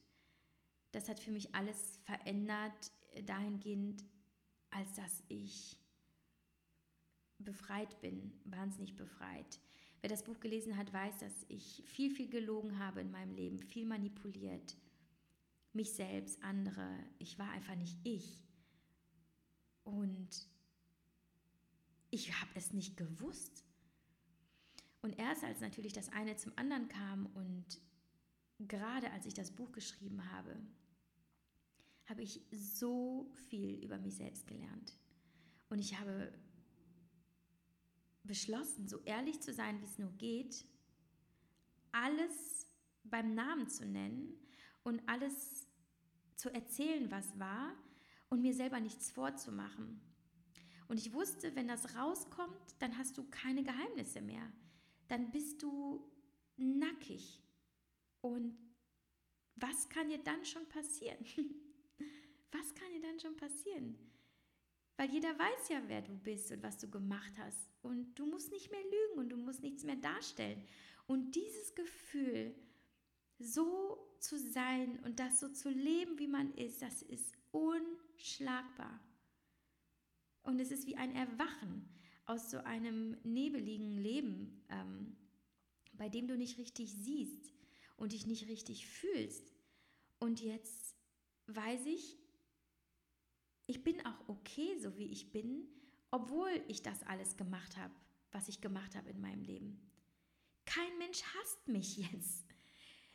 das 0.92 1.10
hat 1.10 1.20
für 1.20 1.32
mich 1.32 1.54
alles 1.54 2.00
verändert, 2.04 2.92
dahingehend, 3.26 4.04
als 4.70 4.94
dass 4.94 5.24
ich 5.28 5.78
befreit 7.40 8.00
bin, 8.02 8.34
wahnsinnig 8.46 8.96
befreit. 8.96 9.60
Wer 10.02 10.10
das 10.10 10.24
Buch 10.24 10.40
gelesen 10.40 10.78
hat, 10.78 10.94
weiß, 10.94 11.20
dass 11.20 11.34
ich 11.48 11.84
viel, 11.86 12.12
viel 12.12 12.30
gelogen 12.30 12.80
habe 12.80 13.02
in 13.02 13.12
meinem 13.12 13.34
Leben, 13.34 13.60
viel 13.60 13.86
manipuliert. 13.86 14.78
Mich 15.74 15.94
selbst, 15.94 16.42
andere. 16.44 16.88
Ich 17.20 17.38
war 17.38 17.50
einfach 17.52 17.76
nicht 17.76 17.98
ich. 18.04 18.48
Und 19.84 20.48
ich 22.10 22.40
habe 22.40 22.52
es 22.56 22.74
nicht 22.74 22.98
gewusst. 22.98 23.64
Und 25.02 25.18
erst 25.20 25.44
als 25.44 25.62
natürlich 25.62 25.94
das 25.94 26.10
eine 26.10 26.36
zum 26.36 26.52
anderen 26.56 26.88
kam 26.88 27.28
und 27.28 27.80
gerade 28.60 29.12
als 29.12 29.26
ich 29.26 29.34
das 29.34 29.52
Buch 29.52 29.72
geschrieben 29.72 30.32
habe, 30.32 30.56
habe 32.06 32.24
ich 32.24 32.42
so 32.52 33.30
viel 33.50 33.84
über 33.84 33.98
mich 33.98 34.16
selbst 34.16 34.48
gelernt. 34.48 34.98
Und 35.70 35.80
ich 35.80 36.00
habe 36.00 36.32
beschlossen, 38.24 38.88
so 38.88 39.00
ehrlich 39.04 39.42
zu 39.42 39.54
sein, 39.54 39.80
wie 39.82 39.86
es 39.86 40.00
nur 40.00 40.12
geht, 40.14 40.66
alles 41.92 42.68
beim 43.04 43.34
Namen 43.34 43.70
zu 43.70 43.86
nennen 43.86 44.34
und 44.84 45.02
alles 45.08 45.68
zu 46.36 46.54
erzählen, 46.54 47.10
was 47.10 47.38
war 47.40 47.74
und 48.30 48.42
mir 48.42 48.54
selber 48.54 48.80
nichts 48.80 49.12
vorzumachen. 49.12 50.02
Und 50.88 50.98
ich 50.98 51.14
wusste, 51.14 51.56
wenn 51.56 51.68
das 51.68 51.96
rauskommt, 51.96 52.76
dann 52.80 52.98
hast 52.98 53.18
du 53.18 53.24
keine 53.30 53.64
Geheimnisse 53.64 54.22
mehr. 54.22 54.52
Dann 55.08 55.32
bist 55.32 55.62
du 55.62 56.06
nackig. 56.56 57.42
Und 58.28 58.58
was 59.56 59.88
kann 59.88 60.10
dir 60.10 60.18
dann 60.18 60.44
schon 60.44 60.68
passieren? 60.68 61.18
was 62.52 62.76
kann 62.76 62.92
dir 62.92 63.02
dann 63.02 63.20
schon 63.20 63.38
passieren? 63.38 63.98
Weil 64.98 65.12
jeder 65.12 65.38
weiß 65.38 65.70
ja, 65.70 65.82
wer 65.88 66.02
du 66.02 66.14
bist 66.18 66.52
und 66.52 66.62
was 66.62 66.78
du 66.78 66.90
gemacht 66.90 67.34
hast. 67.38 67.70
Und 67.82 68.16
du 68.16 68.26
musst 68.26 68.52
nicht 68.52 68.70
mehr 68.70 68.84
lügen 68.84 69.20
und 69.20 69.30
du 69.30 69.38
musst 69.38 69.62
nichts 69.62 69.84
mehr 69.84 69.96
darstellen. 69.96 70.62
Und 71.06 71.36
dieses 71.36 71.74
Gefühl, 71.74 72.54
so 73.40 73.98
zu 74.20 74.38
sein 74.38 75.00
und 75.06 75.20
das 75.20 75.40
so 75.40 75.48
zu 75.50 75.70
leben, 75.70 76.20
wie 76.20 76.28
man 76.28 76.54
ist, 76.56 76.82
das 76.82 77.02
ist 77.04 77.38
unschlagbar. 77.52 79.00
Und 80.44 80.60
es 80.60 80.72
ist 80.72 80.86
wie 80.86 80.98
ein 80.98 81.16
Erwachen 81.16 81.88
aus 82.26 82.52
so 82.52 82.58
einem 82.58 83.18
nebeligen 83.24 83.98
Leben, 83.98 84.66
ähm, 84.70 85.16
bei 85.94 86.10
dem 86.10 86.28
du 86.28 86.36
nicht 86.36 86.58
richtig 86.58 86.92
siehst 86.92 87.57
und 87.98 88.14
dich 88.14 88.26
nicht 88.26 88.48
richtig 88.48 88.88
fühlst. 88.88 89.52
Und 90.20 90.42
jetzt 90.42 90.96
weiß 91.48 91.86
ich, 91.88 92.18
ich 93.68 93.84
bin 93.84 94.04
auch 94.06 94.30
okay, 94.30 94.78
so 94.80 94.98
wie 94.98 95.12
ich 95.12 95.32
bin, 95.32 95.68
obwohl 96.12 96.64
ich 96.68 96.82
das 96.82 97.04
alles 97.04 97.36
gemacht 97.36 97.76
habe, 97.78 97.94
was 98.32 98.48
ich 98.48 98.62
gemacht 98.62 98.96
habe 98.96 99.10
in 99.10 99.20
meinem 99.20 99.44
Leben. 99.44 99.92
Kein 100.66 100.98
Mensch 100.98 101.22
hasst 101.22 101.68
mich 101.68 101.98
jetzt. 102.12 102.46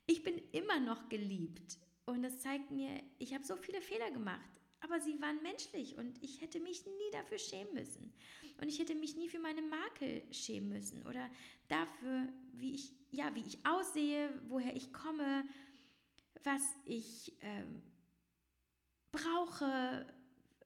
Ich 0.07 0.23
bin 0.23 0.39
immer 0.53 0.81
noch 0.81 1.09
geliebt. 1.09 1.79
Und 2.05 2.23
das 2.23 2.41
zeigt 2.41 2.71
mir, 2.71 3.03
ich 3.19 3.33
habe 3.33 3.45
so 3.45 3.57
viele 3.57 3.81
Fehler 3.81 4.11
gemacht, 4.11 4.62
aber 4.83 5.01
sie 5.01 5.21
waren 5.21 5.41
menschlich 5.43 5.97
und 5.97 6.23
ich 6.23 6.41
hätte 6.41 6.61
mich 6.61 6.85
nie 6.87 7.11
dafür 7.13 7.39
schämen 7.39 7.73
müssen. 7.75 8.13
Und 8.61 8.69
ich 8.69 8.79
hätte 8.79 8.95
mich 8.95 9.17
nie 9.17 9.29
für 9.29 9.39
meine 9.39 9.63
Makel 9.63 10.23
schämen 10.33 10.69
müssen 10.69 11.07
oder 11.07 11.31
dafür, 11.69 12.29
wie 12.53 12.75
ich, 12.75 12.93
ja, 13.11 13.35
wie 13.35 13.45
ich 13.47 13.65
aussehe, 13.65 14.29
woher 14.49 14.75
ich 14.77 14.93
komme, 14.93 15.45
was 16.45 16.63
ich 16.85 17.33
ähm, 17.41 17.83
brauche, 19.13 20.07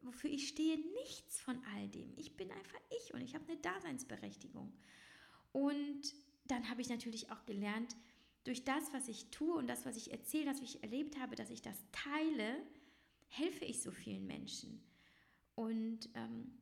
wofür 0.02 0.30
ich 0.30 0.48
stehe, 0.48 0.78
nichts 1.02 1.40
von 1.40 1.60
all 1.74 1.88
dem. 1.88 2.12
Ich 2.16 2.36
bin 2.36 2.50
einfach 2.50 2.80
ich 2.98 3.14
und 3.14 3.20
ich 3.20 3.34
habe 3.34 3.44
eine 3.48 3.56
Daseinsberechtigung. 3.58 4.72
Und 5.52 6.14
dann 6.46 6.68
habe 6.70 6.80
ich 6.80 6.88
natürlich 6.88 7.30
auch 7.30 7.44
gelernt, 7.44 7.96
durch 8.44 8.64
das, 8.64 8.92
was 8.92 9.08
ich 9.08 9.30
tue 9.30 9.56
und 9.56 9.66
das, 9.66 9.84
was 9.84 9.96
ich 9.96 10.12
erzähle, 10.12 10.44
das, 10.44 10.62
was 10.62 10.74
ich 10.76 10.82
erlebt 10.82 11.18
habe, 11.18 11.34
dass 11.34 11.50
ich 11.50 11.62
das 11.62 11.84
teile, 11.90 12.62
helfe 13.28 13.64
ich 13.64 13.82
so 13.82 13.90
vielen 13.90 14.26
Menschen. 14.26 14.82
Und 15.54 16.08
ähm, 16.14 16.58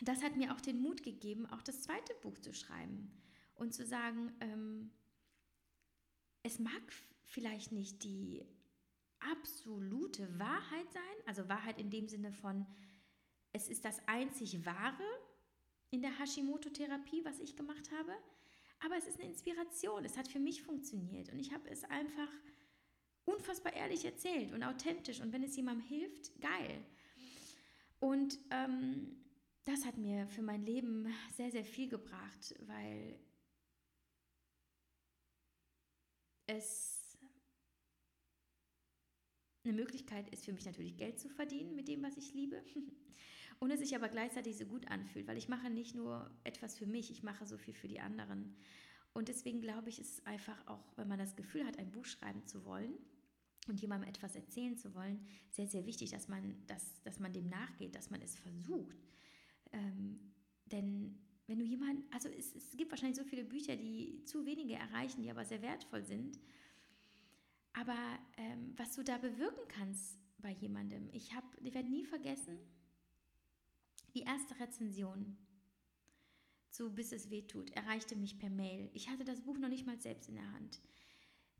das 0.00 0.22
hat 0.22 0.36
mir 0.36 0.52
auch 0.54 0.60
den 0.60 0.80
Mut 0.80 1.02
gegeben, 1.02 1.46
auch 1.46 1.62
das 1.62 1.82
zweite 1.82 2.14
Buch 2.22 2.38
zu 2.38 2.52
schreiben 2.52 3.12
und 3.54 3.72
zu 3.72 3.86
sagen, 3.86 4.32
ähm, 4.40 4.90
es 6.42 6.58
mag 6.58 6.82
vielleicht 7.24 7.72
nicht 7.72 8.02
die 8.02 8.44
absolute 9.20 10.38
Wahrheit 10.38 10.92
sein, 10.92 11.26
also 11.26 11.48
Wahrheit 11.48 11.78
in 11.78 11.90
dem 11.90 12.08
Sinne 12.08 12.32
von, 12.32 12.66
es 13.52 13.68
ist 13.68 13.84
das 13.84 14.00
einzig 14.08 14.66
Wahre 14.66 15.04
in 15.90 16.02
der 16.02 16.18
Hashimoto-Therapie, 16.18 17.24
was 17.24 17.38
ich 17.38 17.54
gemacht 17.54 17.90
habe, 17.92 18.12
aber 18.80 18.96
es 18.96 19.06
ist 19.06 19.20
eine 19.20 19.28
Inspiration, 19.28 20.04
es 20.04 20.16
hat 20.16 20.26
für 20.26 20.40
mich 20.40 20.62
funktioniert 20.62 21.30
und 21.30 21.38
ich 21.38 21.52
habe 21.52 21.70
es 21.70 21.84
einfach 21.84 22.28
unfassbar 23.24 23.72
ehrlich 23.74 24.04
erzählt 24.04 24.52
und 24.52 24.62
authentisch 24.62 25.20
und 25.20 25.32
wenn 25.32 25.42
es 25.42 25.56
jemandem 25.56 25.86
hilft, 25.86 26.40
geil. 26.40 26.84
Und 28.00 28.38
ähm, 28.50 29.16
das 29.64 29.84
hat 29.84 29.96
mir 29.96 30.26
für 30.26 30.42
mein 30.42 30.64
Leben 30.64 31.06
sehr, 31.36 31.50
sehr 31.52 31.64
viel 31.64 31.88
gebracht, 31.88 32.54
weil 32.66 33.18
es 36.46 37.16
eine 39.64 39.72
Möglichkeit 39.72 40.28
ist 40.30 40.44
für 40.44 40.52
mich 40.52 40.64
natürlich 40.64 40.96
Geld 40.96 41.20
zu 41.20 41.28
verdienen 41.28 41.76
mit 41.76 41.86
dem, 41.86 42.02
was 42.02 42.16
ich 42.16 42.34
liebe. 42.34 42.62
Und 43.60 43.70
es 43.70 43.78
sich 43.78 43.94
aber 43.94 44.08
gleichzeitig 44.08 44.58
so 44.58 44.66
gut 44.66 44.88
anfühlt, 44.88 45.28
weil 45.28 45.36
ich 45.36 45.48
mache 45.48 45.70
nicht 45.70 45.94
nur 45.94 46.28
etwas 46.42 46.76
für 46.76 46.86
mich, 46.86 47.12
ich 47.12 47.22
mache 47.22 47.46
so 47.46 47.56
viel 47.56 47.74
für 47.74 47.86
die 47.86 48.00
anderen. 48.00 48.56
Und 49.12 49.28
deswegen 49.28 49.60
glaube 49.60 49.88
ich, 49.88 50.00
ist 50.00 50.18
es 50.18 50.26
einfach 50.26 50.66
auch, 50.66 50.96
wenn 50.96 51.06
man 51.06 51.20
das 51.20 51.36
Gefühl 51.36 51.64
hat, 51.64 51.78
ein 51.78 51.92
Buch 51.92 52.06
schreiben 52.06 52.44
zu 52.44 52.64
wollen 52.64 52.98
und 53.68 53.80
jemandem 53.80 54.08
etwas 54.08 54.34
erzählen 54.34 54.76
zu 54.76 54.94
wollen, 54.94 55.24
sehr, 55.50 55.66
sehr 55.66 55.86
wichtig, 55.86 56.10
dass 56.10 56.28
man, 56.28 56.56
dass, 56.66 57.00
dass 57.02 57.20
man 57.20 57.32
dem 57.32 57.48
nachgeht, 57.48 57.94
dass 57.94 58.10
man 58.10 58.20
es 58.20 58.36
versucht. 58.36 58.96
Ähm, 59.72 60.32
denn 60.66 61.18
wenn 61.46 61.58
du 61.58 61.64
jemanden, 61.64 62.04
also 62.12 62.28
es, 62.28 62.54
es 62.54 62.76
gibt 62.76 62.90
wahrscheinlich 62.90 63.18
so 63.18 63.24
viele 63.24 63.44
Bücher, 63.44 63.76
die 63.76 64.24
zu 64.24 64.44
wenige 64.46 64.74
erreichen, 64.74 65.22
die 65.22 65.30
aber 65.30 65.44
sehr 65.44 65.62
wertvoll 65.62 66.04
sind. 66.04 66.38
Aber 67.72 67.96
ähm, 68.36 68.74
was 68.76 68.94
du 68.94 69.02
da 69.02 69.18
bewirken 69.18 69.66
kannst 69.68 70.18
bei 70.38 70.50
jemandem, 70.50 71.08
ich 71.12 71.30
ich 71.62 71.74
werde 71.74 71.88
nie 71.88 72.04
vergessen, 72.04 72.58
die 74.14 74.22
erste 74.22 74.58
Rezension 74.60 75.36
zu 76.72 76.94
Bis 76.94 77.12
es 77.12 77.30
weh 77.30 77.42
tut 77.42 77.70
erreichte 77.70 78.16
mich 78.16 78.38
per 78.38 78.50
Mail. 78.50 78.90
Ich 78.94 79.08
hatte 79.08 79.24
das 79.24 79.42
Buch 79.42 79.58
noch 79.58 79.68
nicht 79.68 79.86
mal 79.86 80.00
selbst 80.00 80.28
in 80.28 80.36
der 80.36 80.52
Hand. 80.52 80.80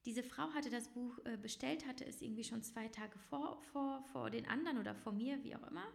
Diese 0.05 0.23
Frau 0.23 0.53
hatte 0.53 0.71
das 0.71 0.89
Buch 0.89 1.19
äh, 1.25 1.37
bestellt, 1.37 1.87
hatte 1.87 2.05
es 2.05 2.23
irgendwie 2.23 2.45
schon 2.45 2.63
zwei 2.63 2.89
Tage 2.89 3.19
vor, 3.19 3.61
vor, 3.73 4.03
vor 4.13 4.31
den 4.31 4.47
anderen 4.47 4.79
oder 4.79 4.95
vor 4.95 5.13
mir, 5.13 5.43
wie 5.45 5.55
auch 5.55 5.67
immer, 5.69 5.87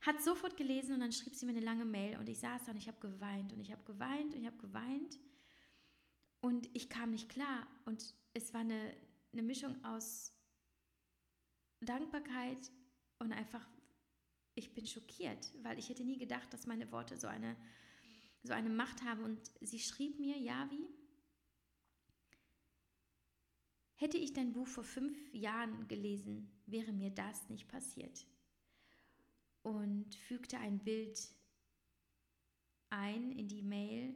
hat 0.00 0.22
sofort 0.22 0.56
gelesen 0.56 0.94
und 0.94 1.00
dann 1.00 1.12
schrieb 1.12 1.34
sie 1.34 1.44
mir 1.44 1.52
eine 1.52 1.60
lange 1.60 1.84
Mail 1.84 2.18
und 2.18 2.28
ich 2.28 2.38
saß 2.38 2.64
da 2.64 2.70
und 2.70 2.78
ich 2.78 2.86
habe 2.86 3.00
geweint 3.00 3.52
und 3.52 3.60
ich 3.60 3.72
habe 3.72 3.82
geweint 3.84 4.34
und 4.34 4.40
ich 4.40 4.46
habe 4.46 4.58
geweint 4.58 5.18
und 6.40 6.68
ich 6.74 6.88
kam 6.88 7.10
nicht 7.10 7.28
klar 7.28 7.66
und 7.84 8.14
es 8.32 8.54
war 8.54 8.60
eine, 8.60 8.94
eine 9.32 9.42
Mischung 9.42 9.84
aus 9.84 10.32
Dankbarkeit 11.80 12.70
und 13.18 13.32
einfach 13.32 13.66
ich 14.58 14.74
bin 14.74 14.86
schockiert, 14.86 15.52
weil 15.62 15.78
ich 15.78 15.88
hätte 15.88 16.04
nie 16.04 16.18
gedacht, 16.18 16.52
dass 16.52 16.66
meine 16.66 16.90
Worte 16.90 17.16
so 17.16 17.28
eine, 17.28 17.56
so 18.42 18.52
eine 18.52 18.68
Macht 18.68 19.02
haben. 19.04 19.22
Und 19.22 19.38
sie 19.60 19.78
schrieb 19.78 20.18
mir, 20.18 20.36
Javi, 20.36 20.84
hätte 23.98 24.16
ich 24.16 24.32
dein 24.32 24.52
Buch 24.52 24.68
vor 24.68 24.84
fünf 24.84 25.18
Jahren 25.34 25.88
gelesen, 25.88 26.48
wäre 26.66 26.92
mir 26.92 27.10
das 27.10 27.48
nicht 27.50 27.68
passiert. 27.68 28.26
Und 29.62 30.14
fügte 30.14 30.58
ein 30.58 30.78
Bild 30.78 31.18
ein 32.90 33.32
in 33.32 33.48
die 33.48 33.62
Mail, 33.62 34.14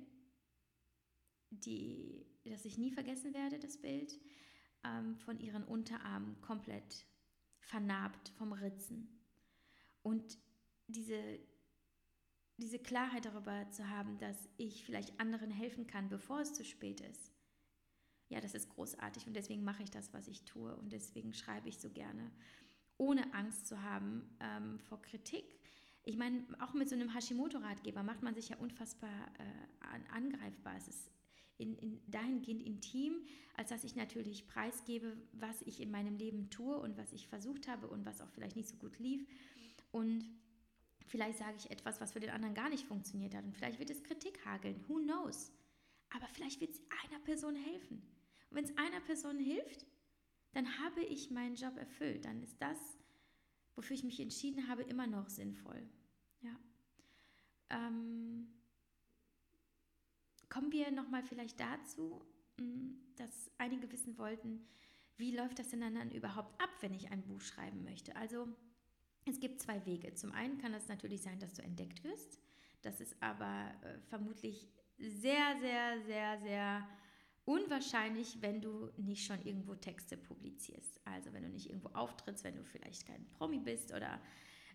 die, 1.50 2.24
das 2.44 2.64
ich 2.64 2.78
nie 2.78 2.92
vergessen 2.92 3.34
werde, 3.34 3.58
das 3.58 3.76
Bild, 3.76 4.18
ähm, 4.84 5.16
von 5.16 5.40
ihren 5.40 5.64
Unterarmen 5.64 6.40
komplett 6.40 7.04
vernarbt 7.58 8.28
vom 8.30 8.52
Ritzen. 8.52 9.20
Und 10.02 10.38
diese, 10.86 11.40
diese 12.56 12.78
Klarheit 12.78 13.24
darüber 13.24 13.68
zu 13.70 13.88
haben, 13.88 14.16
dass 14.18 14.48
ich 14.58 14.84
vielleicht 14.84 15.18
anderen 15.18 15.50
helfen 15.50 15.88
kann, 15.88 16.08
bevor 16.08 16.40
es 16.40 16.54
zu 16.54 16.64
spät 16.64 17.00
ist. 17.00 17.31
Ja, 18.32 18.40
das 18.40 18.54
ist 18.54 18.70
großartig 18.70 19.26
und 19.26 19.36
deswegen 19.36 19.62
mache 19.62 19.82
ich 19.82 19.90
das, 19.90 20.14
was 20.14 20.26
ich 20.26 20.42
tue 20.44 20.74
und 20.76 20.90
deswegen 20.90 21.34
schreibe 21.34 21.68
ich 21.68 21.78
so 21.78 21.90
gerne, 21.90 22.30
ohne 22.96 23.34
Angst 23.34 23.66
zu 23.66 23.82
haben 23.82 24.22
ähm, 24.40 24.78
vor 24.78 25.02
Kritik. 25.02 25.44
Ich 26.02 26.16
meine, 26.16 26.42
auch 26.60 26.72
mit 26.72 26.88
so 26.88 26.94
einem 26.94 27.12
Hashimoto-Ratgeber 27.14 28.02
macht 28.02 28.22
man 28.22 28.34
sich 28.34 28.48
ja 28.48 28.56
unfassbar 28.56 29.10
äh, 29.38 30.14
angreifbar. 30.14 30.74
Es 30.78 30.88
ist 30.88 31.10
in, 31.58 31.76
in, 31.76 32.00
dahingehend 32.10 32.62
intim, 32.62 33.20
als 33.54 33.68
dass 33.68 33.84
ich 33.84 33.96
natürlich 33.96 34.46
preisgebe, 34.46 35.14
was 35.32 35.60
ich 35.66 35.82
in 35.82 35.90
meinem 35.90 36.16
Leben 36.16 36.48
tue 36.48 36.78
und 36.78 36.96
was 36.96 37.12
ich 37.12 37.28
versucht 37.28 37.68
habe 37.68 37.86
und 37.86 38.06
was 38.06 38.22
auch 38.22 38.30
vielleicht 38.30 38.56
nicht 38.56 38.70
so 38.70 38.76
gut 38.76 38.98
lief. 38.98 39.26
Und 39.90 40.24
vielleicht 41.06 41.36
sage 41.36 41.56
ich 41.58 41.70
etwas, 41.70 42.00
was 42.00 42.12
für 42.12 42.20
den 42.20 42.30
anderen 42.30 42.54
gar 42.54 42.70
nicht 42.70 42.86
funktioniert 42.86 43.34
hat. 43.34 43.44
Und 43.44 43.54
vielleicht 43.54 43.78
wird 43.78 43.90
es 43.90 44.02
Kritik 44.02 44.42
hageln. 44.46 44.82
Who 44.88 45.00
knows? 45.00 45.52
Aber 46.08 46.26
vielleicht 46.28 46.62
wird 46.62 46.70
es 46.70 46.80
einer 47.04 47.20
Person 47.20 47.56
helfen. 47.56 48.02
Und 48.52 48.56
wenn 48.56 48.64
es 48.66 48.76
einer 48.76 49.00
Person 49.00 49.38
hilft, 49.38 49.86
dann 50.52 50.78
habe 50.78 51.02
ich 51.02 51.30
meinen 51.30 51.54
Job 51.54 51.78
erfüllt. 51.78 52.26
Dann 52.26 52.42
ist 52.42 52.60
das, 52.60 52.76
wofür 53.74 53.96
ich 53.96 54.04
mich 54.04 54.20
entschieden 54.20 54.68
habe, 54.68 54.82
immer 54.82 55.06
noch 55.06 55.30
sinnvoll. 55.30 55.88
Ja. 56.42 56.54
Ähm, 57.70 58.52
kommen 60.50 60.70
wir 60.70 60.90
nochmal 60.90 61.22
vielleicht 61.22 61.58
dazu, 61.58 62.22
mm, 62.58 62.90
dass 63.16 63.50
einige 63.56 63.90
wissen 63.90 64.18
wollten, 64.18 64.66
wie 65.16 65.34
läuft 65.34 65.58
das 65.58 65.70
denn 65.70 65.80
dann 65.80 66.10
überhaupt 66.10 66.60
ab, 66.60 66.70
wenn 66.80 66.92
ich 66.92 67.10
ein 67.10 67.22
Buch 67.22 67.40
schreiben 67.40 67.84
möchte? 67.84 68.14
Also 68.16 68.46
es 69.24 69.40
gibt 69.40 69.62
zwei 69.62 69.86
Wege. 69.86 70.12
Zum 70.12 70.32
einen 70.32 70.58
kann 70.58 70.74
es 70.74 70.88
natürlich 70.88 71.22
sein, 71.22 71.40
dass 71.40 71.54
du 71.54 71.62
entdeckt 71.62 72.04
wirst. 72.04 72.38
Das 72.82 73.00
ist 73.00 73.16
aber 73.22 73.72
äh, 73.82 73.98
vermutlich 74.10 74.68
sehr, 74.98 75.58
sehr, 75.58 76.02
sehr, 76.02 76.38
sehr 76.40 76.88
unwahrscheinlich, 77.44 78.40
wenn 78.40 78.60
du 78.60 78.90
nicht 78.96 79.26
schon 79.26 79.40
irgendwo 79.44 79.74
Texte 79.74 80.16
publizierst. 80.16 81.00
Also 81.04 81.32
wenn 81.32 81.42
du 81.42 81.48
nicht 81.48 81.68
irgendwo 81.68 81.88
auftrittst, 81.88 82.44
wenn 82.44 82.56
du 82.56 82.64
vielleicht 82.64 83.06
kein 83.06 83.26
Promi 83.32 83.58
bist 83.58 83.92
oder 83.92 84.20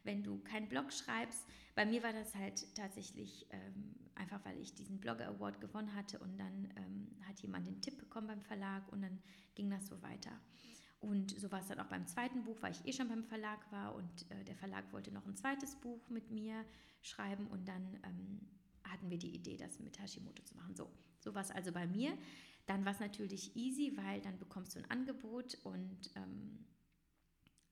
wenn 0.03 0.24
du 0.24 0.39
keinen 0.39 0.68
Blog 0.68 0.91
schreibst. 0.91 1.45
Bei 1.76 1.86
mir 1.86 2.01
war 2.01 2.13
das 2.13 2.34
halt 2.36 2.74
tatsächlich 2.76 3.45
ähm, 3.51 3.93
einfach, 4.15 4.43
weil 4.45 4.59
ich 4.59 4.74
diesen 4.74 4.99
Blogger 4.99 5.28
Award 5.28 5.61
gewonnen 5.61 5.93
hatte 5.93 6.20
und 6.20 6.38
dann 6.38 6.70
ähm, 6.76 7.07
hat 7.28 7.39
jemand 7.41 7.68
den 7.68 7.82
Tipp 7.82 7.97
bekommen 7.97 8.28
beim 8.28 8.41
Verlag 8.41 8.91
und 8.91 9.01
dann 9.01 9.20
ging 9.55 9.70
das 9.70 9.88
so 9.88 10.01
weiter. 10.01 10.32
Und 10.99 11.39
so 11.39 11.51
war 11.51 11.59
es 11.59 11.68
dann 11.68 11.80
auch 11.80 11.88
beim 11.88 12.07
zweiten 12.07 12.43
Buch, 12.43 12.57
weil 12.61 12.72
ich 12.72 12.86
eh 12.88 12.93
schon 12.93 13.07
beim 13.07 13.24
Verlag 13.24 13.72
war 13.72 13.93
und 13.93 14.32
äh, 14.32 14.43
der 14.43 14.55
Verlag 14.55 14.91
wollte 14.91 15.11
noch 15.11 15.26
ein 15.28 15.36
zweites 15.36 15.76
Buch 15.76 16.09
mit 16.09 16.32
mir 16.32 16.65
schreiben 17.01 17.45
und 17.47 17.68
dann 17.68 17.99
ähm, 18.03 18.41
hatten 18.84 19.09
wir 19.09 19.20
die 19.20 19.36
Idee, 19.36 19.57
das 19.57 19.80
mit 19.80 19.99
Hashimoto 19.99 20.41
zu 20.43 20.55
machen. 20.55 20.76
So, 20.76 20.89
so 21.20 21.36
war 21.36 21.41
es 21.41 21.51
also 21.51 21.72
bei 21.72 21.86
mir. 21.86 22.18
Dann 22.68 22.86
war 22.86 22.91
es 22.91 22.99
natürlich 22.99 23.55
easy, 23.55 23.93
weil 23.95 24.22
dann 24.22 24.38
bekommst 24.38 24.76
du 24.76 24.80
ein 24.80 24.91
Angebot 24.91 25.57
und 25.63 26.11
ähm, 26.15 26.65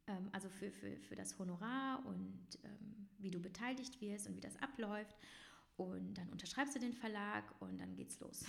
ähm, 0.08 0.30
also 0.32 0.50
für, 0.50 0.72
für, 0.72 0.98
für 0.98 1.16
das 1.16 1.38
Honorar 1.40 2.06
und 2.06 2.60
ähm, 2.64 3.10
wie 3.18 3.32
du 3.32 3.40
beteiligt 3.40 4.02
wirst 4.02 4.28
und 4.28 4.36
wie 4.36 4.42
das 4.42 4.56
abläuft. 4.62 5.16
Und 5.78 6.14
dann 6.18 6.30
unterschreibst 6.30 6.76
du 6.76 6.80
den 6.80 6.94
Verlag 6.94 7.44
und 7.60 7.80
dann 7.80 7.96
geht's 7.96 8.20
los. 8.20 8.46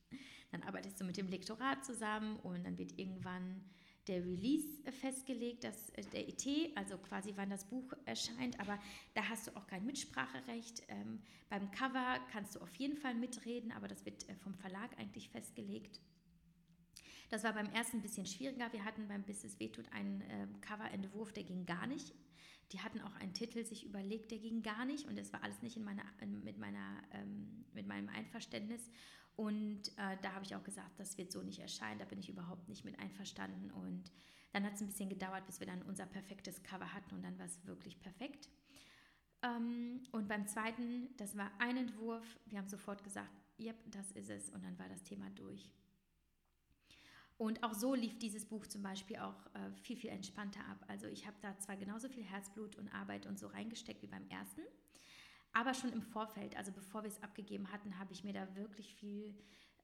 dann 0.50 0.62
arbeitest 0.62 1.00
du 1.00 1.04
mit 1.04 1.16
dem 1.16 1.28
Lektorat 1.28 1.84
zusammen 1.84 2.36
und 2.36 2.64
dann 2.64 2.78
wird 2.78 2.98
irgendwann 2.98 3.62
der 4.08 4.24
Release 4.24 4.82
festgelegt, 5.00 5.64
dass 5.64 5.90
äh, 5.90 6.02
der 6.12 6.28
ET, 6.28 6.46
also 6.74 6.98
quasi 6.98 7.32
wann 7.36 7.50
das 7.50 7.64
Buch 7.64 7.92
erscheint, 8.04 8.58
aber 8.58 8.78
da 9.14 9.28
hast 9.28 9.46
du 9.46 9.56
auch 9.56 9.66
kein 9.66 9.86
Mitspracherecht. 9.86 10.82
Ähm, 10.88 11.20
beim 11.48 11.70
Cover 11.70 12.18
kannst 12.30 12.56
du 12.56 12.60
auf 12.60 12.74
jeden 12.76 12.96
Fall 12.96 13.14
mitreden, 13.14 13.72
aber 13.72 13.88
das 13.88 14.04
wird 14.04 14.28
äh, 14.28 14.34
vom 14.36 14.54
Verlag 14.54 14.90
eigentlich 14.98 15.28
festgelegt. 15.28 16.00
Das 17.30 17.44
war 17.44 17.54
beim 17.54 17.70
ersten 17.72 17.98
ein 17.98 18.02
bisschen 18.02 18.26
schwieriger. 18.26 18.72
Wir 18.72 18.84
hatten 18.84 19.08
beim 19.08 19.22
Bis 19.22 19.44
es 19.44 19.58
wehtut 19.58 19.90
einen 19.92 20.20
äh, 20.22 20.46
Coverentwurf, 20.60 21.32
der 21.32 21.44
ging 21.44 21.64
gar 21.64 21.86
nicht. 21.86 22.12
Die 22.72 22.80
hatten 22.80 23.00
auch 23.00 23.14
einen 23.16 23.34
Titel 23.34 23.64
sich 23.64 23.84
überlegt, 23.84 24.30
der 24.30 24.38
ging 24.38 24.62
gar 24.62 24.84
nicht 24.84 25.06
und 25.06 25.18
das 25.18 25.32
war 25.32 25.42
alles 25.42 25.62
nicht 25.62 25.76
in 25.76 25.84
meiner, 25.84 26.04
in, 26.20 26.42
mit, 26.42 26.58
meiner, 26.58 27.02
ähm, 27.12 27.64
mit 27.72 27.86
meinem 27.86 28.08
Einverständnis. 28.08 28.90
Und 29.36 29.88
äh, 29.96 30.16
da 30.22 30.34
habe 30.34 30.44
ich 30.44 30.54
auch 30.54 30.62
gesagt, 30.62 30.98
das 30.98 31.16
wird 31.16 31.32
so 31.32 31.42
nicht 31.42 31.58
erscheinen, 31.58 31.98
da 31.98 32.04
bin 32.04 32.18
ich 32.18 32.28
überhaupt 32.28 32.68
nicht 32.68 32.84
mit 32.84 32.98
einverstanden. 32.98 33.70
Und 33.70 34.12
dann 34.52 34.64
hat 34.64 34.74
es 34.74 34.80
ein 34.80 34.86
bisschen 34.86 35.08
gedauert, 35.08 35.46
bis 35.46 35.60
wir 35.60 35.66
dann 35.66 35.82
unser 35.82 36.06
perfektes 36.06 36.62
Cover 36.62 36.92
hatten 36.92 37.14
und 37.14 37.22
dann 37.22 37.38
war 37.38 37.46
es 37.46 37.64
wirklich 37.66 37.98
perfekt. 37.98 38.48
Ähm, 39.42 40.02
und 40.12 40.28
beim 40.28 40.46
zweiten, 40.46 41.08
das 41.16 41.36
war 41.36 41.50
ein 41.58 41.76
Entwurf, 41.76 42.38
wir 42.46 42.58
haben 42.58 42.68
sofort 42.68 43.02
gesagt, 43.02 43.32
yep, 43.58 43.76
das 43.90 44.12
ist 44.12 44.30
es 44.30 44.50
und 44.50 44.64
dann 44.64 44.78
war 44.78 44.88
das 44.88 45.02
Thema 45.02 45.30
durch. 45.30 45.70
Und 47.38 47.64
auch 47.64 47.74
so 47.74 47.94
lief 47.94 48.18
dieses 48.18 48.44
Buch 48.44 48.66
zum 48.66 48.82
Beispiel 48.82 49.16
auch 49.16 49.46
äh, 49.54 49.72
viel, 49.82 49.96
viel 49.96 50.10
entspannter 50.10 50.60
ab. 50.68 50.84
Also 50.86 51.08
ich 51.08 51.26
habe 51.26 51.36
da 51.40 51.58
zwar 51.58 51.76
genauso 51.76 52.08
viel 52.08 52.22
Herzblut 52.22 52.76
und 52.76 52.88
Arbeit 52.94 53.26
und 53.26 53.38
so 53.38 53.48
reingesteckt 53.48 54.02
wie 54.02 54.06
beim 54.06 54.28
ersten, 54.28 54.60
aber 55.52 55.74
schon 55.74 55.92
im 55.92 56.02
Vorfeld, 56.02 56.56
also 56.56 56.72
bevor 56.72 57.02
wir 57.02 57.08
es 57.08 57.22
abgegeben 57.22 57.70
hatten, 57.72 57.98
habe 57.98 58.12
ich 58.12 58.24
mir 58.24 58.32
da 58.32 58.54
wirklich 58.56 58.94
viel 58.94 59.34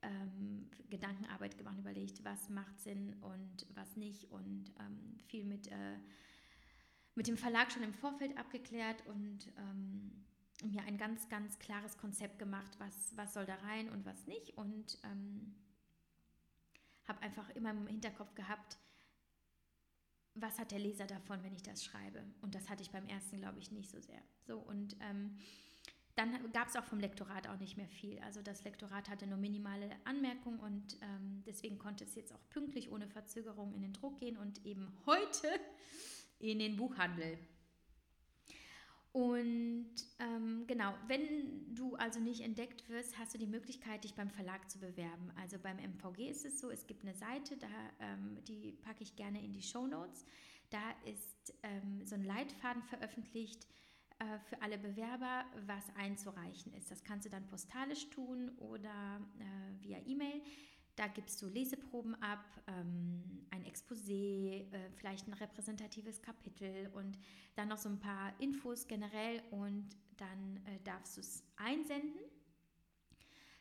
ähm, 0.03 0.71
Gedankenarbeit 0.89 1.59
gemacht, 1.59 1.79
überlegt, 1.79 2.25
was 2.25 2.49
macht 2.49 2.81
Sinn 2.81 3.15
und 3.21 3.67
was 3.75 3.97
nicht 3.97 4.31
und 4.31 4.73
ähm, 4.81 5.19
viel 5.27 5.45
mit, 5.45 5.69
äh, 5.69 5.99
mit 7.15 7.27
dem 7.27 7.37
Verlag 7.37 7.71
schon 7.73 7.83
im 7.83 7.95
Vorfeld 7.95 8.37
abgeklärt 8.39 9.05
und 9.07 9.53
ähm, 9.59 10.25
mir 10.65 10.83
ein 10.85 10.99
ganz, 10.99 11.29
ganz 11.29 11.59
klares 11.59 11.97
Konzept 11.99 12.39
gemacht, 12.39 12.73
was, 12.79 13.17
was 13.17 13.35
soll 13.35 13.47
da 13.47 13.57
rein 13.57 13.91
und 13.91 14.05
was 14.05 14.27
nicht 14.27 14.57
und 14.57 14.99
ähm, 15.05 15.55
habe 17.07 17.23
einfach 17.23 17.49
immer 17.51 17.71
im 17.71 17.87
Hinterkopf 17.87 18.35
gehabt, 18.35 18.79
was 20.41 20.59
hat 20.59 20.71
der 20.71 20.79
Leser 20.79 21.07
davon, 21.07 21.43
wenn 21.43 21.55
ich 21.55 21.63
das 21.63 21.85
schreibe? 21.85 22.23
Und 22.43 22.55
das 22.55 22.69
hatte 22.69 22.83
ich 22.83 22.91
beim 22.91 23.07
ersten, 23.07 23.39
glaube 23.39 23.59
ich, 23.59 23.71
nicht 23.71 23.91
so 23.91 24.01
sehr. 24.01 24.21
So, 24.47 24.59
und 24.59 24.97
ähm, 25.01 25.37
dann 26.19 26.51
gab 26.53 26.67
es 26.67 26.75
auch 26.75 26.85
vom 26.85 26.99
Lektorat 26.99 27.47
auch 27.47 27.59
nicht 27.59 27.77
mehr 27.77 27.89
viel. 27.89 28.19
Also 28.21 28.43
das 28.43 28.65
Lektorat 28.65 29.09
hatte 29.09 29.27
nur 29.27 29.39
minimale 29.39 29.91
Anmerkungen 30.05 30.59
und 30.59 30.99
ähm, 31.01 31.45
deswegen 31.47 31.79
konnte 31.79 32.05
es 32.05 32.17
jetzt 32.17 32.33
auch 32.35 32.49
pünktlich 32.51 32.91
ohne 32.91 33.07
Verzögerung 33.07 33.73
in 33.73 33.83
den 33.83 33.93
Druck 33.93 34.19
gehen 34.19 34.37
und 34.37 34.65
eben 34.67 34.93
heute 35.07 35.49
in 36.41 36.59
den 36.59 36.77
Buchhandel. 36.77 37.39
Und 39.19 39.97
ähm, 40.21 40.63
genau, 40.69 40.95
wenn 41.09 41.75
du 41.75 41.97
also 41.97 42.21
nicht 42.21 42.41
entdeckt 42.41 42.89
wirst, 42.89 43.19
hast 43.19 43.35
du 43.35 43.39
die 43.39 43.49
Möglichkeit, 43.49 44.05
dich 44.05 44.15
beim 44.15 44.31
Verlag 44.31 44.71
zu 44.71 44.79
bewerben. 44.79 45.33
Also 45.35 45.59
beim 45.59 45.77
MVG 45.79 46.31
ist 46.31 46.45
es 46.45 46.61
so, 46.61 46.71
es 46.71 46.87
gibt 46.87 47.03
eine 47.03 47.15
Seite, 47.15 47.57
da, 47.57 47.67
ähm, 47.99 48.39
die 48.47 48.71
packe 48.81 49.03
ich 49.03 49.17
gerne 49.17 49.43
in 49.43 49.53
die 49.53 49.63
Show 49.63 49.89
Notes. 49.89 50.25
Da 50.71 50.79
ist 51.05 51.53
ähm, 51.65 52.07
so 52.07 52.15
ein 52.15 52.23
Leitfaden 52.23 52.85
veröffentlicht, 52.85 53.67
äh, 54.21 54.39
für 54.49 54.63
alle 54.63 54.79
Bewerber, 54.79 55.47
was 55.67 55.83
einzureichen 55.97 56.73
ist. 56.75 56.89
Das 56.93 57.03
kannst 57.03 57.27
du 57.27 57.31
dann 57.31 57.45
postalisch 57.49 58.09
tun 58.11 58.51
oder 58.59 59.21
äh, 59.41 59.83
via 59.83 59.99
E-Mail. 60.07 60.43
Da 60.99 61.07
gibst 61.07 61.41
du 61.41 61.47
Leseproben 61.47 62.21
ab, 62.21 62.45
ähm, 62.67 63.47
ein 63.51 63.65
Exposé, 63.65 64.69
äh, 64.73 64.91
vielleicht 64.97 65.29
ein 65.29 65.33
repräsentatives 65.33 66.21
Kapitel 66.23 66.91
und 66.93 67.17
dann 67.55 67.69
noch 67.69 67.79
so 67.79 67.89
ein 67.89 68.01
paar 68.01 68.33
Infos 68.41 68.89
generell 68.89 69.41
und 69.53 69.89
dann 70.17 70.57
äh, 70.67 70.81
darfst 70.83 71.17
du 71.17 71.21
es 71.21 71.45
einsenden. 71.55 72.19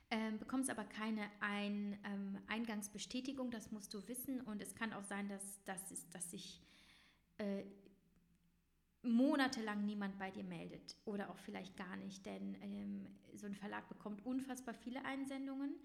Ähm, 0.09 0.39
bekommst 0.39 0.71
aber 0.71 0.83
keine 0.83 1.29
ein, 1.39 1.99
ähm, 2.05 2.39
Eingangsbestätigung, 2.47 3.51
das 3.51 3.71
musst 3.71 3.93
du 3.93 4.07
wissen. 4.07 4.41
Und 4.41 4.59
es 4.59 4.73
kann 4.73 4.91
auch 4.91 5.03
sein, 5.03 5.29
dass, 5.29 5.63
dass, 5.65 6.09
dass 6.09 6.31
sich 6.31 6.59
äh, 7.38 7.65
monatelang 9.03 9.85
niemand 9.85 10.17
bei 10.17 10.31
dir 10.31 10.43
meldet 10.43 10.97
oder 11.05 11.29
auch 11.29 11.38
vielleicht 11.38 11.77
gar 11.77 11.97
nicht, 11.97 12.25
denn 12.25 12.57
ähm, 12.63 13.05
so 13.35 13.45
ein 13.45 13.53
Verlag 13.53 13.88
bekommt 13.89 14.25
unfassbar 14.25 14.73
viele 14.73 15.05
Einsendungen 15.05 15.75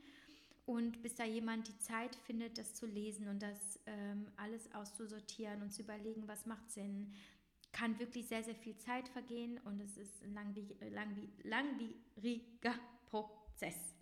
und 0.64 1.02
bis 1.02 1.14
da 1.14 1.24
jemand 1.24 1.68
die 1.68 1.78
Zeit 1.78 2.14
findet, 2.16 2.58
das 2.58 2.74
zu 2.74 2.86
lesen 2.86 3.28
und 3.28 3.42
das 3.42 3.80
ähm, 3.86 4.26
alles 4.36 4.72
auszusortieren 4.74 5.62
und 5.62 5.72
zu 5.72 5.82
überlegen, 5.82 6.28
was 6.28 6.46
macht 6.46 6.70
Sinn, 6.70 7.12
kann 7.72 7.98
wirklich 7.98 8.26
sehr, 8.26 8.44
sehr 8.44 8.54
viel 8.54 8.76
Zeit 8.78 9.08
vergehen 9.08 9.58
und 9.64 9.80
es 9.80 9.96
ist 9.96 10.22
ein 10.22 10.34
langwieriger 11.42 12.78
Prozess. 13.06 13.94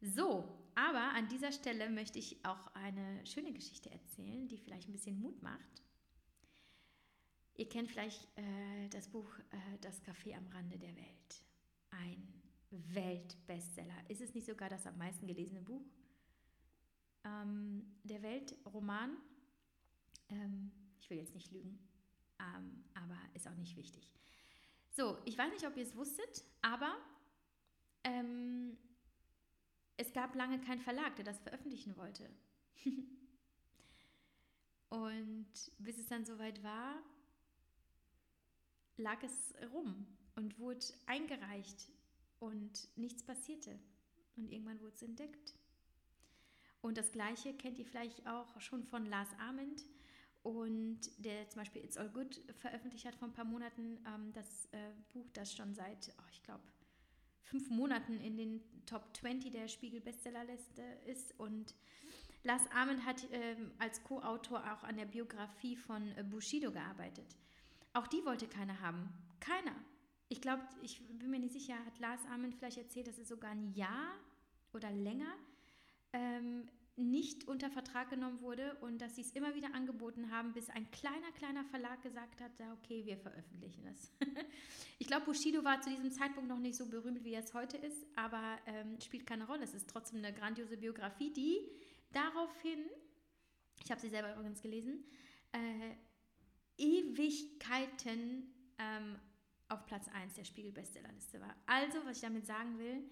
So, 0.00 0.58
aber 0.74 1.12
an 1.14 1.28
dieser 1.28 1.52
Stelle 1.52 1.90
möchte 1.90 2.18
ich 2.18 2.44
auch 2.44 2.68
eine 2.74 3.26
schöne 3.26 3.52
Geschichte 3.52 3.90
erzählen, 3.90 4.48
die 4.48 4.58
vielleicht 4.58 4.88
ein 4.88 4.92
bisschen 4.92 5.20
Mut 5.20 5.42
macht 5.42 5.82
Ihr 7.58 7.68
kennt 7.68 7.90
vielleicht 7.90 8.22
äh, 8.38 8.88
das 8.90 9.08
Buch 9.08 9.28
äh, 9.50 9.78
Das 9.80 10.00
Café 10.04 10.36
am 10.36 10.46
Rande 10.46 10.78
der 10.78 10.94
Welt. 10.94 11.42
Ein 11.90 12.32
Weltbestseller. 12.70 13.94
Ist 14.08 14.20
es 14.20 14.34
nicht 14.34 14.46
sogar 14.46 14.68
das 14.68 14.86
am 14.86 14.98
meisten 14.98 15.26
gelesene 15.26 15.62
Buch 15.62 15.84
ähm, 17.24 17.98
der 18.04 18.22
Welt? 18.22 18.56
Roman? 18.66 19.16
Ähm, 20.28 20.70
ich 21.00 21.08
will 21.10 21.18
jetzt 21.18 21.34
nicht 21.34 21.50
lügen, 21.50 21.78
ähm, 22.38 22.84
aber 22.94 23.18
ist 23.34 23.48
auch 23.48 23.56
nicht 23.56 23.76
wichtig. 23.76 24.12
So, 24.90 25.18
ich 25.24 25.38
weiß 25.38 25.52
nicht, 25.52 25.66
ob 25.66 25.76
ihr 25.76 25.84
es 25.84 25.96
wusstet, 25.96 26.44
aber 26.60 26.96
ähm, 28.04 28.76
es 29.96 30.12
gab 30.12 30.34
lange 30.34 30.60
keinen 30.60 30.80
Verlag, 30.80 31.16
der 31.16 31.24
das 31.24 31.38
veröffentlichen 31.40 31.96
wollte. 31.96 32.28
Und 34.90 35.72
bis 35.78 35.98
es 35.98 36.06
dann 36.06 36.24
soweit 36.24 36.62
war, 36.62 37.02
lag 38.96 39.22
es 39.22 39.54
rum 39.72 40.06
und 40.34 40.58
wurde 40.58 40.86
eingereicht 41.06 41.90
und 42.40 42.88
nichts 42.96 43.22
passierte. 43.22 43.78
Und 44.36 44.50
irgendwann 44.50 44.80
wurde 44.80 44.94
es 44.94 45.02
entdeckt. 45.02 45.54
Und 46.80 46.96
das 46.96 47.10
Gleiche 47.12 47.54
kennt 47.54 47.78
ihr 47.78 47.86
vielleicht 47.86 48.26
auch 48.26 48.60
schon 48.60 48.84
von 48.84 49.04
Lars 49.06 49.30
Ament 49.38 49.84
und 50.42 51.00
der 51.18 51.48
zum 51.48 51.60
Beispiel 51.60 51.84
It's 51.84 51.96
All 51.96 52.08
Good 52.08 52.40
veröffentlicht 52.60 53.04
hat 53.04 53.16
vor 53.16 53.28
ein 53.28 53.34
paar 53.34 53.44
Monaten 53.44 53.98
ähm, 54.06 54.32
das 54.32 54.66
äh, 54.72 54.92
Buch, 55.12 55.28
das 55.32 55.54
schon 55.54 55.74
seit, 55.74 56.14
oh, 56.18 56.28
ich 56.30 56.42
glaube, 56.42 56.62
fünf 57.42 57.68
Monaten 57.70 58.20
in 58.20 58.36
den 58.36 58.62
Top 58.86 59.16
20 59.16 59.50
der 59.50 59.68
Spiegel-Bestsellerliste 59.68 60.82
ist. 61.06 61.38
Und 61.38 61.74
Lars 62.44 62.62
Ament 62.70 63.04
hat 63.04 63.26
ähm, 63.32 63.72
als 63.78 64.02
Co-Autor 64.04 64.60
auch 64.72 64.84
an 64.84 64.96
der 64.96 65.06
Biografie 65.06 65.76
von 65.76 66.16
äh, 66.16 66.22
Bushido 66.22 66.70
gearbeitet. 66.70 67.36
Auch 67.92 68.06
die 68.06 68.24
wollte 68.24 68.46
keiner 68.46 68.80
haben. 68.80 69.12
Keiner. 69.40 69.74
Ich 70.28 70.40
glaube, 70.40 70.62
ich 70.82 71.00
bin 71.08 71.30
mir 71.30 71.38
nicht 71.38 71.52
sicher, 71.52 71.74
hat 71.86 71.98
Lars 71.98 72.24
Armin 72.26 72.52
vielleicht 72.52 72.78
erzählt, 72.78 73.06
dass 73.06 73.18
es 73.18 73.28
sogar 73.28 73.50
ein 73.50 73.72
Jahr 73.74 74.14
oder 74.72 74.90
länger 74.90 75.32
ähm, 76.12 76.68
nicht 76.96 77.46
unter 77.46 77.70
Vertrag 77.70 78.10
genommen 78.10 78.40
wurde 78.40 78.74
und 78.80 78.98
dass 78.98 79.14
sie 79.14 79.22
es 79.22 79.30
immer 79.30 79.54
wieder 79.54 79.72
angeboten 79.72 80.30
haben, 80.32 80.52
bis 80.52 80.68
ein 80.68 80.90
kleiner, 80.90 81.30
kleiner 81.36 81.64
Verlag 81.64 82.02
gesagt 82.02 82.40
hat, 82.40 82.50
okay, 82.72 83.06
wir 83.06 83.16
veröffentlichen 83.16 83.86
es. 83.86 84.10
ich 84.98 85.06
glaube, 85.06 85.26
Bushido 85.26 85.62
war 85.62 85.80
zu 85.80 85.90
diesem 85.90 86.10
Zeitpunkt 86.10 86.48
noch 86.48 86.58
nicht 86.58 86.76
so 86.76 86.86
berühmt, 86.86 87.24
wie 87.24 87.34
er 87.34 87.44
es 87.44 87.54
heute 87.54 87.76
ist, 87.76 88.04
aber 88.16 88.58
ähm, 88.66 89.00
spielt 89.00 89.26
keine 89.26 89.46
Rolle. 89.46 89.62
Es 89.62 89.74
ist 89.74 89.88
trotzdem 89.88 90.18
eine 90.18 90.34
grandiose 90.34 90.76
Biografie, 90.76 91.32
die 91.32 91.70
daraufhin, 92.12 92.80
ich 93.82 93.90
habe 93.90 94.00
sie 94.00 94.08
selber 94.08 94.34
übrigens 94.34 94.60
gelesen, 94.60 95.04
äh, 95.52 95.94
Ewigkeiten 96.78 98.52
ähm, 98.78 99.18
auf 99.68 99.84
Platz 99.86 100.08
1 100.08 100.34
der 100.34 100.44
Spiegel-Bestsellerliste 100.44 101.40
war. 101.40 101.54
Also, 101.66 101.98
was 102.04 102.16
ich 102.16 102.22
damit 102.22 102.46
sagen 102.46 102.78
will, 102.78 103.02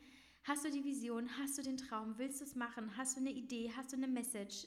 hast 0.45 0.65
du 0.65 0.71
die 0.71 0.85
Vision, 0.85 1.29
hast 1.39 1.59
du 1.59 1.63
den 1.63 1.77
Traum, 1.77 2.17
willst 2.19 2.41
du 2.41 2.45
es 2.45 2.55
machen, 2.55 2.97
hast 2.97 3.17
du 3.17 3.21
eine 3.21 3.33
Idee, 3.33 3.73
hast 3.77 3.93
du 3.93 3.97
eine 3.97 4.09
Message, 4.09 4.67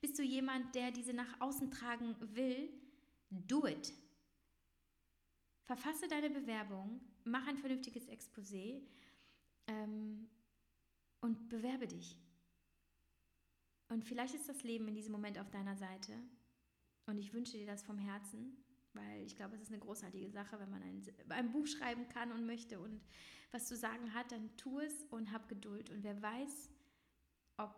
bist 0.00 0.18
du 0.18 0.22
jemand, 0.22 0.74
der 0.74 0.90
diese 0.90 1.14
nach 1.14 1.40
außen 1.40 1.70
tragen 1.70 2.14
will, 2.34 2.68
do 3.30 3.66
it. 3.66 3.92
Verfasse 5.62 6.08
deine 6.08 6.28
Bewerbung, 6.28 7.00
mach 7.24 7.46
ein 7.46 7.56
vernünftiges 7.56 8.06
Exposé 8.08 8.82
ähm, 9.66 10.28
und 11.20 11.48
bewerbe 11.48 11.86
dich. 11.86 12.18
Und 13.88 14.04
vielleicht 14.04 14.34
ist 14.34 14.48
das 14.48 14.62
Leben 14.62 14.88
in 14.88 14.94
diesem 14.94 15.12
Moment 15.12 15.38
auf 15.38 15.50
deiner 15.50 15.76
Seite 15.76 16.12
und 17.06 17.18
ich 17.18 17.32
wünsche 17.32 17.52
dir 17.52 17.66
das 17.66 17.82
vom 17.82 17.98
Herzen, 17.98 18.56
weil 18.94 19.22
ich 19.24 19.36
glaube, 19.36 19.54
es 19.56 19.62
ist 19.62 19.68
eine 19.68 19.80
großartige 19.80 20.30
Sache, 20.30 20.58
wenn 20.58 20.70
man 20.70 20.82
ein, 20.82 21.02
ein 21.28 21.52
Buch 21.52 21.66
schreiben 21.66 22.08
kann 22.08 22.32
und 22.32 22.46
möchte 22.46 22.80
und 22.80 23.00
was 23.50 23.66
zu 23.66 23.76
sagen 23.76 24.14
hat, 24.14 24.32
dann 24.32 24.56
tu 24.56 24.80
es 24.80 25.04
und 25.10 25.32
hab 25.32 25.48
Geduld. 25.48 25.90
Und 25.90 26.02
wer 26.02 26.20
weiß, 26.20 26.70
ob 27.56 27.74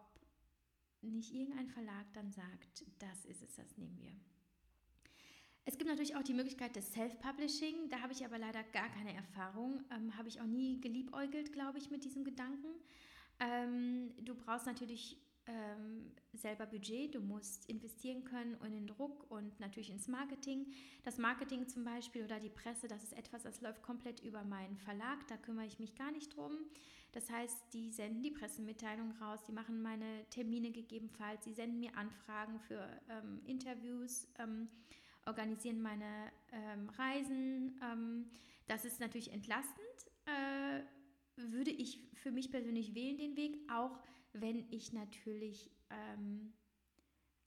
nicht 1.02 1.34
irgendein 1.34 1.68
Verlag 1.68 2.12
dann 2.14 2.32
sagt, 2.32 2.84
das 2.98 3.24
ist 3.26 3.42
es, 3.42 3.54
das 3.54 3.76
nehmen 3.76 3.98
wir. 4.00 4.12
Es 5.68 5.76
gibt 5.76 5.90
natürlich 5.90 6.14
auch 6.14 6.22
die 6.22 6.32
Möglichkeit 6.32 6.76
des 6.76 6.92
Self-Publishing. 6.92 7.88
Da 7.90 8.00
habe 8.00 8.12
ich 8.12 8.24
aber 8.24 8.38
leider 8.38 8.62
gar 8.62 8.88
keine 8.88 9.14
Erfahrung. 9.14 9.82
Ähm, 9.90 10.16
habe 10.16 10.28
ich 10.28 10.40
auch 10.40 10.46
nie 10.46 10.80
geliebäugelt, 10.80 11.52
glaube 11.52 11.78
ich, 11.78 11.90
mit 11.90 12.04
diesem 12.04 12.22
Gedanken. 12.22 12.68
Ähm, 13.40 14.14
du 14.22 14.34
brauchst 14.34 14.66
natürlich 14.66 15.18
ähm, 15.46 16.12
selber 16.32 16.66
Budget, 16.66 17.14
du 17.14 17.20
musst 17.20 17.68
investieren 17.68 18.24
können 18.24 18.56
in 18.64 18.72
den 18.72 18.86
Druck 18.86 19.30
und 19.30 19.58
natürlich 19.60 19.90
ins 19.90 20.08
Marketing. 20.08 20.66
Das 21.04 21.18
Marketing 21.18 21.68
zum 21.68 21.84
Beispiel 21.84 22.24
oder 22.24 22.40
die 22.40 22.50
Presse, 22.50 22.88
das 22.88 23.02
ist 23.02 23.12
etwas, 23.16 23.42
das 23.42 23.60
läuft 23.60 23.82
komplett 23.82 24.20
über 24.20 24.44
meinen 24.44 24.76
Verlag, 24.76 25.26
da 25.28 25.36
kümmere 25.36 25.66
ich 25.66 25.78
mich 25.78 25.94
gar 25.94 26.10
nicht 26.10 26.36
drum. 26.36 26.52
Das 27.12 27.30
heißt, 27.30 27.72
die 27.72 27.90
senden 27.90 28.22
die 28.22 28.30
Pressemitteilung 28.30 29.12
raus, 29.20 29.40
die 29.46 29.52
machen 29.52 29.80
meine 29.80 30.26
Termine 30.30 30.70
gegebenenfalls, 30.70 31.44
sie 31.44 31.54
senden 31.54 31.80
mir 31.80 31.96
Anfragen 31.96 32.58
für 32.60 32.86
ähm, 33.08 33.40
Interviews, 33.46 34.28
ähm, 34.38 34.68
organisieren 35.24 35.80
meine 35.80 36.30
ähm, 36.52 36.88
Reisen. 36.90 37.80
Ähm, 37.82 38.26
das 38.66 38.84
ist 38.84 39.00
natürlich 39.00 39.32
entlastend. 39.32 39.86
Äh, 40.26 40.82
würde 41.36 41.70
ich 41.70 42.00
für 42.14 42.30
mich 42.30 42.50
persönlich 42.50 42.94
wählen 42.94 43.18
den 43.18 43.36
Weg, 43.36 43.58
auch 43.70 43.98
wenn 44.40 44.70
ich 44.70 44.92
natürlich 44.92 45.70
ähm, 45.90 46.52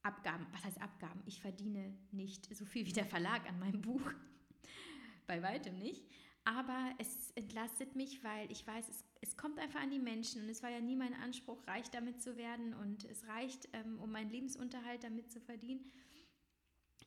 Abgaben, 0.02 0.46
was 0.52 0.64
heißt 0.64 0.80
Abgaben? 0.80 1.22
Ich 1.26 1.40
verdiene 1.40 1.96
nicht 2.10 2.54
so 2.54 2.64
viel 2.64 2.86
wie 2.86 2.92
der 2.92 3.06
Verlag 3.06 3.48
an 3.48 3.58
meinem 3.58 3.82
Buch, 3.82 4.02
bei 5.26 5.42
weitem 5.42 5.78
nicht. 5.78 6.04
Aber 6.44 6.94
es 6.98 7.30
entlastet 7.32 7.94
mich, 7.96 8.24
weil 8.24 8.50
ich 8.50 8.66
weiß, 8.66 8.88
es, 8.88 9.04
es 9.20 9.36
kommt 9.36 9.58
einfach 9.58 9.80
an 9.80 9.90
die 9.90 9.98
Menschen 9.98 10.42
und 10.42 10.48
es 10.48 10.62
war 10.62 10.70
ja 10.70 10.80
nie 10.80 10.96
mein 10.96 11.14
Anspruch, 11.14 11.66
reich 11.66 11.90
damit 11.90 12.22
zu 12.22 12.36
werden 12.36 12.72
und 12.74 13.04
es 13.04 13.26
reicht, 13.28 13.68
ähm, 13.74 14.00
um 14.00 14.10
meinen 14.10 14.30
Lebensunterhalt 14.30 15.04
damit 15.04 15.30
zu 15.30 15.40
verdienen. 15.40 15.84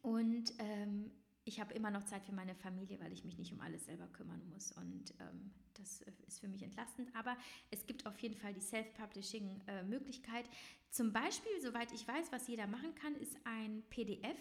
Und 0.01 0.53
ähm, 0.59 1.11
ich 1.45 1.59
habe 1.59 1.73
immer 1.73 1.91
noch 1.91 2.03
Zeit 2.05 2.23
für 2.25 2.31
meine 2.33 2.55
Familie, 2.55 2.99
weil 2.99 3.11
ich 3.11 3.23
mich 3.25 3.37
nicht 3.37 3.51
um 3.53 3.59
alles 3.61 3.85
selber 3.85 4.07
kümmern 4.07 4.41
muss. 4.49 4.71
Und 4.71 5.13
ähm, 5.19 5.51
das 5.73 6.01
ist 6.27 6.39
für 6.39 6.47
mich 6.47 6.63
entlastend. 6.63 7.13
Aber 7.15 7.35
es 7.71 7.85
gibt 7.85 8.05
auf 8.05 8.17
jeden 8.19 8.35
Fall 8.35 8.53
die 8.53 8.61
Self-Publishing-Möglichkeit. 8.61 10.45
Zum 10.89 11.11
Beispiel, 11.11 11.51
soweit 11.61 11.91
ich 11.91 12.07
weiß, 12.07 12.31
was 12.31 12.47
jeder 12.47 12.67
machen 12.67 12.95
kann, 12.95 13.15
ist 13.15 13.35
ein 13.43 13.83
PDF 13.89 14.37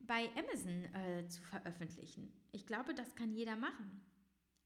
bei 0.00 0.28
Amazon 0.36 0.84
äh, 0.94 1.28
zu 1.28 1.42
veröffentlichen. 1.42 2.32
Ich 2.52 2.66
glaube, 2.66 2.94
das 2.94 3.14
kann 3.14 3.32
jeder 3.32 3.56
machen. 3.56 4.00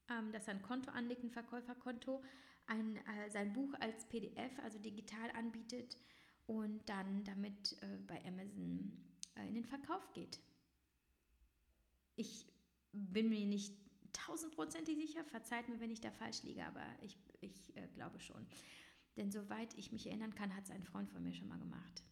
ähm, 0.09 0.31
dass 0.31 0.47
er 0.47 0.55
ein 0.55 0.61
Konto 0.61 0.91
anlegt, 0.91 1.23
ein 1.23 1.31
Verkäuferkonto, 1.31 2.23
ein, 2.67 2.97
äh, 2.97 3.29
sein 3.31 3.53
Buch 3.53 3.73
als 3.79 4.05
PDF, 4.05 4.51
also 4.63 4.79
digital 4.79 5.31
anbietet 5.31 5.97
und 6.47 6.87
dann 6.89 7.23
damit 7.23 7.73
äh, 7.81 7.97
bei 8.07 8.23
Amazon 8.25 8.91
äh, 9.35 9.47
in 9.47 9.55
den 9.55 9.65
Verkauf 9.65 10.11
geht. 10.13 10.39
Ich 12.15 12.47
bin 12.91 13.29
mir 13.29 13.45
nicht 13.45 13.73
tausendprozentig 14.13 14.97
sicher, 14.97 15.23
verzeiht 15.25 15.67
mir, 15.69 15.79
wenn 15.79 15.91
ich 15.91 16.01
da 16.01 16.11
falsch 16.11 16.43
liege, 16.43 16.65
aber 16.65 16.83
ich, 17.01 17.17
ich 17.41 17.75
äh, 17.75 17.87
glaube 17.93 18.19
schon. 18.19 18.45
Denn 19.17 19.31
soweit 19.31 19.73
ich 19.77 19.91
mich 19.91 20.07
erinnern 20.07 20.35
kann, 20.35 20.55
hat 20.55 20.65
es 20.65 20.71
ein 20.71 20.83
Freund 20.83 21.09
von 21.09 21.23
mir 21.23 21.33
schon 21.33 21.47
mal 21.47 21.59
gemacht. 21.59 22.03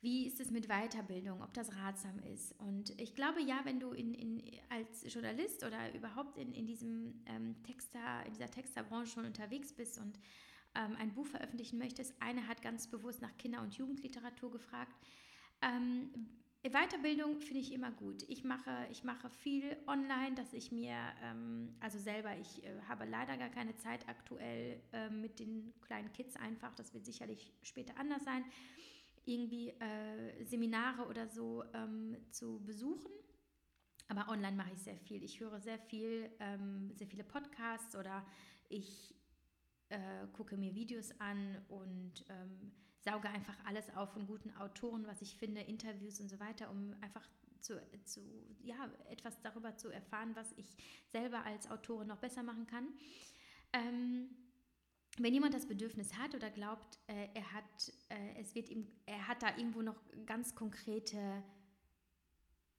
Wie 0.00 0.26
ist 0.26 0.40
es 0.40 0.50
mit 0.50 0.68
Weiterbildung, 0.68 1.42
ob 1.42 1.54
das 1.54 1.74
ratsam 1.74 2.18
ist? 2.20 2.52
Und 2.60 3.00
ich 3.00 3.14
glaube 3.14 3.40
ja, 3.42 3.60
wenn 3.64 3.80
du 3.80 3.92
in, 3.92 4.14
in, 4.14 4.42
als 4.68 5.12
Journalist 5.12 5.64
oder 5.64 5.92
überhaupt 5.94 6.36
in, 6.36 6.52
in, 6.52 6.66
diesem, 6.66 7.22
ähm, 7.26 7.60
Texter, 7.64 8.24
in 8.26 8.32
dieser 8.34 8.50
Texterbranche 8.50 9.12
schon 9.12 9.24
unterwegs 9.24 9.72
bist 9.72 9.98
und 9.98 10.18
ähm, 10.74 10.94
ein 10.98 11.14
Buch 11.14 11.26
veröffentlichen 11.26 11.78
möchtest, 11.78 12.14
eine 12.20 12.46
hat 12.46 12.62
ganz 12.62 12.86
bewusst 12.86 13.22
nach 13.22 13.36
Kinder- 13.38 13.62
und 13.62 13.74
Jugendliteratur 13.74 14.50
gefragt. 14.50 14.94
Ähm, 15.62 16.28
Weiterbildung 16.70 17.40
finde 17.40 17.60
ich 17.60 17.72
immer 17.72 17.90
gut. 17.90 18.22
Ich 18.28 18.44
mache, 18.44 18.88
ich 18.90 19.04
mache 19.04 19.28
viel 19.30 19.76
online, 19.86 20.34
dass 20.34 20.52
ich 20.52 20.72
mir, 20.72 20.96
ähm, 21.22 21.76
also 21.80 21.98
selber, 21.98 22.36
ich 22.38 22.64
äh, 22.64 22.80
habe 22.88 23.04
leider 23.04 23.36
gar 23.36 23.50
keine 23.50 23.76
Zeit 23.76 24.08
aktuell 24.08 24.80
äh, 24.92 25.10
mit 25.10 25.38
den 25.38 25.72
kleinen 25.80 26.12
Kids 26.12 26.36
einfach, 26.36 26.74
das 26.74 26.94
wird 26.94 27.04
sicherlich 27.04 27.52
später 27.62 27.96
anders 27.98 28.24
sein, 28.24 28.44
irgendwie 29.24 29.70
äh, 29.70 30.44
Seminare 30.44 31.06
oder 31.06 31.28
so 31.28 31.64
ähm, 31.74 32.16
zu 32.30 32.60
besuchen. 32.64 33.10
Aber 34.08 34.28
online 34.28 34.56
mache 34.56 34.72
ich 34.72 34.78
sehr 34.80 34.96
viel. 34.96 35.22
Ich 35.24 35.40
höre 35.40 35.60
sehr 35.60 35.78
viel, 35.78 36.30
ähm, 36.38 36.92
sehr 36.94 37.08
viele 37.08 37.24
Podcasts 37.24 37.96
oder 37.96 38.24
ich 38.68 39.14
äh, 39.88 40.26
gucke 40.32 40.56
mir 40.56 40.74
Videos 40.74 41.10
an 41.20 41.58
und 41.68 42.24
ähm, 42.28 42.72
sauge 43.06 43.28
einfach 43.28 43.56
alles 43.64 43.88
auf 43.96 44.12
von 44.12 44.26
guten 44.26 44.50
Autoren, 44.56 45.06
was 45.06 45.22
ich 45.22 45.36
finde, 45.36 45.60
Interviews 45.60 46.20
und 46.20 46.28
so 46.28 46.40
weiter, 46.40 46.70
um 46.70 46.92
einfach 47.00 47.26
zu, 47.60 47.80
zu, 48.04 48.20
ja, 48.62 48.90
etwas 49.08 49.40
darüber 49.42 49.76
zu 49.76 49.90
erfahren, 49.90 50.34
was 50.34 50.52
ich 50.56 50.76
selber 51.06 51.44
als 51.44 51.70
Autorin 51.70 52.08
noch 52.08 52.18
besser 52.18 52.42
machen 52.42 52.66
kann. 52.66 52.88
Ähm, 53.72 54.28
wenn 55.18 55.32
jemand 55.32 55.54
das 55.54 55.66
Bedürfnis 55.66 56.18
hat 56.18 56.34
oder 56.34 56.50
glaubt, 56.50 56.98
äh, 57.06 57.28
er 57.32 57.52
hat, 57.52 57.92
äh, 58.08 58.40
es 58.40 58.54
wird 58.54 58.68
ihm, 58.68 58.86
er 59.06 59.28
hat 59.28 59.42
da 59.42 59.56
irgendwo 59.56 59.82
noch 59.82 60.00
ganz 60.26 60.54
konkrete, 60.54 61.42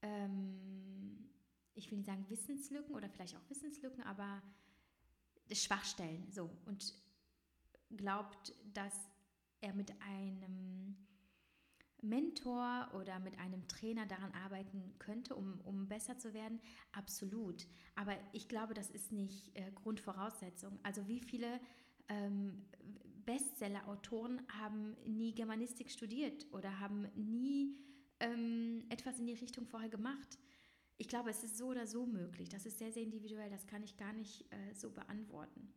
ähm, 0.01 1.29
ich 1.73 1.89
will 1.89 1.99
nicht 1.99 2.07
sagen 2.07 2.29
Wissenslücken 2.29 2.93
oder 2.95 3.09
vielleicht 3.09 3.35
auch 3.37 3.49
Wissenslücken, 3.49 4.03
aber 4.03 4.43
Schwachstellen, 5.51 6.27
so 6.31 6.49
und 6.65 6.93
glaubt, 7.95 8.53
dass 8.73 8.93
er 9.61 9.73
mit 9.73 9.91
einem 10.01 10.95
Mentor 12.01 12.89
oder 12.93 13.19
mit 13.19 13.37
einem 13.39 13.67
Trainer 13.67 14.05
daran 14.05 14.31
arbeiten 14.31 14.93
könnte, 14.99 15.35
um, 15.35 15.59
um 15.61 15.87
besser 15.87 16.17
zu 16.17 16.33
werden? 16.33 16.59
Absolut. 16.91 17.67
Aber 17.95 18.15
ich 18.33 18.47
glaube, 18.47 18.73
das 18.73 18.89
ist 18.89 19.11
nicht 19.11 19.55
äh, 19.55 19.71
Grundvoraussetzung. 19.73 20.79
Also 20.83 21.07
wie 21.07 21.19
viele 21.19 21.59
ähm, 22.07 22.65
Bestseller-Autoren 23.25 24.41
haben 24.59 24.95
nie 25.05 25.33
Germanistik 25.33 25.89
studiert 25.91 26.45
oder 26.51 26.79
haben 26.79 27.07
nie 27.15 27.75
ähm, 28.19 28.85
etwas 28.89 29.19
in 29.19 29.27
die 29.27 29.33
Richtung 29.33 29.65
vorher 29.65 29.89
gemacht? 29.89 30.37
Ich 30.97 31.07
glaube, 31.07 31.29
es 31.29 31.43
ist 31.43 31.57
so 31.57 31.67
oder 31.67 31.85
so 31.85 32.05
möglich. 32.05 32.49
Das 32.49 32.65
ist 32.65 32.79
sehr, 32.79 32.91
sehr 32.91 33.03
individuell. 33.03 33.49
Das 33.49 33.67
kann 33.67 33.83
ich 33.83 33.97
gar 33.97 34.13
nicht 34.13 34.51
äh, 34.51 34.73
so 34.73 34.91
beantworten. 34.91 35.73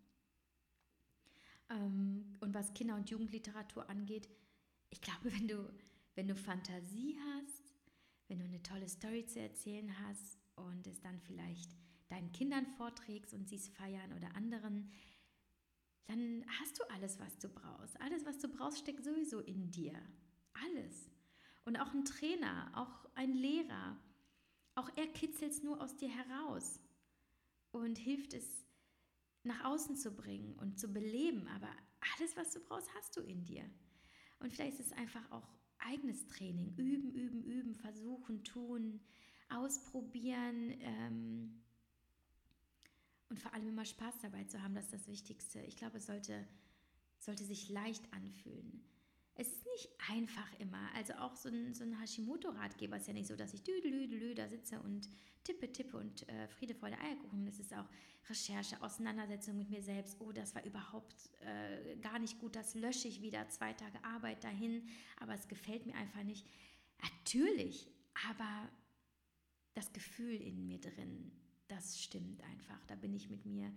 Ähm, 1.71 2.37
und 2.41 2.55
was 2.55 2.75
Kinder- 2.75 2.97
und 2.97 3.11
Jugendliteratur 3.11 3.89
angeht, 3.89 4.29
ich 4.91 5.01
glaube, 5.01 5.33
wenn 5.33 5.49
du, 5.49 5.73
wenn 6.15 6.29
du 6.29 6.35
Fantasie 6.35 7.17
hast, 7.19 7.73
wenn 8.29 8.39
du 8.39 8.45
eine 8.45 8.63
tolle 8.63 8.89
Story 8.89 9.25
zu 9.27 9.41
erzählen 9.41 9.93
hast 10.07 10.39
und 10.57 10.87
es 10.87 11.01
dann 11.01 11.21
vielleicht 11.21 11.71
deinen 12.09 12.33
Kindern 12.33 12.67
vorträgst 12.67 13.35
und 13.35 13.49
sie 13.49 13.57
es 13.57 13.69
feiern 13.69 14.13
oder 14.13 14.35
anderen, 14.35 14.91
dann 16.07 16.45
hast 16.61 16.79
du 16.79 16.85
alles, 16.91 17.21
was 17.21 17.39
du 17.39 17.49
brauchst. 17.49 18.01
Alles, 18.01 18.27
was 18.27 18.39
du 18.39 18.49
brauchst, 18.49 18.79
steckt 18.79 19.05
sowieso 19.05 19.41
in 19.41 19.71
dir. 19.71 19.95
Alles. 20.65 21.09
Und 21.65 21.77
auch 21.77 21.93
ein 21.95 22.05
Trainer, 22.05 22.73
auch 22.75 23.09
ein 23.15 23.33
Lehrer, 23.33 23.97
auch 24.75 24.91
er 24.97 25.07
kitzelt 25.07 25.53
es 25.53 25.63
nur 25.63 25.81
aus 25.81 25.97
dir 25.97 26.09
heraus 26.09 26.81
und 27.71 27.97
hilft 27.99 28.35
es 28.35 28.67
nach 29.43 29.65
außen 29.65 29.97
zu 29.97 30.11
bringen 30.13 30.55
und 30.59 30.79
zu 30.79 30.89
beleben. 30.89 31.49
Aber 31.49 31.69
alles, 32.17 32.37
was 32.37 32.53
du 32.53 32.61
brauchst, 32.61 32.93
hast 32.95 33.17
du 33.17 33.21
in 33.21 33.45
dir. 33.45 33.65
Und 34.39 34.53
vielleicht 34.53 34.79
ist 34.79 34.87
es 34.87 34.93
einfach 34.93 35.31
auch 35.31 35.49
eigenes 35.79 36.27
Training. 36.27 36.75
Üben, 36.77 37.11
üben, 37.13 37.43
üben, 37.43 37.75
versuchen, 37.75 38.45
tun, 38.45 39.01
ausprobieren. 39.49 40.75
Ähm, 40.81 41.63
und 43.29 43.39
vor 43.39 43.55
allem 43.55 43.69
immer 43.69 43.85
Spaß 43.85 44.19
dabei 44.23 44.45
zu 44.45 44.63
haben, 44.63 44.75
das 44.75 44.85
ist 44.87 44.95
das 44.95 45.09
Wichtigste. 45.09 45.61
Ich 45.63 45.77
glaube, 45.77 45.99
es 45.99 46.07
sollte, 46.07 46.47
sollte 47.19 47.45
sich 47.45 47.69
leicht 47.69 48.13
anfühlen. 48.13 48.83
Es 49.41 49.49
ist 49.49 49.65
nicht 49.65 49.89
einfach 50.11 50.53
immer. 50.59 50.91
Also 50.95 51.15
auch 51.15 51.35
so 51.35 51.49
ein, 51.49 51.73
so 51.73 51.83
ein 51.83 51.99
Hashimoto-Ratgeber 51.99 52.99
ist 52.99 53.07
ja 53.07 53.15
nicht 53.15 53.27
so, 53.27 53.37
dass 53.37 53.55
ich 53.55 53.63
düdelüdelü 53.63 54.35
da 54.35 54.47
sitze 54.47 54.79
und 54.83 55.09
tippe, 55.45 55.73
tippe 55.73 55.97
und 55.97 56.29
äh, 56.29 56.47
Friede, 56.49 56.75
Freude, 56.75 56.99
Eierkuchen. 57.01 57.47
Es 57.47 57.59
ist 57.59 57.73
auch 57.73 57.87
Recherche, 58.29 58.83
Auseinandersetzung 58.83 59.57
mit 59.57 59.71
mir 59.71 59.83
selbst. 59.83 60.21
Oh, 60.21 60.31
das 60.31 60.55
war 60.55 60.63
überhaupt 60.67 61.15
äh, 61.41 61.97
gar 62.03 62.19
nicht 62.19 62.39
gut. 62.39 62.55
Das 62.55 62.75
lösche 62.75 63.09
ich 63.09 63.23
wieder. 63.23 63.49
Zwei 63.49 63.73
Tage 63.73 64.05
Arbeit 64.05 64.45
dahin. 64.45 64.87
Aber 65.21 65.33
es 65.33 65.49
gefällt 65.49 65.87
mir 65.87 65.95
einfach 65.95 66.23
nicht. 66.23 66.47
Natürlich, 67.01 67.89
aber 68.29 68.69
das 69.73 69.91
Gefühl 69.95 70.35
in 70.35 70.67
mir 70.67 70.83
drin, 70.83 71.33
das 71.67 71.99
stimmt 71.99 72.43
einfach. 72.43 72.85
Da 72.89 72.95
bin 72.95 73.15
ich 73.15 73.31
mit 73.31 73.47
mir 73.47 73.73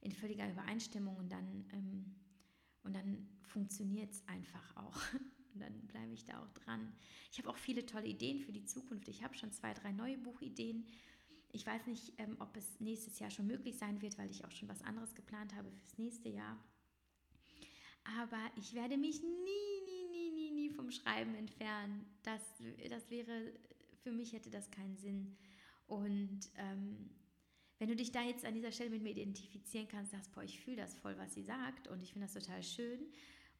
in 0.00 0.10
völliger 0.10 0.50
Übereinstimmung 0.50 1.16
und 1.18 1.30
dann, 1.30 1.68
ähm, 1.72 2.16
und 2.84 2.94
dann 2.94 3.26
funktioniert 3.42 4.12
es 4.12 4.26
einfach 4.28 4.76
auch. 4.76 4.96
Und 5.54 5.60
dann 5.60 5.86
bleibe 5.86 6.12
ich 6.12 6.24
da 6.24 6.42
auch 6.42 6.50
dran. 6.50 6.92
Ich 7.30 7.38
habe 7.38 7.48
auch 7.48 7.56
viele 7.56 7.86
tolle 7.86 8.08
Ideen 8.08 8.40
für 8.40 8.50
die 8.50 8.64
Zukunft. 8.64 9.06
Ich 9.06 9.22
habe 9.22 9.36
schon 9.36 9.52
zwei, 9.52 9.72
drei 9.72 9.92
neue 9.92 10.18
Buchideen. 10.18 10.84
Ich 11.52 11.64
weiß 11.64 11.86
nicht, 11.86 12.12
ähm, 12.18 12.36
ob 12.40 12.56
es 12.56 12.80
nächstes 12.80 13.20
Jahr 13.20 13.30
schon 13.30 13.46
möglich 13.46 13.78
sein 13.78 14.02
wird, 14.02 14.18
weil 14.18 14.28
ich 14.32 14.44
auch 14.44 14.50
schon 14.50 14.68
was 14.68 14.82
anderes 14.82 15.14
geplant 15.14 15.54
habe 15.54 15.70
fürs 15.70 15.96
nächste 15.96 16.28
Jahr. 16.28 16.58
Aber 18.18 18.40
ich 18.56 18.74
werde 18.74 18.96
mich 18.96 19.22
nie, 19.22 19.28
nie, 19.86 20.10
nie, 20.10 20.30
nie, 20.32 20.50
nie 20.50 20.70
vom 20.70 20.90
Schreiben 20.90 21.36
entfernen. 21.36 22.04
Das, 22.24 22.42
das 22.90 23.08
wäre, 23.10 23.52
für 24.02 24.10
mich 24.10 24.32
hätte 24.32 24.50
das 24.50 24.72
keinen 24.72 24.96
Sinn. 24.96 25.36
Und 25.86 26.50
ähm, 26.56 27.10
wenn 27.84 27.90
du 27.90 27.96
dich 27.96 28.12
da 28.12 28.22
jetzt 28.22 28.46
an 28.46 28.54
dieser 28.54 28.72
Stelle 28.72 28.88
mit 28.88 29.02
mir 29.02 29.10
identifizieren 29.10 29.86
kannst, 29.86 30.12
sagst, 30.12 30.32
boah, 30.32 30.42
ich 30.42 30.58
fühle 30.58 30.78
das 30.78 30.94
voll, 30.94 31.18
was 31.18 31.34
sie 31.34 31.42
sagt 31.42 31.86
und 31.86 32.02
ich 32.02 32.14
finde 32.14 32.26
das 32.26 32.32
total 32.32 32.62
schön 32.62 32.98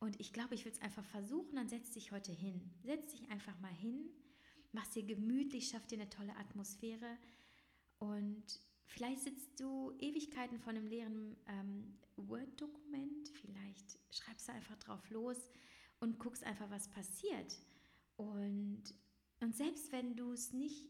und 0.00 0.18
ich 0.18 0.32
glaube, 0.32 0.54
ich 0.54 0.64
will 0.64 0.72
es 0.72 0.80
einfach 0.80 1.04
versuchen, 1.04 1.56
dann 1.56 1.68
setz 1.68 1.90
dich 1.90 2.10
heute 2.10 2.32
hin. 2.32 2.70
Setz 2.84 3.10
dich 3.10 3.28
einfach 3.28 3.60
mal 3.60 3.74
hin, 3.74 4.08
mach 4.72 4.86
dir 4.86 5.02
gemütlich, 5.02 5.68
schaff 5.68 5.86
dir 5.86 6.00
eine 6.00 6.08
tolle 6.08 6.34
Atmosphäre 6.36 7.18
und 7.98 8.44
vielleicht 8.86 9.20
sitzt 9.20 9.60
du 9.60 9.92
Ewigkeiten 9.98 10.58
vor 10.58 10.70
einem 10.70 10.86
leeren 10.86 11.36
ähm, 11.46 11.98
Word-Dokument, 12.16 13.28
vielleicht 13.28 13.98
schreibst 14.10 14.48
du 14.48 14.52
einfach 14.52 14.78
drauf 14.78 15.10
los 15.10 15.36
und 16.00 16.18
guckst 16.18 16.44
einfach, 16.44 16.70
was 16.70 16.88
passiert. 16.88 17.60
Und, 18.16 18.84
und 19.40 19.54
selbst 19.54 19.92
wenn 19.92 20.16
du 20.16 20.32
es 20.32 20.54
nicht 20.54 20.88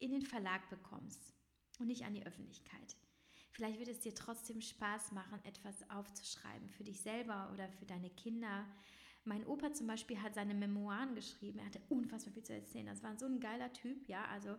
in 0.00 0.10
den 0.10 0.22
Verlag 0.22 0.68
bekommst, 0.68 1.37
und 1.78 1.86
nicht 1.86 2.04
an 2.04 2.14
die 2.14 2.26
Öffentlichkeit. 2.26 2.96
Vielleicht 3.50 3.78
wird 3.78 3.88
es 3.88 4.00
dir 4.00 4.14
trotzdem 4.14 4.60
Spaß 4.60 5.12
machen, 5.12 5.40
etwas 5.44 5.88
aufzuschreiben 5.90 6.70
für 6.70 6.84
dich 6.84 7.00
selber 7.00 7.50
oder 7.52 7.68
für 7.68 7.86
deine 7.86 8.10
Kinder. 8.10 8.66
Mein 9.24 9.44
Opa 9.46 9.72
zum 9.72 9.86
Beispiel 9.86 10.22
hat 10.22 10.34
seine 10.34 10.54
Memoiren 10.54 11.14
geschrieben. 11.14 11.58
Er 11.58 11.66
hatte 11.66 11.82
unfassbar 11.88 12.32
viel 12.32 12.44
zu 12.44 12.54
erzählen. 12.54 12.86
Das 12.86 13.02
war 13.02 13.16
so 13.18 13.26
ein 13.26 13.40
geiler 13.40 13.72
Typ, 13.72 14.08
ja. 14.08 14.24
Also 14.26 14.56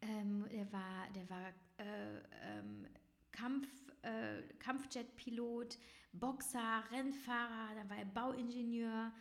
ähm, 0.00 0.46
der 0.50 0.72
war, 0.72 1.10
der 1.14 1.28
war 1.28 1.48
äh, 1.76 2.18
ähm, 2.42 2.86
Kampf, 3.32 3.68
äh, 4.02 4.42
Kampfjet-Pilot, 4.58 5.78
Boxer, 6.12 6.84
Rennfahrer, 6.90 7.74
dann 7.74 7.90
war 7.90 7.98
er 7.98 8.06
Bauingenieur, 8.06 9.12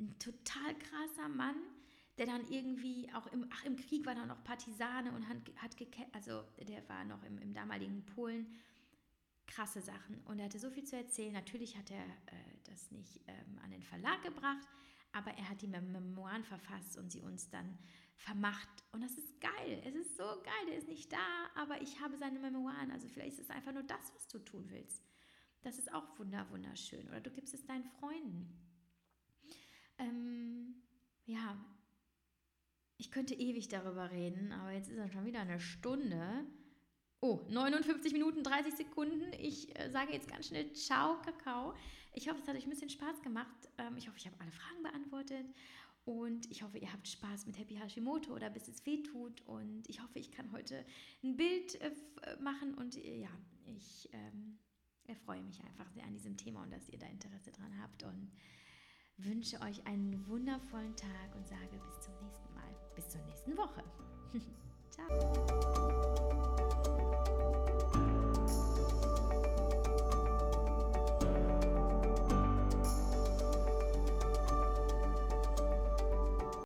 ein 0.00 0.18
total 0.18 0.76
krasser 0.78 1.28
Mann 1.28 1.56
der 2.18 2.26
dann 2.26 2.46
irgendwie 2.48 3.10
auch 3.14 3.26
im, 3.28 3.46
ach, 3.50 3.64
im 3.64 3.76
Krieg 3.76 4.04
war 4.06 4.14
dann 4.14 4.28
noch 4.28 4.42
Partisane 4.44 5.12
und 5.12 5.28
hat, 5.28 5.36
hat 5.56 5.76
gekämpft, 5.76 6.14
also 6.14 6.44
der 6.58 6.86
war 6.88 7.04
noch 7.04 7.22
im, 7.24 7.38
im 7.38 7.54
damaligen 7.54 8.04
Polen. 8.04 8.46
Krasse 9.46 9.80
Sachen. 9.80 10.20
Und 10.24 10.38
er 10.38 10.46
hatte 10.46 10.58
so 10.58 10.70
viel 10.70 10.84
zu 10.84 10.96
erzählen. 10.96 11.32
Natürlich 11.32 11.76
hat 11.76 11.90
er 11.90 12.04
äh, 12.04 12.58
das 12.64 12.90
nicht 12.90 13.20
ähm, 13.26 13.58
an 13.62 13.70
den 13.70 13.82
Verlag 13.82 14.22
gebracht, 14.22 14.66
aber 15.12 15.32
er 15.32 15.48
hat 15.48 15.60
die 15.60 15.66
Memoiren 15.66 16.44
verfasst 16.44 16.96
und 16.96 17.10
sie 17.12 17.20
uns 17.20 17.50
dann 17.50 17.78
vermacht. 18.16 18.68
Und 18.92 19.02
das 19.02 19.12
ist 19.18 19.40
geil. 19.40 19.82
Es 19.84 19.94
ist 19.94 20.16
so 20.16 20.24
geil, 20.24 20.66
der 20.68 20.76
ist 20.76 20.88
nicht 20.88 21.12
da, 21.12 21.50
aber 21.54 21.82
ich 21.82 22.00
habe 22.00 22.16
seine 22.16 22.38
Memoiren. 22.38 22.90
Also 22.92 23.08
vielleicht 23.08 23.38
ist 23.38 23.44
es 23.44 23.50
einfach 23.50 23.72
nur 23.72 23.82
das, 23.82 24.14
was 24.14 24.28
du 24.28 24.38
tun 24.38 24.70
willst. 24.70 25.02
Das 25.62 25.78
ist 25.78 25.92
auch 25.92 26.18
wunder, 26.18 26.48
wunderschön. 26.50 27.06
Oder 27.08 27.20
du 27.20 27.30
gibst 27.30 27.54
es 27.54 27.64
deinen 27.66 27.84
Freunden. 27.84 28.58
Ähm, 29.98 30.82
ja, 31.24 31.56
ich 33.02 33.10
könnte 33.10 33.34
ewig 33.34 33.66
darüber 33.66 34.12
reden, 34.12 34.52
aber 34.52 34.70
jetzt 34.70 34.88
ist 34.88 34.96
es 34.96 35.10
schon 35.10 35.24
wieder 35.24 35.40
eine 35.40 35.58
Stunde. 35.58 36.46
Oh, 37.20 37.40
59 37.48 38.12
Minuten, 38.12 38.44
30 38.44 38.74
Sekunden. 38.74 39.32
Ich 39.40 39.76
äh, 39.76 39.90
sage 39.90 40.12
jetzt 40.12 40.28
ganz 40.28 40.46
schnell 40.46 40.72
Ciao, 40.72 41.20
Kakao. 41.20 41.74
Ich 42.12 42.28
hoffe, 42.28 42.38
es 42.40 42.46
hat 42.46 42.54
euch 42.54 42.64
ein 42.64 42.70
bisschen 42.70 42.90
Spaß 42.90 43.20
gemacht. 43.22 43.68
Ähm, 43.78 43.96
ich 43.96 44.06
hoffe, 44.06 44.18
ich 44.18 44.26
habe 44.26 44.36
alle 44.38 44.52
Fragen 44.52 44.84
beantwortet. 44.84 45.46
Und 46.04 46.48
ich 46.48 46.62
hoffe, 46.62 46.78
ihr 46.78 46.92
habt 46.92 47.08
Spaß 47.08 47.46
mit 47.46 47.58
Happy 47.58 47.74
Hashimoto 47.74 48.32
oder 48.32 48.48
bis 48.50 48.68
es 48.68 48.86
weh 48.86 49.02
tut. 49.02 49.40
Und 49.48 49.82
ich 49.88 50.00
hoffe, 50.00 50.20
ich 50.20 50.30
kann 50.30 50.52
heute 50.52 50.84
ein 51.24 51.36
Bild 51.36 51.80
äh, 51.80 51.88
äh 51.88 52.40
machen. 52.40 52.72
Und 52.74 52.96
äh, 52.98 53.22
ja, 53.22 53.30
ich 53.66 54.10
ähm, 54.12 54.58
erfreue 55.08 55.42
mich 55.42 55.60
einfach 55.64 55.90
sehr 55.90 56.04
an 56.04 56.14
diesem 56.14 56.36
Thema 56.36 56.62
und 56.62 56.72
dass 56.72 56.88
ihr 56.88 57.00
da 57.00 57.08
Interesse 57.08 57.50
dran 57.50 57.82
habt. 57.82 58.04
Und 58.04 58.30
wünsche 59.18 59.60
euch 59.60 59.86
einen 59.86 60.26
wundervollen 60.28 60.94
Tag 60.96 61.34
und 61.36 61.46
sage 61.46 61.78
bis 61.86 62.00
zum 62.00 62.14
nächsten 62.22 62.54
Mal. 62.54 62.74
Bis 62.94 63.08
zur 63.08 63.20
nächsten 63.22 63.56
Woche. 63.56 63.82
Ciao. 64.90 66.01